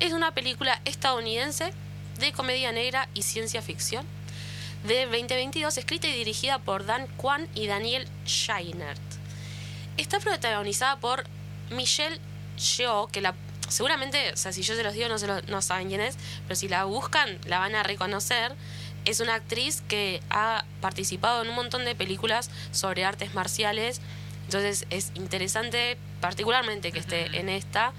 Es 0.01 0.13
una 0.13 0.33
película 0.33 0.81
estadounidense 0.85 1.73
de 2.19 2.33
comedia 2.33 2.73
negra 2.73 3.09
y 3.15 3.23
ciencia 3.23 3.61
ficción 3.63 4.07
de 4.87 5.05
2022, 5.07 5.77
escrita 5.77 6.09
y 6.09 6.13
dirigida 6.13 6.59
por 6.59 6.87
Dan 6.87 7.07
Kwan 7.19 7.47
y 7.55 7.67
Daniel 7.67 8.09
Scheinert. 8.27 9.01
Está 9.99 10.19
protagonizada 10.21 10.97
por 10.97 11.25
Michelle 11.71 12.19
Yeoh, 12.57 13.09
que 13.09 13.21
la 13.21 13.35
seguramente, 13.69 14.33
o 14.33 14.37
sea, 14.37 14.53
si 14.53 14.63
yo 14.63 14.75
se 14.75 14.83
los 14.83 14.95
digo 14.95 15.09
no, 15.09 15.19
se 15.19 15.27
lo- 15.29 15.43
no 15.43 15.63
saben 15.63 15.89
quién 15.89 16.01
es, 16.01 16.17
pero 16.49 16.57
si 16.57 16.67
la 16.69 16.85
buscan 16.85 17.39
la 17.47 17.59
van 17.59 17.75
a 17.75 17.83
reconocer. 17.83 18.55
Es 19.05 19.21
una 19.21 19.35
actriz 19.35 19.83
que 19.89 20.21
ha 20.31 20.65
participado 20.81 21.43
en 21.43 21.49
un 21.49 21.55
montón 21.55 21.85
de 21.85 21.95
películas 21.95 22.51
sobre 22.71 23.05
artes 23.05 23.35
marciales, 23.35 24.01
entonces 24.45 24.87
es 24.91 25.13
interesante 25.15 25.97
particularmente 26.21 26.93
que 26.93 26.99
esté 26.99 27.39
en 27.39 27.49
esta. 27.49 27.93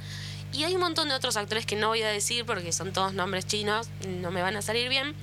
Y 0.53 0.65
hay 0.65 0.75
un 0.75 0.81
montón 0.81 1.07
de 1.07 1.15
otros 1.15 1.37
actores 1.37 1.65
que 1.65 1.77
no 1.77 1.87
voy 1.87 2.01
a 2.01 2.09
decir 2.09 2.45
porque 2.45 2.73
son 2.73 2.91
todos 2.91 3.13
nombres 3.13 3.47
chinos, 3.47 3.89
no 4.05 4.31
me 4.31 4.41
van 4.41 4.57
a 4.57 4.61
salir 4.61 4.89
bien. 4.89 5.15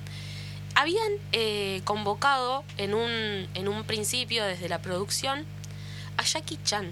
Habían 0.75 1.11
eh, 1.31 1.81
convocado 1.83 2.63
en 2.77 2.93
un, 2.93 3.47
en 3.53 3.67
un 3.67 3.83
principio 3.83 4.43
desde 4.43 4.69
la 4.69 4.81
producción 4.81 5.45
a 6.17 6.23
Jackie 6.23 6.57
Chan 6.63 6.91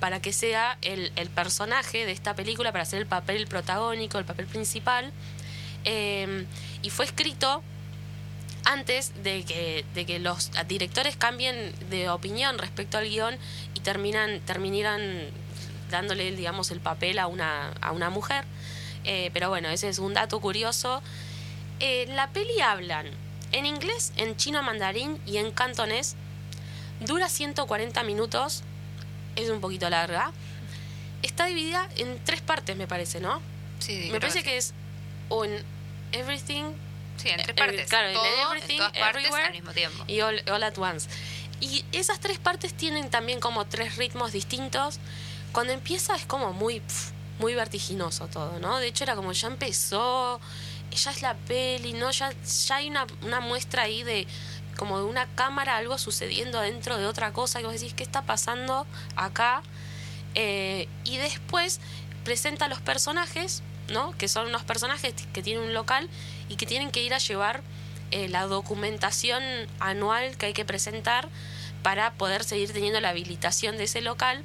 para 0.00 0.20
que 0.20 0.32
sea 0.32 0.78
el, 0.82 1.12
el 1.14 1.28
personaje 1.28 2.06
de 2.06 2.12
esta 2.12 2.34
película, 2.34 2.72
para 2.72 2.82
hacer 2.82 3.00
el 3.00 3.06
papel 3.06 3.46
protagónico, 3.46 4.18
el 4.18 4.24
papel 4.24 4.46
principal. 4.46 5.12
Eh, 5.84 6.46
y 6.82 6.90
fue 6.90 7.04
escrito 7.04 7.62
antes 8.64 9.12
de 9.22 9.44
que, 9.44 9.84
de 9.94 10.06
que 10.06 10.18
los 10.18 10.50
directores 10.68 11.16
cambien 11.16 11.74
de 11.90 12.08
opinión 12.08 12.58
respecto 12.58 12.98
al 12.98 13.08
guion 13.08 13.36
y 13.74 13.80
terminan, 13.80 14.40
terminaran 14.40 15.28
dándole, 15.90 16.30
digamos, 16.32 16.70
el 16.70 16.80
papel 16.80 17.18
a 17.18 17.26
una, 17.26 17.72
a 17.80 17.92
una 17.92 18.10
mujer. 18.10 18.44
Eh, 19.04 19.30
pero 19.32 19.48
bueno, 19.48 19.68
ese 19.68 19.88
es 19.88 19.98
un 19.98 20.14
dato 20.14 20.40
curioso. 20.40 21.02
Eh, 21.80 22.06
la 22.08 22.30
peli 22.30 22.60
hablan 22.60 23.06
en 23.52 23.66
inglés, 23.66 24.12
en 24.16 24.36
chino 24.36 24.62
mandarín 24.62 25.18
y 25.26 25.38
en 25.38 25.50
cantonés. 25.50 26.16
Dura 27.00 27.28
140 27.28 28.02
minutos, 28.04 28.62
es 29.36 29.48
un 29.48 29.60
poquito 29.60 29.88
larga. 29.88 30.32
Está 31.22 31.46
dividida 31.46 31.88
en 31.96 32.22
tres 32.24 32.40
partes, 32.40 32.76
me 32.76 32.86
parece, 32.86 33.20
¿no? 33.20 33.40
Sí, 33.78 34.10
me 34.12 34.20
parece 34.20 34.42
que 34.42 34.58
es 34.58 34.74
on 35.30 35.48
everything 36.12 36.74
Sí, 37.20 37.28
en 37.28 37.36
tres 37.36 37.50
eh, 37.50 37.54
partes. 37.54 37.88
claro, 37.88 38.08
en 38.08 38.14
todo, 38.14 38.24
everything, 38.24 38.72
en 38.72 38.78
todas 38.78 38.92
partes 38.92 39.24
everywhere. 39.24 39.46
al 39.46 39.52
mismo 39.52 39.72
tiempo. 39.72 40.04
y 40.06 40.20
all, 40.20 40.42
all 40.50 40.62
at 40.62 40.78
once. 40.78 41.08
Y 41.60 41.84
esas 41.92 42.20
tres 42.20 42.38
partes 42.38 42.72
tienen 42.74 43.10
también 43.10 43.40
como 43.40 43.66
tres 43.66 43.96
ritmos 43.96 44.32
distintos. 44.32 44.98
Cuando 45.52 45.72
empieza 45.72 46.14
es 46.14 46.24
como 46.24 46.52
muy, 46.52 46.80
muy 47.38 47.54
vertiginoso 47.54 48.28
todo, 48.28 48.58
¿no? 48.60 48.78
De 48.78 48.86
hecho 48.86 49.04
era 49.04 49.14
como 49.16 49.32
ya 49.32 49.48
empezó, 49.48 50.40
ya 50.90 51.10
es 51.10 51.22
la 51.22 51.34
peli, 51.34 51.92
¿no? 51.92 52.10
Ya, 52.10 52.32
ya 52.32 52.76
hay 52.76 52.88
una, 52.88 53.06
una 53.22 53.40
muestra 53.40 53.82
ahí 53.82 54.02
de 54.02 54.26
como 54.78 54.98
de 54.98 55.04
una 55.04 55.26
cámara, 55.34 55.76
algo 55.76 55.98
sucediendo 55.98 56.60
dentro 56.60 56.96
de 56.96 57.04
otra 57.04 57.34
cosa, 57.34 57.58
que 57.58 57.66
vos 57.66 57.74
decís, 57.74 57.92
¿qué 57.92 58.02
está 58.02 58.22
pasando 58.22 58.86
acá? 59.14 59.62
Eh, 60.34 60.88
y 61.04 61.18
después 61.18 61.80
presenta 62.24 62.64
a 62.64 62.68
los 62.68 62.80
personajes, 62.80 63.62
¿no? 63.90 64.12
Que 64.16 64.26
son 64.28 64.48
unos 64.48 64.62
personajes 64.62 65.12
que 65.34 65.42
tienen 65.42 65.64
un 65.64 65.74
local 65.74 66.08
y 66.50 66.56
que 66.56 66.66
tienen 66.66 66.90
que 66.90 67.02
ir 67.02 67.14
a 67.14 67.18
llevar 67.18 67.62
eh, 68.10 68.28
la 68.28 68.42
documentación 68.46 69.42
anual 69.78 70.36
que 70.36 70.46
hay 70.46 70.52
que 70.52 70.64
presentar 70.66 71.28
para 71.82 72.12
poder 72.14 72.44
seguir 72.44 72.72
teniendo 72.72 73.00
la 73.00 73.08
habilitación 73.10 73.78
de 73.78 73.84
ese 73.84 74.02
local. 74.02 74.42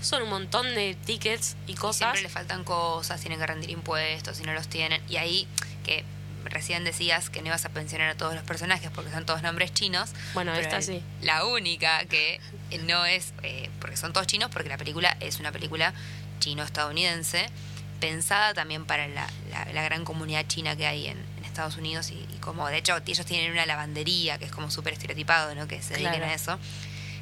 Son 0.00 0.22
un 0.22 0.30
montón 0.30 0.74
de 0.74 0.96
tickets 1.04 1.56
y 1.66 1.72
Y 1.72 1.74
cosas. 1.74 1.96
siempre 1.98 2.22
le 2.22 2.28
faltan 2.30 2.64
cosas, 2.64 3.20
tienen 3.20 3.38
que 3.38 3.46
rendir 3.46 3.68
impuestos 3.70 4.40
y 4.40 4.44
no 4.44 4.54
los 4.54 4.68
tienen. 4.68 5.02
Y 5.10 5.16
ahí, 5.16 5.46
que 5.84 6.04
recién 6.44 6.84
decías 6.84 7.28
que 7.28 7.42
no 7.42 7.48
ibas 7.48 7.66
a 7.66 7.68
pensionar 7.68 8.08
a 8.08 8.14
todos 8.14 8.34
los 8.34 8.42
personajes 8.44 8.90
porque 8.94 9.10
son 9.10 9.26
todos 9.26 9.42
nombres 9.42 9.74
chinos. 9.74 10.10
Bueno, 10.32 10.54
esta 10.54 10.76
el- 10.78 10.82
sí. 10.84 11.02
La 11.20 11.44
única 11.44 12.04
que 12.06 12.40
no 12.86 13.04
es, 13.04 13.34
eh, 13.42 13.68
porque 13.80 13.98
son 13.98 14.12
todos 14.14 14.26
chinos, 14.26 14.48
porque 14.50 14.70
la 14.70 14.78
película 14.78 15.16
es 15.20 15.38
una 15.40 15.52
película 15.52 15.92
chino-estadounidense, 16.38 17.46
pensada 18.00 18.54
también 18.54 18.84
para 18.86 19.06
la, 19.08 19.26
la- 19.50 19.66
la 19.72 19.82
gran 19.82 20.04
comunidad 20.04 20.44
china 20.48 20.74
que 20.76 20.86
hay 20.86 21.06
en, 21.06 21.18
en 21.38 21.44
Estados 21.44 21.76
Unidos 21.76 22.10
y, 22.10 22.14
y 22.34 22.38
como, 22.40 22.66
de 22.68 22.78
hecho, 22.78 22.96
ellos 23.06 23.26
tienen 23.26 23.52
una 23.52 23.66
lavandería 23.66 24.38
que 24.38 24.46
es 24.46 24.52
como 24.52 24.70
súper 24.70 24.94
estereotipado, 24.94 25.54
¿no? 25.54 25.68
Que 25.68 25.80
se 25.82 25.94
dediquen 25.94 26.14
Claro. 26.16 26.32
a 26.32 26.34
eso. 26.34 26.58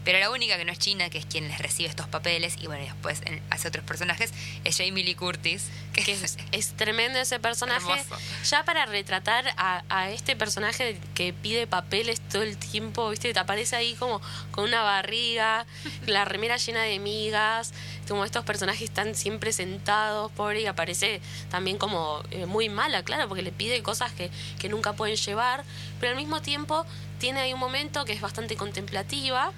Pero 0.08 0.20
la 0.20 0.30
única 0.30 0.56
que 0.56 0.64
no 0.64 0.72
es 0.72 0.78
China, 0.78 1.10
que 1.10 1.18
es 1.18 1.26
quien 1.26 1.48
les 1.48 1.58
recibe 1.58 1.86
estos 1.86 2.08
papeles, 2.08 2.56
y 2.58 2.66
bueno, 2.66 2.82
después 2.82 3.20
hace 3.50 3.68
otros 3.68 3.84
personajes, 3.84 4.32
es 4.64 4.78
Jamie 4.78 5.04
Lee 5.04 5.14
Curtis. 5.14 5.68
Que, 5.92 6.16
es, 6.52 6.72
tremendo 6.78 7.18
ese 7.18 7.38
personaje. 7.38 7.92
Ya 8.48 8.64
para 8.64 8.86
retratar 8.86 9.44
a, 9.58 10.10
este 10.10 10.34
personaje 10.34 10.98
que 11.14 11.34
pide 11.34 11.66
papeles 11.66 12.22
todo 12.22 12.40
el 12.40 12.56
tiempo, 12.56 13.10
¿viste? 13.10 13.34
Te 13.34 13.38
aparece 13.38 13.76
ahí 13.76 13.96
como 13.96 14.22
con 14.50 14.64
una 14.64 14.80
barriga, 14.80 15.66
la 16.06 16.24
remera 16.24 16.56
llena 16.56 16.84
de 16.84 16.98
migas, 16.98 17.74
como 18.08 18.24
estos 18.24 18.46
personajes 18.46 18.80
están 18.80 19.14
siempre 19.14 19.52
sentados, 19.52 20.32
pobre, 20.32 20.62
y 20.62 20.66
aparece 20.66 21.20
también 21.50 21.76
como 21.76 22.22
eh, 22.30 22.46
muy 22.46 22.70
mala, 22.70 23.02
claro, 23.02 23.28
porque 23.28 23.42
le 23.42 23.52
pide 23.52 23.82
cosas 23.82 24.10
que, 24.12 24.30
que 24.58 24.70
nunca 24.70 24.94
pueden 24.94 25.16
llevar, 25.16 25.64
pero 26.00 26.12
al 26.12 26.16
mismo 26.16 26.40
tiempo 26.40 26.86
tiene 27.18 27.40
ahí 27.40 27.52
un 27.52 27.60
momento 27.60 28.06
que 28.06 28.14
es 28.14 28.22
bastante 28.22 28.56
contemplativa 28.56 29.52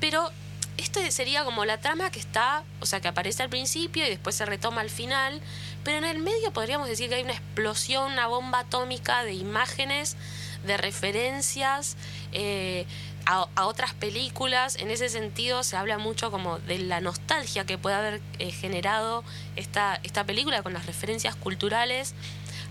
pero 0.00 0.30
este 0.78 1.10
sería 1.10 1.44
como 1.44 1.64
la 1.64 1.78
trama 1.78 2.10
que 2.10 2.20
está, 2.20 2.62
o 2.80 2.86
sea, 2.86 3.00
que 3.00 3.08
aparece 3.08 3.42
al 3.42 3.50
principio 3.50 4.06
y 4.06 4.10
después 4.10 4.36
se 4.36 4.46
retoma 4.46 4.80
al 4.80 4.90
final, 4.90 5.40
pero 5.84 5.98
en 5.98 6.04
el 6.04 6.18
medio 6.18 6.52
podríamos 6.52 6.88
decir 6.88 7.08
que 7.08 7.16
hay 7.16 7.22
una 7.22 7.32
explosión, 7.32 8.12
una 8.12 8.28
bomba 8.28 8.60
atómica 8.60 9.24
de 9.24 9.34
imágenes, 9.34 10.16
de 10.64 10.76
referencias 10.76 11.96
eh, 12.32 12.86
a, 13.26 13.66
otras 13.66 13.94
películas. 13.94 14.76
En 14.76 14.90
ese 14.90 15.08
sentido 15.08 15.62
se 15.64 15.76
habla 15.76 15.98
mucho 15.98 16.30
como 16.30 16.58
de 16.60 16.78
la 16.78 17.00
nostalgia 17.00 17.66
que 17.66 17.76
puede 17.76 17.96
haber 17.96 18.20
eh, 18.38 18.52
generado 18.52 19.24
esta, 19.56 20.00
esta 20.04 20.24
película 20.24 20.62
con 20.62 20.72
las 20.72 20.86
referencias 20.86 21.34
culturales 21.34 22.14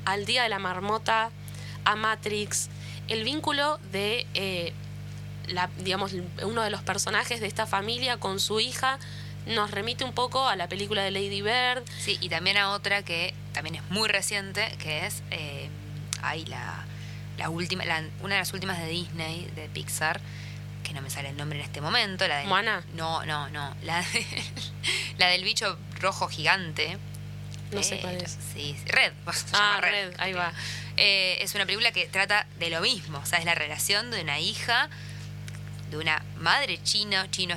al 0.05 0.25
Día 0.25 0.43
de 0.43 0.49
la 0.49 0.59
Marmota, 0.59 1.31
a 1.83 1.95
Matrix, 1.95 2.69
el 3.09 3.23
vínculo 3.23 3.79
de... 3.91 4.25
Eh, 4.33 4.73
la, 5.47 5.69
digamos, 5.77 6.13
uno 6.43 6.61
de 6.61 6.69
los 6.69 6.81
personajes 6.81 7.39
de 7.39 7.47
esta 7.47 7.65
familia 7.65 8.17
con 8.17 8.39
su 8.39 8.59
hija 8.59 8.99
nos 9.47 9.71
remite 9.71 10.03
un 10.03 10.13
poco 10.13 10.47
a 10.47 10.55
la 10.55 10.67
película 10.67 11.03
de 11.03 11.11
Lady 11.11 11.41
Bird. 11.41 11.83
Sí, 11.99 12.17
y 12.21 12.29
también 12.29 12.57
a 12.57 12.71
otra 12.71 13.03
que 13.03 13.33
también 13.53 13.75
es 13.75 13.83
muy 13.89 14.09
reciente, 14.09 14.75
que 14.79 15.05
es 15.05 15.23
eh, 15.31 15.69
la, 16.47 16.85
la 17.37 17.49
última, 17.49 17.83
una 18.21 18.35
de 18.35 18.41
las 18.41 18.53
últimas 18.53 18.77
de 18.79 18.87
Disney, 18.87 19.49
de 19.55 19.69
Pixar, 19.69 20.19
que 20.83 20.93
no 20.93 21.01
me 21.01 21.09
sale 21.09 21.29
el 21.29 21.37
nombre 21.37 21.59
en 21.59 21.65
este 21.65 21.81
momento. 21.81 22.27
La 22.27 22.37
de, 22.37 22.45
¿Moana? 22.45 22.83
No, 22.93 23.25
no, 23.25 23.49
no. 23.49 23.75
La, 23.83 24.03
la 25.17 25.27
del 25.27 25.43
bicho 25.43 25.77
rojo 25.99 26.27
gigante. 26.27 26.97
No 27.71 27.83
sé 27.83 27.99
cuál 27.99 28.15
es. 28.15 28.37
Sí, 28.53 28.75
Red. 28.85 29.13
Ah, 29.53 29.79
Red. 29.81 30.13
ahí 30.19 30.33
va. 30.33 30.53
Eh, 30.95 31.37
es 31.41 31.53
una 31.55 31.65
película 31.65 31.91
que 31.91 32.07
trata 32.07 32.47
de 32.59 32.69
lo 32.69 32.81
mismo, 32.81 33.19
o 33.19 33.25
sea, 33.25 33.39
es 33.39 33.45
la 33.45 33.55
relación 33.55 34.09
de 34.09 34.21
una 34.21 34.39
hija 34.39 34.89
de 35.89 35.97
una 35.97 36.23
madre 36.37 36.81
china, 36.83 37.29
chino 37.31 37.55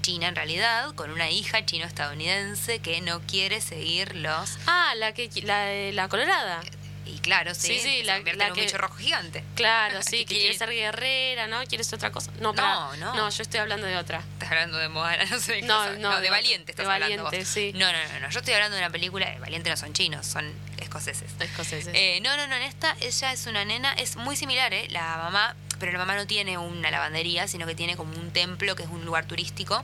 china 0.00 0.28
en 0.28 0.36
realidad, 0.36 0.94
con 0.94 1.10
una 1.10 1.30
hija 1.30 1.64
chino-estadounidense 1.64 2.80
que 2.80 3.00
no 3.00 3.20
quiere 3.20 3.60
seguir 3.60 4.16
los... 4.16 4.58
Ah, 4.66 4.94
la, 4.96 5.12
que, 5.12 5.28
la, 5.42 5.92
la 5.92 6.08
colorada. 6.08 6.60
Y 7.04 7.18
claro, 7.18 7.54
sí, 7.54 7.78
sí, 7.80 8.04
la, 8.04 8.22
que 8.22 8.32
un 8.32 8.54
bicho 8.54 8.78
rojo 8.78 8.94
gigante. 8.94 9.44
Claro, 9.56 10.02
sí, 10.02 10.24
que, 10.24 10.36
quiere 10.36 10.56
ser 10.56 10.70
guerrera, 10.70 11.46
¿no? 11.46 11.62
¿Quieres 11.64 11.92
otra 11.92 12.12
cosa? 12.12 12.30
No, 12.40 12.52
no, 12.52 12.96
no. 12.96 13.14
No, 13.14 13.28
yo 13.28 13.42
estoy 13.42 13.60
hablando 13.60 13.86
de 13.86 13.96
otra. 13.96 14.22
Estás 14.34 14.50
hablando 14.50 14.78
de 14.78 14.88
Moana, 14.88 15.24
no 15.30 15.40
sé. 15.40 15.62
No, 15.62 15.90
no, 15.98 16.20
de 16.20 16.30
Valiente 16.30 16.72
estás 16.72 16.86
de 16.86 16.92
hablando 16.92 17.24
Valiente, 17.24 17.44
sí. 17.44 17.72
No, 17.74 17.90
no, 17.92 17.98
no, 18.12 18.20
no, 18.20 18.30
yo 18.30 18.38
estoy 18.38 18.54
hablando 18.54 18.76
de 18.76 18.82
una 18.82 18.90
película, 18.90 19.28
de 19.28 19.38
Valiente 19.40 19.68
no 19.68 19.76
son 19.76 19.92
chinos, 19.92 20.26
son 20.26 20.52
escoceses. 20.78 21.30
Escoceses. 21.40 21.92
Eh, 21.94 22.20
no, 22.22 22.36
no, 22.36 22.46
no, 22.46 22.54
en 22.54 22.62
esta 22.62 22.96
ella 23.00 23.32
es 23.32 23.46
una 23.46 23.64
nena, 23.64 23.92
es 23.94 24.16
muy 24.16 24.36
similar, 24.36 24.72
¿eh? 24.72 24.86
La 24.90 25.16
mamá 25.16 25.56
pero 25.82 25.90
la 25.90 25.98
mamá 25.98 26.14
no 26.14 26.28
tiene 26.28 26.58
una 26.58 26.92
lavandería, 26.92 27.48
sino 27.48 27.66
que 27.66 27.74
tiene 27.74 27.96
como 27.96 28.14
un 28.14 28.30
templo 28.30 28.76
que 28.76 28.84
es 28.84 28.88
un 28.88 29.04
lugar 29.04 29.26
turístico. 29.26 29.82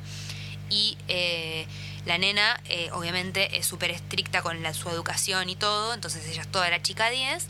Y 0.70 0.96
eh, 1.08 1.66
la 2.06 2.18
nena, 2.18 2.60
eh, 2.68 2.88
obviamente, 2.92 3.58
es 3.58 3.66
súper 3.66 3.90
estricta 3.90 4.40
con 4.40 4.62
la, 4.62 4.72
su 4.74 4.88
educación 4.90 5.50
y 5.50 5.56
todo, 5.56 5.92
entonces 5.92 6.24
ella 6.28 6.42
es 6.42 6.48
toda 6.52 6.70
la 6.70 6.80
chica 6.80 7.10
10, 7.10 7.48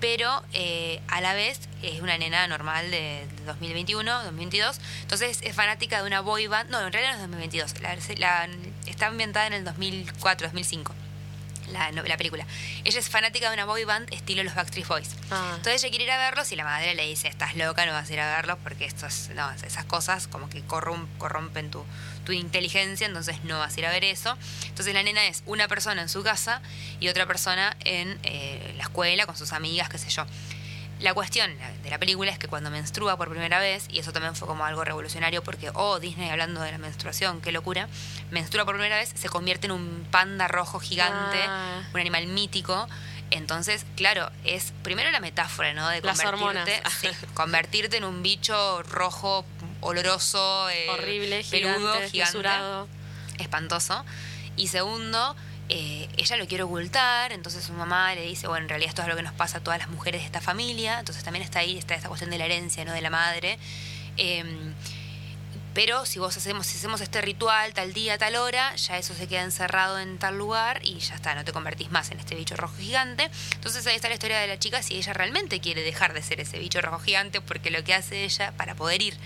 pero 0.00 0.44
eh, 0.52 1.00
a 1.08 1.22
la 1.22 1.32
vez 1.32 1.60
es 1.82 2.02
una 2.02 2.18
nena 2.18 2.46
normal 2.46 2.90
de, 2.90 3.26
2021, 3.46 4.24
2022, 4.24 4.80
entonces 5.00 5.40
es 5.40 5.56
fanática 5.56 6.02
de 6.02 6.06
una 6.06 6.20
boy 6.20 6.46
band, 6.46 6.68
no, 6.68 6.86
en 6.86 6.92
realidad 6.92 7.12
no 7.12 7.24
es 7.24 7.30
2022, 7.30 7.80
la, 7.80 8.48
está 8.84 9.06
ambientada 9.06 9.46
en 9.46 9.54
el 9.54 9.64
2004, 9.64 10.48
2005 10.48 11.07
la, 11.72 11.90
la, 11.92 12.16
película. 12.16 12.46
Ella 12.84 12.98
es 12.98 13.08
fanática 13.08 13.48
de 13.48 13.54
una 13.54 13.64
boy 13.64 13.84
band 13.84 14.12
estilo 14.12 14.42
los 14.42 14.54
Backstreet 14.54 14.86
Boys. 14.86 15.10
Ah. 15.30 15.52
Entonces 15.56 15.82
ella 15.82 15.90
quiere 15.90 16.04
ir 16.04 16.10
a 16.10 16.18
verlos 16.18 16.50
y 16.52 16.56
la 16.56 16.64
madre 16.64 16.94
le 16.94 17.06
dice, 17.06 17.28
estás 17.28 17.56
loca, 17.56 17.86
no 17.86 17.92
vas 17.92 18.08
a 18.10 18.12
ir 18.12 18.20
a 18.20 18.36
verlos 18.36 18.58
porque 18.62 18.84
estos, 18.84 19.30
no, 19.34 19.50
esas 19.50 19.84
cosas 19.84 20.28
como 20.28 20.48
que 20.48 20.62
corrompen 20.62 21.70
tu, 21.70 21.84
tu 22.24 22.32
inteligencia, 22.32 23.06
entonces 23.06 23.42
no 23.44 23.58
vas 23.58 23.76
a 23.76 23.80
ir 23.80 23.86
a 23.86 23.90
ver 23.90 24.04
eso. 24.04 24.36
Entonces 24.66 24.94
la 24.94 25.02
nena 25.02 25.26
es 25.26 25.42
una 25.46 25.68
persona 25.68 26.02
en 26.02 26.08
su 26.08 26.22
casa 26.22 26.60
y 27.00 27.08
otra 27.08 27.26
persona 27.26 27.76
en 27.84 28.18
eh, 28.22 28.74
la 28.76 28.84
escuela 28.84 29.26
con 29.26 29.36
sus 29.36 29.52
amigas, 29.52 29.88
qué 29.88 29.98
sé 29.98 30.10
yo. 30.10 30.26
La 31.00 31.14
cuestión 31.14 31.50
de 31.84 31.90
la 31.90 31.98
película 31.98 32.32
es 32.32 32.38
que 32.38 32.48
cuando 32.48 32.70
menstrua 32.70 33.16
por 33.16 33.30
primera 33.30 33.60
vez, 33.60 33.86
y 33.88 34.00
eso 34.00 34.12
también 34.12 34.34
fue 34.34 34.48
como 34.48 34.64
algo 34.64 34.82
revolucionario 34.82 35.44
porque, 35.44 35.70
oh, 35.74 36.00
Disney 36.00 36.28
hablando 36.28 36.60
de 36.60 36.72
la 36.72 36.78
menstruación, 36.78 37.40
qué 37.40 37.52
locura, 37.52 37.88
menstrua 38.30 38.64
por 38.64 38.74
primera 38.74 38.96
vez, 38.96 39.12
se 39.14 39.28
convierte 39.28 39.66
en 39.66 39.72
un 39.72 40.06
panda 40.10 40.48
rojo 40.48 40.80
gigante, 40.80 41.38
ah. 41.46 41.82
un 41.94 42.00
animal 42.00 42.26
mítico. 42.26 42.88
Entonces, 43.30 43.84
claro, 43.94 44.30
es 44.44 44.72
primero 44.82 45.10
la 45.10 45.20
metáfora, 45.20 45.72
¿no? 45.72 45.88
De 45.88 46.00
convertirte, 46.02 46.82
convertirte 47.34 47.96
en 47.98 48.04
un 48.04 48.22
bicho 48.22 48.82
rojo, 48.82 49.44
oloroso, 49.80 50.68
eh, 50.70 50.88
horrible, 50.90 51.44
peludo, 51.48 51.94
gigante, 52.10 52.48
espantoso. 53.38 54.04
Y 54.56 54.68
segundo, 54.68 55.36
eh, 55.68 56.08
ella 56.16 56.36
lo 56.36 56.46
quiere 56.46 56.64
ocultar, 56.64 57.32
entonces 57.32 57.64
su 57.64 57.72
mamá 57.72 58.14
le 58.14 58.22
dice, 58.22 58.46
bueno, 58.46 58.64
en 58.64 58.68
realidad 58.70 58.88
esto 58.88 59.02
es 59.02 59.08
lo 59.08 59.16
que 59.16 59.22
nos 59.22 59.34
pasa 59.34 59.58
a 59.58 59.60
todas 59.60 59.78
las 59.78 59.90
mujeres 59.90 60.22
de 60.22 60.26
esta 60.26 60.40
familia, 60.40 60.98
entonces 60.98 61.22
también 61.22 61.44
está 61.44 61.58
ahí, 61.58 61.76
está 61.76 61.94
esta 61.94 62.08
cuestión 62.08 62.30
de 62.30 62.38
la 62.38 62.46
herencia, 62.46 62.84
¿no? 62.84 62.92
De 62.92 63.02
la 63.02 63.10
madre. 63.10 63.58
Em, 64.16 64.74
pero 65.74 66.06
si 66.06 66.18
vos 66.18 66.36
hacemos, 66.36 66.66
si 66.66 66.78
hacemos 66.78 67.00
este 67.02 67.20
ritual 67.20 67.74
tal 67.74 67.92
día, 67.92 68.18
tal 68.18 68.36
hora, 68.36 68.74
ya 68.76 68.98
eso 68.98 69.14
se 69.14 69.28
queda 69.28 69.42
encerrado 69.42 70.00
en 70.00 70.18
tal 70.18 70.36
lugar 70.36 70.80
y 70.82 70.98
ya 70.98 71.14
está, 71.14 71.34
no 71.34 71.44
te 71.44 71.52
convertís 71.52 71.90
más 71.90 72.10
en 72.10 72.18
este 72.18 72.34
bicho 72.34 72.56
rojo 72.56 72.74
gigante. 72.78 73.30
Entonces 73.54 73.86
ahí 73.86 73.94
está 73.94 74.08
la 74.08 74.14
historia 74.14 74.40
de 74.40 74.48
la 74.48 74.58
chica 74.58 74.82
si 74.82 74.96
ella 74.96 75.12
realmente 75.12 75.60
quiere 75.60 75.82
dejar 75.82 76.14
de 76.14 76.22
ser 76.22 76.40
ese 76.40 76.58
bicho 76.58 76.80
rojo 76.80 76.98
gigante, 76.98 77.40
porque 77.40 77.70
lo 77.70 77.84
que 77.84 77.94
hace 77.94 78.24
ella 78.24 78.52
para 78.56 78.74
poder 78.74 79.02
ir 79.02 79.16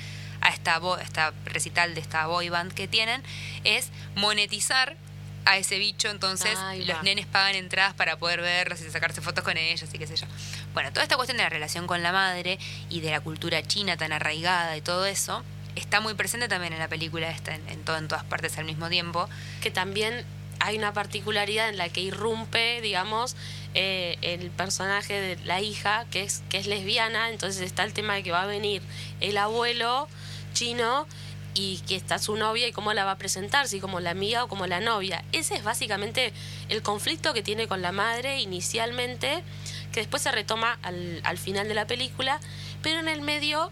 a 0.43 0.51
esta, 0.51 0.81
esta 1.01 1.33
recital 1.47 1.95
de 1.95 2.01
esta 2.01 2.27
boy 2.27 2.49
band 2.49 2.75
que 2.75 2.89
tienen 2.89 3.23
es 3.65 3.91
monetizar 4.17 4.97
a 5.45 5.57
ese 5.57 5.79
bicho, 5.79 6.09
entonces 6.09 6.59
los 6.87 7.03
nenes 7.03 7.27
pagan 7.27 7.55
entradas 7.55 7.95
para 7.95 8.17
poder 8.17 8.41
verlos 8.41 8.81
y 8.81 8.91
sacarse 8.91 9.21
fotos 9.21 9.45
con 9.45 9.57
ellos 9.57 9.89
y 9.93 9.99
qué 9.99 10.07
sé 10.07 10.17
yo. 10.17 10.27
Bueno, 10.75 10.91
toda 10.91 11.03
esta 11.03 11.17
cuestión 11.17 11.39
de 11.39 11.45
la 11.45 11.49
relación 11.51 11.87
con 11.87 12.03
la 12.03 12.13
madre 12.13 12.59
y 12.89 13.01
de 13.01 13.11
la 13.11 13.21
cultura 13.21 13.63
china 13.63 13.97
tan 13.97 14.13
arraigada 14.13 14.77
y 14.77 14.81
todo 14.81 15.07
eso, 15.07 15.43
está 15.75 16.01
muy 16.01 16.15
presente 16.15 16.49
también 16.49 16.73
en 16.73 16.79
la 16.79 16.89
película 16.89 17.31
esta, 17.31 17.55
en, 17.55 17.85
todo, 17.85 17.97
en 17.97 18.09
todas 18.09 18.25
partes 18.25 18.59
al 18.59 18.65
mismo 18.65 18.89
tiempo. 18.89 19.29
Que 19.61 19.71
también 19.71 20.25
hay 20.61 20.79
una 20.79 20.93
particularidad 20.93 21.69
en 21.69 21.77
la 21.77 21.89
que 21.89 22.01
irrumpe, 22.01 22.81
digamos, 22.81 23.37
eh, 23.75 24.17
el 24.23 24.51
personaje 24.51 25.21
de 25.21 25.45
la 25.45 25.61
hija, 25.61 26.07
que 26.11 26.23
es, 26.23 26.43
que 26.51 26.59
es 26.59 26.67
lesbiana, 26.67 27.31
entonces 27.31 27.63
está 27.63 27.85
el 27.85 27.93
tema 27.93 28.15
de 28.15 28.23
que 28.23 28.31
va 28.31 28.43
a 28.43 28.47
venir 28.47 28.83
el 29.21 29.39
abuelo 29.39 30.09
chino 30.53 31.07
y 31.55 31.79
que 31.87 31.97
está 31.97 32.19
su 32.19 32.37
novia 32.37 32.67
y 32.67 32.73
cómo 32.73 32.93
la 32.93 33.05
va 33.05 33.13
a 33.13 33.19
presentar, 33.19 33.69
si 33.69 33.81
como 33.81 34.01
la 34.01 34.11
amiga 34.11 34.45
o 34.45 34.49
como 34.49 34.67
la 34.67 34.81
novia. 34.81 35.25
Ese 35.33 35.55
es 35.55 35.65
básicamente 35.65 36.33
el 36.69 36.83
conflicto 36.83 37.35
que 37.35 37.43
tiene 37.43 37.69
con 37.69 37.83
la 37.83 37.93
madre 37.93 38.41
inicialmente, 38.41 39.43
que 39.93 40.01
después 40.01 40.23
se 40.23 40.33
retoma 40.33 40.79
al, 40.83 41.21
al 41.25 41.39
final 41.39 41.69
de 41.69 41.75
la 41.75 41.87
película, 41.87 42.41
pero 42.83 43.01
en 43.01 43.09
el 43.09 43.21
medio 43.21 43.71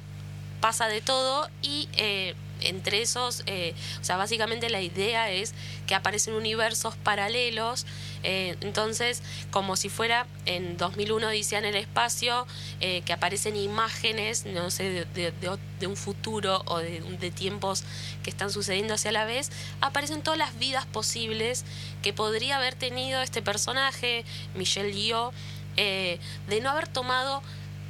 pasa 0.61 0.89
de 0.89 1.01
todo 1.01 1.49
y 1.63 1.89
eh, 1.97 2.35
entre 2.63 3.03
esos, 3.03 3.43
eh, 3.47 3.75
o 4.01 4.05
sea, 4.05 4.17
básicamente 4.17 4.69
la 4.69 4.81
idea 4.81 5.31
es 5.31 5.55
que 5.87 5.95
aparecen 5.95 6.35
universos 6.35 6.95
paralelos, 6.97 7.87
eh, 8.23 8.57
entonces 8.61 9.23
como 9.51 9.77
si 9.77 9.89
fuera 9.89 10.27
en 10.47 10.77
2001 10.77 11.29
Odisea 11.29 11.59
en 11.59 11.65
el 11.65 11.77
espacio, 11.77 12.47
que 12.81 13.13
aparecen 13.13 13.57
imágenes, 13.57 14.47
no 14.47 14.71
sé, 14.71 15.07
de, 15.15 15.87
un 15.87 15.97
futuro 15.97 16.63
o 16.67 16.79
de, 16.79 17.01
de, 17.01 17.31
tiempos 17.31 17.85
que 18.23 18.31
están 18.31 18.51
sucediendo 18.51 18.95
hacia 18.95 19.13
la 19.13 19.25
vez, 19.25 19.51
aparecen 19.81 20.23
todas 20.23 20.39
las 20.39 20.59
vidas 20.59 20.87
posibles 20.87 21.65
que 22.03 22.13
podría 22.13 22.57
haber 22.57 22.75
tenido 22.75 23.23
este 23.23 23.43
personaje, 23.43 24.25
Michelle 24.55 24.93
Yeoh, 24.93 25.33
de 25.77 26.61
no 26.63 26.71
haber 26.71 26.89
tomado 26.89 27.43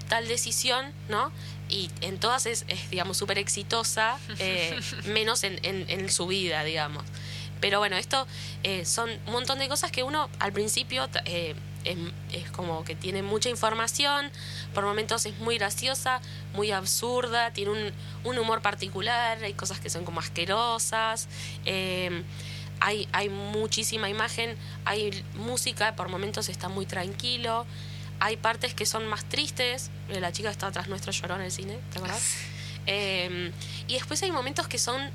tal 0.09 0.28
decisión, 0.28 0.93
¿no? 1.09 1.33
y 1.70 1.91
en 2.01 2.18
todas 2.18 2.47
es, 2.47 2.66
digamos, 2.91 3.16
súper 3.16 3.39
exitosa, 3.39 4.18
eh, 4.39 4.78
menos 5.07 5.45
en, 5.45 5.59
en, 5.62 6.11
su 6.11 6.26
vida, 6.26 6.64
digamos. 6.64 7.05
Pero 7.61 7.79
bueno, 7.79 7.97
esto 7.97 8.27
eh, 8.63 8.85
son 8.85 9.11
un 9.27 9.33
montón 9.33 9.59
de 9.59 9.69
cosas 9.69 9.91
que 9.91 10.03
uno 10.03 10.29
al 10.39 10.53
principio 10.53 11.09
eh, 11.25 11.55
es, 11.85 11.97
es, 12.33 12.51
como 12.51 12.85
que 12.85 12.95
tiene 12.95 13.23
mucha 13.23 13.49
información, 13.49 14.31
por 14.75 14.85
momentos 14.85 15.27
es 15.27 15.39
muy 15.39 15.59
graciosa, 15.59 16.21
muy 16.55 16.73
absurda, 16.73 17.53
tiene 17.53 17.71
un, 17.71 17.93
un 18.25 18.39
humor 18.39 18.63
particular, 18.63 19.43
hay 19.43 19.55
cosas 19.55 19.81
que 19.81 19.91
son 19.91 20.05
como 20.05 20.21
asquerosas, 20.21 21.29
eh, 21.65 22.23
hay, 22.81 23.09
hay 23.13 23.29
muchísima 23.29 24.09
imagen, 24.09 24.57
hay 24.85 25.25
música, 25.35 25.97
por 25.97 26.09
momentos 26.09 26.49
está 26.49 26.69
muy 26.69 26.87
tranquilo, 26.87 27.67
hay 28.21 28.37
partes 28.37 28.75
que 28.75 28.87
son 28.87 29.07
más 29.07 29.25
tristes, 29.29 29.91
la 30.09 30.33
chica 30.33 30.51
está 30.51 30.67
atrás 30.67 30.89
nuestro 30.89 31.13
lloró 31.13 31.37
en 31.37 31.43
el 31.43 31.53
cine, 31.53 31.79
¿te 31.93 31.99
acuerdas? 31.99 32.23
Eh, 32.87 33.53
y 33.87 33.93
después 33.93 34.23
hay 34.23 34.33
momentos 34.33 34.67
que 34.67 34.79
son, 34.79 35.11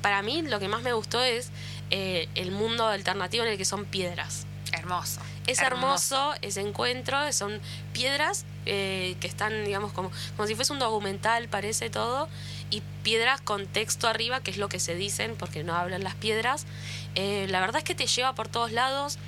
para 0.00 0.22
mí 0.22 0.42
lo 0.42 0.58
que 0.58 0.68
más 0.68 0.82
me 0.82 0.92
gustó 0.92 1.22
es 1.22 1.50
eh, 1.90 2.28
el 2.34 2.50
mundo 2.50 2.86
alternativo 2.86 3.44
en 3.44 3.52
el 3.52 3.58
que 3.58 3.64
son 3.64 3.84
piedras. 3.84 4.46
Hermoso. 4.72 5.20
Es 5.46 5.60
hermoso, 5.60 6.34
ese 6.42 6.60
encuentro, 6.60 7.32
son 7.32 7.60
piedras 7.92 8.44
eh, 8.66 9.16
que 9.20 9.28
están, 9.28 9.64
digamos, 9.64 9.92
como, 9.92 10.10
como 10.36 10.48
si 10.48 10.56
fuese 10.56 10.72
un 10.72 10.80
documental, 10.80 11.48
parece 11.48 11.88
todo, 11.88 12.28
y 12.68 12.82
piedras 13.04 13.40
con 13.40 13.66
texto 13.66 14.08
arriba, 14.08 14.40
que 14.40 14.50
es 14.50 14.56
lo 14.56 14.68
que 14.68 14.80
se 14.80 14.96
dicen, 14.96 15.36
porque 15.36 15.62
no 15.62 15.74
hablan 15.74 16.02
las 16.02 16.16
piedras. 16.16 16.66
Eh, 17.14 17.46
la 17.48 17.60
verdad 17.60 17.78
es 17.78 17.84
que 17.84 17.94
te 17.94 18.06
lleva 18.06 18.34
por 18.34 18.48
todos 18.48 18.72
lados. 18.72 19.18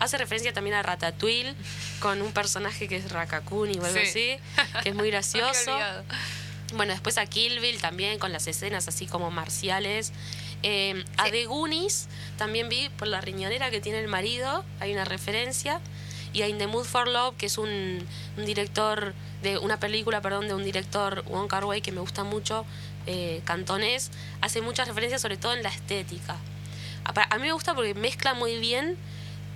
Hace 0.00 0.18
referencia 0.18 0.52
también 0.52 0.74
a 0.74 0.82
Ratatouille, 0.82 1.54
con 2.00 2.22
un 2.22 2.32
personaje 2.32 2.88
que 2.88 2.96
es 2.96 3.10
Rakakuni 3.10 3.78
o 3.78 3.84
algo 3.84 4.00
así, 4.00 4.36
que 4.82 4.88
es 4.88 4.94
muy 4.94 5.10
gracioso. 5.12 5.78
Bueno, 6.74 6.92
después 6.92 7.18
a 7.18 7.26
Kill 7.26 7.60
Bill 7.60 7.80
también, 7.80 8.18
con 8.18 8.32
las 8.32 8.46
escenas 8.46 8.88
así 8.88 9.06
como 9.06 9.30
marciales. 9.30 10.12
Eh, 10.62 11.04
A 11.16 11.30
The 11.30 11.46
Goonies 11.46 12.08
también 12.36 12.68
vi 12.68 12.88
por 12.90 13.08
la 13.08 13.20
riñonera 13.20 13.70
que 13.70 13.80
tiene 13.80 14.00
el 14.00 14.08
marido, 14.08 14.64
hay 14.80 14.92
una 14.92 15.04
referencia. 15.04 15.80
Y 16.32 16.42
a 16.42 16.48
In 16.48 16.58
the 16.58 16.66
Mood 16.66 16.84
for 16.84 17.08
Love, 17.08 17.36
que 17.36 17.46
es 17.46 17.56
un, 17.56 18.06
un 18.36 18.44
director 18.44 19.14
de 19.42 19.56
una 19.56 19.80
película, 19.80 20.20
perdón, 20.20 20.46
de 20.46 20.54
un 20.54 20.62
director, 20.62 21.24
Wong 21.24 21.48
Kar 21.48 21.64
Wai, 21.64 21.80
que 21.80 21.90
me 21.90 22.00
gusta 22.00 22.22
mucho, 22.22 22.66
eh, 23.06 23.40
cantonés, 23.44 24.10
hace 24.42 24.60
muchas 24.60 24.88
referencias 24.88 25.22
sobre 25.22 25.38
todo 25.38 25.54
en 25.54 25.62
la 25.62 25.70
estética. 25.70 26.36
A, 27.04 27.34
a, 27.34 27.38
mí 27.38 27.44
me 27.44 27.52
gusta 27.52 27.74
porque 27.74 27.94
mezcla 27.94 28.34
muy 28.34 28.58
bien 28.58 28.98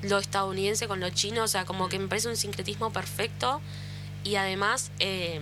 lo 0.01 0.19
estadounidense 0.19 0.89
con 0.89 1.01
lo 1.01 1.11
chino, 1.11 1.45
o 1.45 1.49
sea, 1.49 1.67
como 1.67 1.91
que 1.91 1.99
me 1.99 2.09
parece 2.09 2.29
un 2.29 2.37
sincretismo 2.37 2.91
perfecto 2.91 3.61
y 4.25 4.37
además 4.37 4.91
eh, 4.99 5.41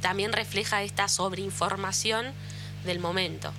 también 0.00 0.32
refleja 0.32 0.82
esta 0.82 1.08
sobreinformación 1.08 2.32
del 2.84 2.98
momento. 2.98 3.52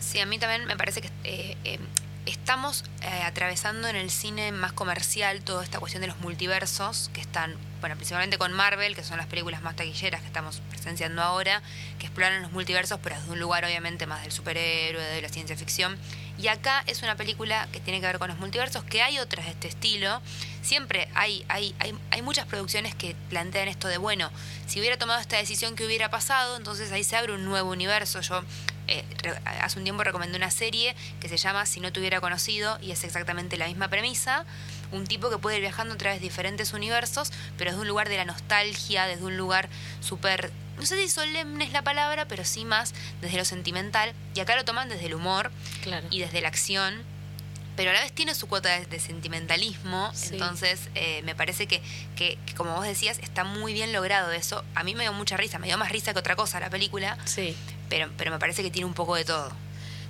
Sí, 0.00 0.20
a 0.20 0.26
mí 0.26 0.38
también 0.38 0.66
me 0.66 0.76
parece 0.76 1.00
que 1.00 1.10
eh, 1.24 1.56
eh, 1.64 1.78
estamos 2.26 2.84
eh, 3.02 3.22
atravesando 3.22 3.88
en 3.88 3.96
el 3.96 4.10
cine 4.10 4.52
más 4.52 4.72
comercial 4.72 5.42
toda 5.42 5.64
esta 5.64 5.78
cuestión 5.78 6.00
de 6.02 6.08
los 6.08 6.18
multiversos 6.18 7.10
que 7.14 7.20
están, 7.20 7.56
bueno, 7.80 7.96
principalmente 7.96 8.36
con 8.36 8.52
Marvel, 8.52 8.94
que 8.94 9.04
son 9.04 9.16
las 9.16 9.26
películas 9.26 9.62
más 9.62 9.76
taquilleras 9.76 10.20
que 10.20 10.26
estamos 10.26 10.60
presenciando 10.70 11.22
ahora, 11.22 11.62
que 11.98 12.06
exploran 12.06 12.42
los 12.42 12.52
multiversos, 12.52 12.98
pero 13.02 13.16
desde 13.16 13.30
un 13.30 13.40
lugar 13.40 13.64
obviamente 13.64 14.06
más 14.06 14.22
del 14.22 14.32
superhéroe, 14.32 15.02
de 15.02 15.22
la 15.22 15.28
ciencia 15.28 15.56
ficción. 15.56 15.96
Y 16.38 16.48
acá 16.48 16.82
es 16.86 17.02
una 17.02 17.16
película 17.16 17.68
que 17.72 17.80
tiene 17.80 18.00
que 18.00 18.06
ver 18.06 18.18
con 18.18 18.28
los 18.28 18.38
multiversos, 18.38 18.84
que 18.84 19.02
hay 19.02 19.18
otras 19.18 19.46
de 19.46 19.52
este 19.52 19.68
estilo. 19.68 20.20
Siempre 20.66 21.08
hay, 21.14 21.44
hay, 21.48 21.76
hay, 21.78 21.96
hay 22.10 22.22
muchas 22.22 22.44
producciones 22.44 22.92
que 22.92 23.14
plantean 23.30 23.68
esto 23.68 23.86
de, 23.86 23.98
bueno, 23.98 24.32
si 24.66 24.80
hubiera 24.80 24.98
tomado 24.98 25.20
esta 25.20 25.36
decisión, 25.36 25.76
¿qué 25.76 25.86
hubiera 25.86 26.10
pasado? 26.10 26.56
Entonces 26.56 26.90
ahí 26.90 27.04
se 27.04 27.14
abre 27.14 27.34
un 27.34 27.44
nuevo 27.44 27.70
universo. 27.70 28.20
Yo 28.20 28.42
eh, 28.88 29.04
hace 29.60 29.78
un 29.78 29.84
tiempo 29.84 30.02
recomendé 30.02 30.36
una 30.36 30.50
serie 30.50 30.96
que 31.20 31.28
se 31.28 31.36
llama 31.36 31.66
Si 31.66 31.78
no 31.78 31.92
te 31.92 32.00
hubiera 32.00 32.20
conocido 32.20 32.80
y 32.82 32.90
es 32.90 33.04
exactamente 33.04 33.56
la 33.56 33.68
misma 33.68 33.86
premisa. 33.86 34.44
Un 34.90 35.06
tipo 35.06 35.30
que 35.30 35.38
puede 35.38 35.58
ir 35.58 35.62
viajando 35.62 35.94
a 35.94 35.98
través 35.98 36.18
de 36.18 36.24
diferentes 36.24 36.72
universos, 36.72 37.30
pero 37.56 37.70
desde 37.70 37.82
un 37.82 37.86
lugar 37.86 38.08
de 38.08 38.16
la 38.16 38.24
nostalgia, 38.24 39.06
desde 39.06 39.24
un 39.24 39.36
lugar 39.36 39.68
súper, 40.00 40.50
no 40.78 40.84
sé 40.84 40.96
si 40.96 41.08
solemne 41.08 41.64
es 41.64 41.72
la 41.72 41.82
palabra, 41.82 42.26
pero 42.26 42.44
sí 42.44 42.64
más 42.64 42.92
desde 43.20 43.36
lo 43.36 43.44
sentimental. 43.44 44.14
Y 44.34 44.40
acá 44.40 44.56
lo 44.56 44.64
toman 44.64 44.88
desde 44.88 45.06
el 45.06 45.14
humor 45.14 45.52
claro. 45.84 46.08
y 46.10 46.18
desde 46.18 46.40
la 46.40 46.48
acción 46.48 47.04
pero 47.76 47.90
a 47.90 47.92
la 47.92 48.00
vez 48.00 48.12
tiene 48.12 48.34
su 48.34 48.48
cuota 48.48 48.70
de, 48.70 48.86
de 48.86 48.98
sentimentalismo, 48.98 50.10
sí. 50.14 50.30
entonces 50.32 50.88
eh, 50.94 51.22
me 51.24 51.34
parece 51.34 51.66
que, 51.66 51.80
que, 52.16 52.38
que, 52.46 52.54
como 52.54 52.74
vos 52.74 52.84
decías, 52.84 53.18
está 53.18 53.44
muy 53.44 53.72
bien 53.72 53.92
logrado 53.92 54.32
eso. 54.32 54.64
A 54.74 54.82
mí 54.82 54.94
me 54.94 55.04
dio 55.04 55.12
mucha 55.12 55.36
risa, 55.36 55.58
me 55.58 55.66
dio 55.66 55.78
más 55.78 55.92
risa 55.92 56.12
que 56.12 56.18
otra 56.18 56.36
cosa 56.36 56.58
la 56.58 56.70
película, 56.70 57.18
sí. 57.24 57.56
pero, 57.88 58.10
pero 58.16 58.30
me 58.30 58.38
parece 58.38 58.62
que 58.62 58.70
tiene 58.70 58.86
un 58.86 58.94
poco 58.94 59.14
de 59.14 59.24
todo. 59.24 59.52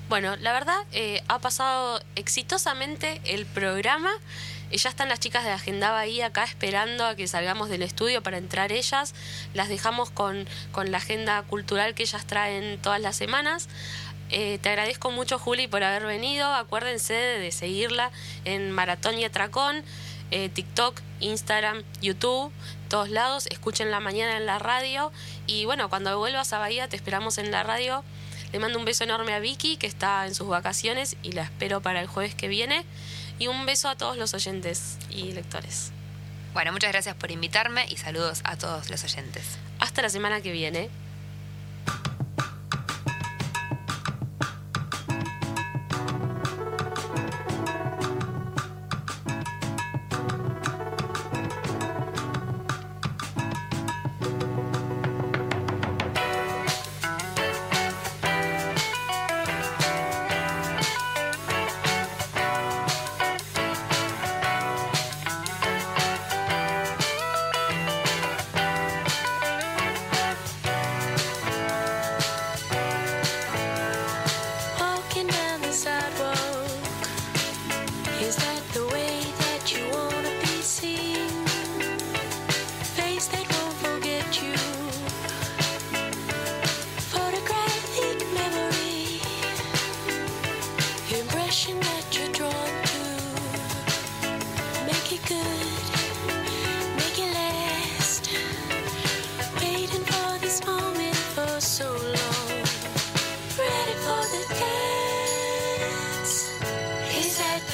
Bueno, 0.09 0.37
la 0.37 0.53
verdad, 0.53 0.85
eh, 0.93 1.23
ha 1.27 1.41
pasado 1.41 2.01
exitosamente 2.15 3.21
el 3.25 3.45
programa. 3.45 4.13
Ya 4.71 4.91
están 4.91 5.09
las 5.09 5.21
chicas 5.21 5.45
de 5.45 5.51
Agenda 5.51 5.91
Bahía 5.91 6.27
acá 6.27 6.45
esperando 6.45 7.07
a 7.07 7.15
que 7.15 7.27
salgamos 7.29 7.69
del 7.69 7.83
estudio 7.83 8.23
para 8.23 8.39
entrar 8.39 8.73
ellas. 8.73 9.15
Las 9.55 9.69
dejamos 9.69 10.11
con, 10.11 10.47
con 10.73 10.91
la 10.91 10.99
agenda 10.99 11.43
cultural 11.43 11.95
que 11.95 12.03
ellas 12.03 12.27
traen 12.27 12.81
todas 12.83 13.01
las 13.01 13.17
semanas. 13.17 13.69
Eh, 14.31 14.59
te 14.61 14.71
agradezco 14.71 15.11
mucho, 15.11 15.39
Juli, 15.39 15.69
por 15.69 15.83
haber 15.83 16.05
venido. 16.05 16.53
Acuérdense 16.53 17.15
de, 17.15 17.39
de 17.39 17.53
seguirla 17.53 18.11
en 18.45 18.71
Maratón 18.73 19.19
y 19.19 19.25
Atracón, 19.25 19.85
eh, 20.31 20.49
TikTok, 20.49 21.01
Instagram, 21.21 21.85
YouTube, 22.01 22.53
todos 22.89 23.09
lados. 23.09 23.47
Escuchen 23.47 23.91
la 23.91 24.01
mañana 24.01 24.37
en 24.37 24.47
la 24.47 24.59
radio. 24.59 25.13
Y 25.47 25.65
bueno, 25.65 25.89
cuando 25.89 26.19
vuelvas 26.19 26.53
a 26.53 26.59
Bahía, 26.59 26.89
te 26.89 26.97
esperamos 26.97 27.39
en 27.39 27.51
la 27.51 27.63
radio. 27.63 28.03
Le 28.53 28.59
mando 28.59 28.79
un 28.79 28.85
beso 28.85 29.05
enorme 29.05 29.33
a 29.33 29.39
Vicky, 29.39 29.77
que 29.77 29.87
está 29.87 30.27
en 30.27 30.35
sus 30.35 30.49
vacaciones 30.49 31.17
y 31.23 31.33
la 31.33 31.43
espero 31.43 31.81
para 31.81 32.01
el 32.01 32.07
jueves 32.07 32.35
que 32.35 32.49
viene. 32.49 32.85
Y 33.39 33.49
un 33.49 33.67
beso 33.67 33.89
a 33.89 33.97
todos 33.97 34.17
los 34.17 34.35
oyentes 34.35 34.99
y 35.11 35.33
lectores. 35.33 35.93
Bueno, 36.55 36.73
muchas 36.73 36.91
gracias 36.91 37.15
por 37.15 37.31
invitarme 37.31 37.87
y 37.89 37.97
saludos 37.99 38.41
a 38.45 38.57
todos 38.57 38.89
los 38.89 39.05
oyentes. 39.05 39.59
Hasta 39.79 40.01
la 40.03 40.09
semana 40.09 40.41
que 40.41 40.53
viene. 40.53 40.89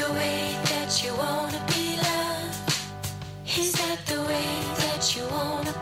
the 0.02 0.12
way 0.14 0.56
that 0.64 1.04
you 1.04 1.14
wanna 1.14 1.60
be 1.68 1.96
loved? 1.96 2.72
Is 3.58 3.72
that 3.72 3.98
the 4.06 4.20
way 4.22 4.50
that 4.82 5.14
you 5.14 5.24
wanna 5.28 5.81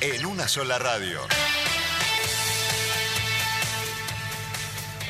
en 0.00 0.26
una 0.26 0.48
sola 0.48 0.78
radio. 0.78 1.20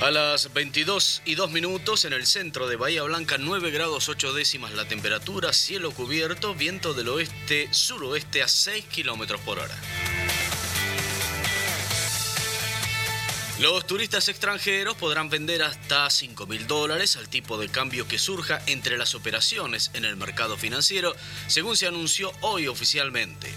A 0.03 0.11
las 0.11 0.53
22 0.53 1.23
y 1.25 1.35
2 1.35 1.51
minutos 1.51 2.05
en 2.05 2.13
el 2.13 2.27
centro 2.27 2.67
de 2.69 2.77
Bahía 2.77 3.03
Blanca, 3.03 3.37
9 3.39 3.71
grados 3.71 4.09
8 4.09 4.33
décimas 4.33 4.73
la 4.73 4.87
temperatura, 4.87 5.53
cielo 5.53 5.91
cubierto, 5.91 6.55
viento 6.55 6.95
del 6.95 7.11
oeste-suroeste 7.11 8.43
a 8.43 8.49
6 8.49 8.87
kilómetros 8.87 9.41
por 9.43 9.59
hora. 9.59 9.77
Los 13.61 13.87
turistas 13.87 14.27
extranjeros 14.29 14.97
podrán 14.97 15.29
vender 15.29 15.63
hasta 15.63 16.09
5 16.09 16.47
mil 16.47 16.67
dólares 16.67 17.17
al 17.17 17.29
tipo 17.29 17.59
de 17.59 17.69
cambio 17.69 18.09
que 18.09 18.19
surja 18.19 18.63
entre 18.67 18.97
las 18.97 19.15
operaciones 19.15 19.91
en 19.93 20.07
el 20.07 20.17
mercado 20.17 20.57
financiero, 20.57 21.15
según 21.47 21.77
se 21.77 21.87
anunció 21.87 22.33
hoy 22.41 22.69
oficialmente. 22.69 23.53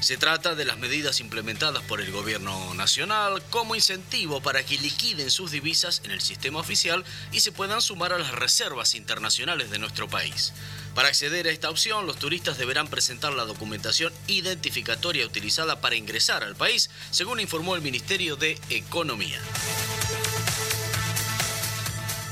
Se 0.00 0.16
trata 0.16 0.54
de 0.54 0.64
las 0.64 0.78
medidas 0.78 1.20
implementadas 1.20 1.82
por 1.82 2.00
el 2.00 2.10
gobierno 2.10 2.72
nacional 2.74 3.42
como 3.50 3.74
incentivo 3.74 4.40
para 4.40 4.64
que 4.64 4.78
liquiden 4.78 5.30
sus 5.30 5.50
divisas 5.50 6.00
en 6.04 6.10
el 6.10 6.22
sistema 6.22 6.58
oficial 6.58 7.04
y 7.32 7.40
se 7.40 7.52
puedan 7.52 7.82
sumar 7.82 8.14
a 8.14 8.18
las 8.18 8.32
reservas 8.32 8.94
internacionales 8.94 9.70
de 9.70 9.78
nuestro 9.78 10.08
país. 10.08 10.54
Para 10.94 11.08
acceder 11.08 11.46
a 11.46 11.50
esta 11.50 11.68
opción, 11.68 12.06
los 12.06 12.18
turistas 12.18 12.56
deberán 12.56 12.88
presentar 12.88 13.34
la 13.34 13.44
documentación 13.44 14.10
identificatoria 14.26 15.26
utilizada 15.26 15.82
para 15.82 15.96
ingresar 15.96 16.44
al 16.44 16.56
país, 16.56 16.88
según 17.10 17.38
informó 17.38 17.76
el 17.76 17.82
Ministerio 17.82 18.36
de 18.36 18.58
Economía. 18.70 19.40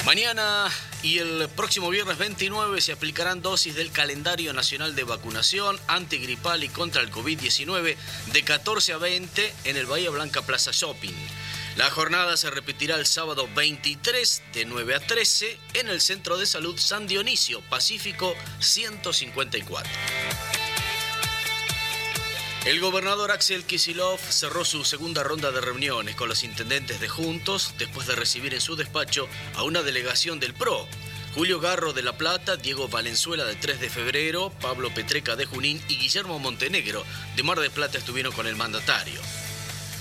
Mañana 0.04 0.68
y 1.02 1.18
el 1.18 1.48
próximo 1.50 1.90
viernes 1.90 2.16
29 2.18 2.80
se 2.80 2.92
aplicarán 2.92 3.42
dosis 3.42 3.74
del 3.74 3.90
calendario 3.90 4.52
nacional 4.52 4.94
de 4.94 5.04
vacunación 5.04 5.78
antigripal 5.86 6.64
y 6.64 6.68
contra 6.68 7.02
el 7.02 7.10
COVID-19 7.10 7.96
de 8.32 8.42
14 8.42 8.92
a 8.94 8.98
20 8.98 9.54
en 9.64 9.76
el 9.76 9.86
Bahía 9.86 10.10
Blanca 10.10 10.42
Plaza 10.42 10.70
Shopping. 10.72 11.14
La 11.76 11.90
jornada 11.90 12.36
se 12.36 12.50
repetirá 12.50 12.96
el 12.96 13.06
sábado 13.06 13.48
23 13.54 14.42
de 14.54 14.64
9 14.64 14.94
a 14.94 15.00
13 15.00 15.58
en 15.74 15.88
el 15.88 16.00
Centro 16.00 16.36
de 16.36 16.46
Salud 16.46 16.76
San 16.78 17.06
Dionisio, 17.06 17.60
Pacífico 17.68 18.34
154. 18.60 19.88
El 22.68 22.80
gobernador 22.80 23.30
Axel 23.30 23.64
Kisilov 23.64 24.20
cerró 24.20 24.62
su 24.62 24.84
segunda 24.84 25.22
ronda 25.22 25.50
de 25.52 25.62
reuniones 25.62 26.16
con 26.16 26.28
los 26.28 26.44
intendentes 26.44 27.00
de 27.00 27.08
Juntos 27.08 27.72
después 27.78 28.06
de 28.06 28.14
recibir 28.14 28.52
en 28.52 28.60
su 28.60 28.76
despacho 28.76 29.26
a 29.54 29.62
una 29.62 29.82
delegación 29.82 30.38
del 30.38 30.52
PRO. 30.52 30.86
Julio 31.34 31.60
Garro 31.60 31.94
de 31.94 32.02
La 32.02 32.18
Plata, 32.18 32.58
Diego 32.58 32.86
Valenzuela 32.86 33.46
de 33.46 33.56
3 33.56 33.80
de 33.80 33.88
febrero, 33.88 34.52
Pablo 34.60 34.92
Petreca 34.92 35.34
de 35.34 35.46
Junín 35.46 35.82
y 35.88 35.96
Guillermo 35.96 36.38
Montenegro 36.38 37.06
de 37.36 37.42
Mar 37.42 37.58
de 37.58 37.70
Plata 37.70 37.96
estuvieron 37.96 38.34
con 38.34 38.46
el 38.46 38.56
mandatario. 38.56 39.18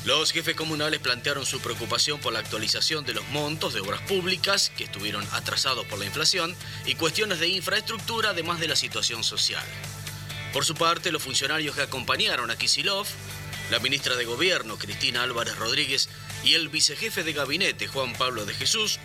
Los 0.03 0.33
jefes 0.33 0.57
comunales 0.57 0.99
plantearon 0.99 1.45
su 1.45 1.61
preocupación 1.61 2.19
por 2.19 2.33
la 2.33 2.39
actualización 2.39 3.05
de 3.05 3.13
los 3.13 3.25
montos 3.29 3.75
de 3.75 3.79
obras 3.79 4.01
públicas 4.01 4.73
que 4.75 4.83
estuvieron 4.83 5.25
atrasados 5.31 5.85
por 5.85 5.99
la 5.99 6.05
inflación 6.05 6.53
y 6.85 6.95
cuestiones 6.95 7.39
de 7.39 7.47
infraestructura 7.47 8.31
además 8.31 8.59
de 8.59 8.67
la 8.67 8.75
situación 8.75 9.23
social. 9.23 9.63
Por 10.53 10.65
su 10.65 10.75
parte, 10.75 11.11
los 11.11 11.23
funcionarios 11.23 11.75
que 11.75 11.81
acompañaron 11.81 12.49
a 12.49 12.57
Kisilov, 12.57 13.05
la 13.69 13.79
ministra 13.79 14.15
de 14.15 14.25
Gobierno, 14.25 14.77
Cristina 14.77 15.23
Álvarez 15.23 15.55
Rodríguez, 15.57 16.09
y 16.43 16.53
el 16.53 16.69
vicejefe 16.69 17.23
de 17.23 17.33
gabinete, 17.33 17.87
Juan 17.87 18.13
Pablo 18.13 18.45
de 18.45 18.53
Jesús, 18.53 18.99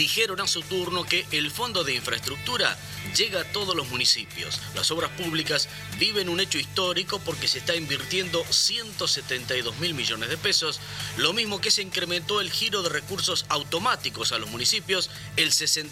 dijeron 0.00 0.40
a 0.40 0.46
su 0.46 0.62
turno 0.62 1.04
que 1.04 1.26
el 1.30 1.50
Fondo 1.50 1.84
de 1.84 1.94
Infraestructura 1.94 2.74
llega 3.14 3.42
a 3.42 3.52
todos 3.52 3.76
los 3.76 3.88
municipios. 3.88 4.58
Las 4.74 4.90
obras 4.90 5.10
públicas 5.10 5.68
viven 5.98 6.30
un 6.30 6.40
hecho 6.40 6.58
histórico 6.58 7.18
porque 7.18 7.48
se 7.48 7.58
está 7.58 7.76
invirtiendo 7.76 8.42
172 8.48 9.78
mil 9.78 9.92
millones 9.92 10.30
de 10.30 10.38
pesos, 10.38 10.80
lo 11.18 11.34
mismo 11.34 11.60
que 11.60 11.70
se 11.70 11.82
incrementó 11.82 12.40
el 12.40 12.50
giro 12.50 12.82
de 12.82 12.88
recursos 12.88 13.44
automáticos 13.50 14.32
a 14.32 14.38
los 14.38 14.48
municipios, 14.48 15.10
el 15.36 15.52
60 15.52 15.88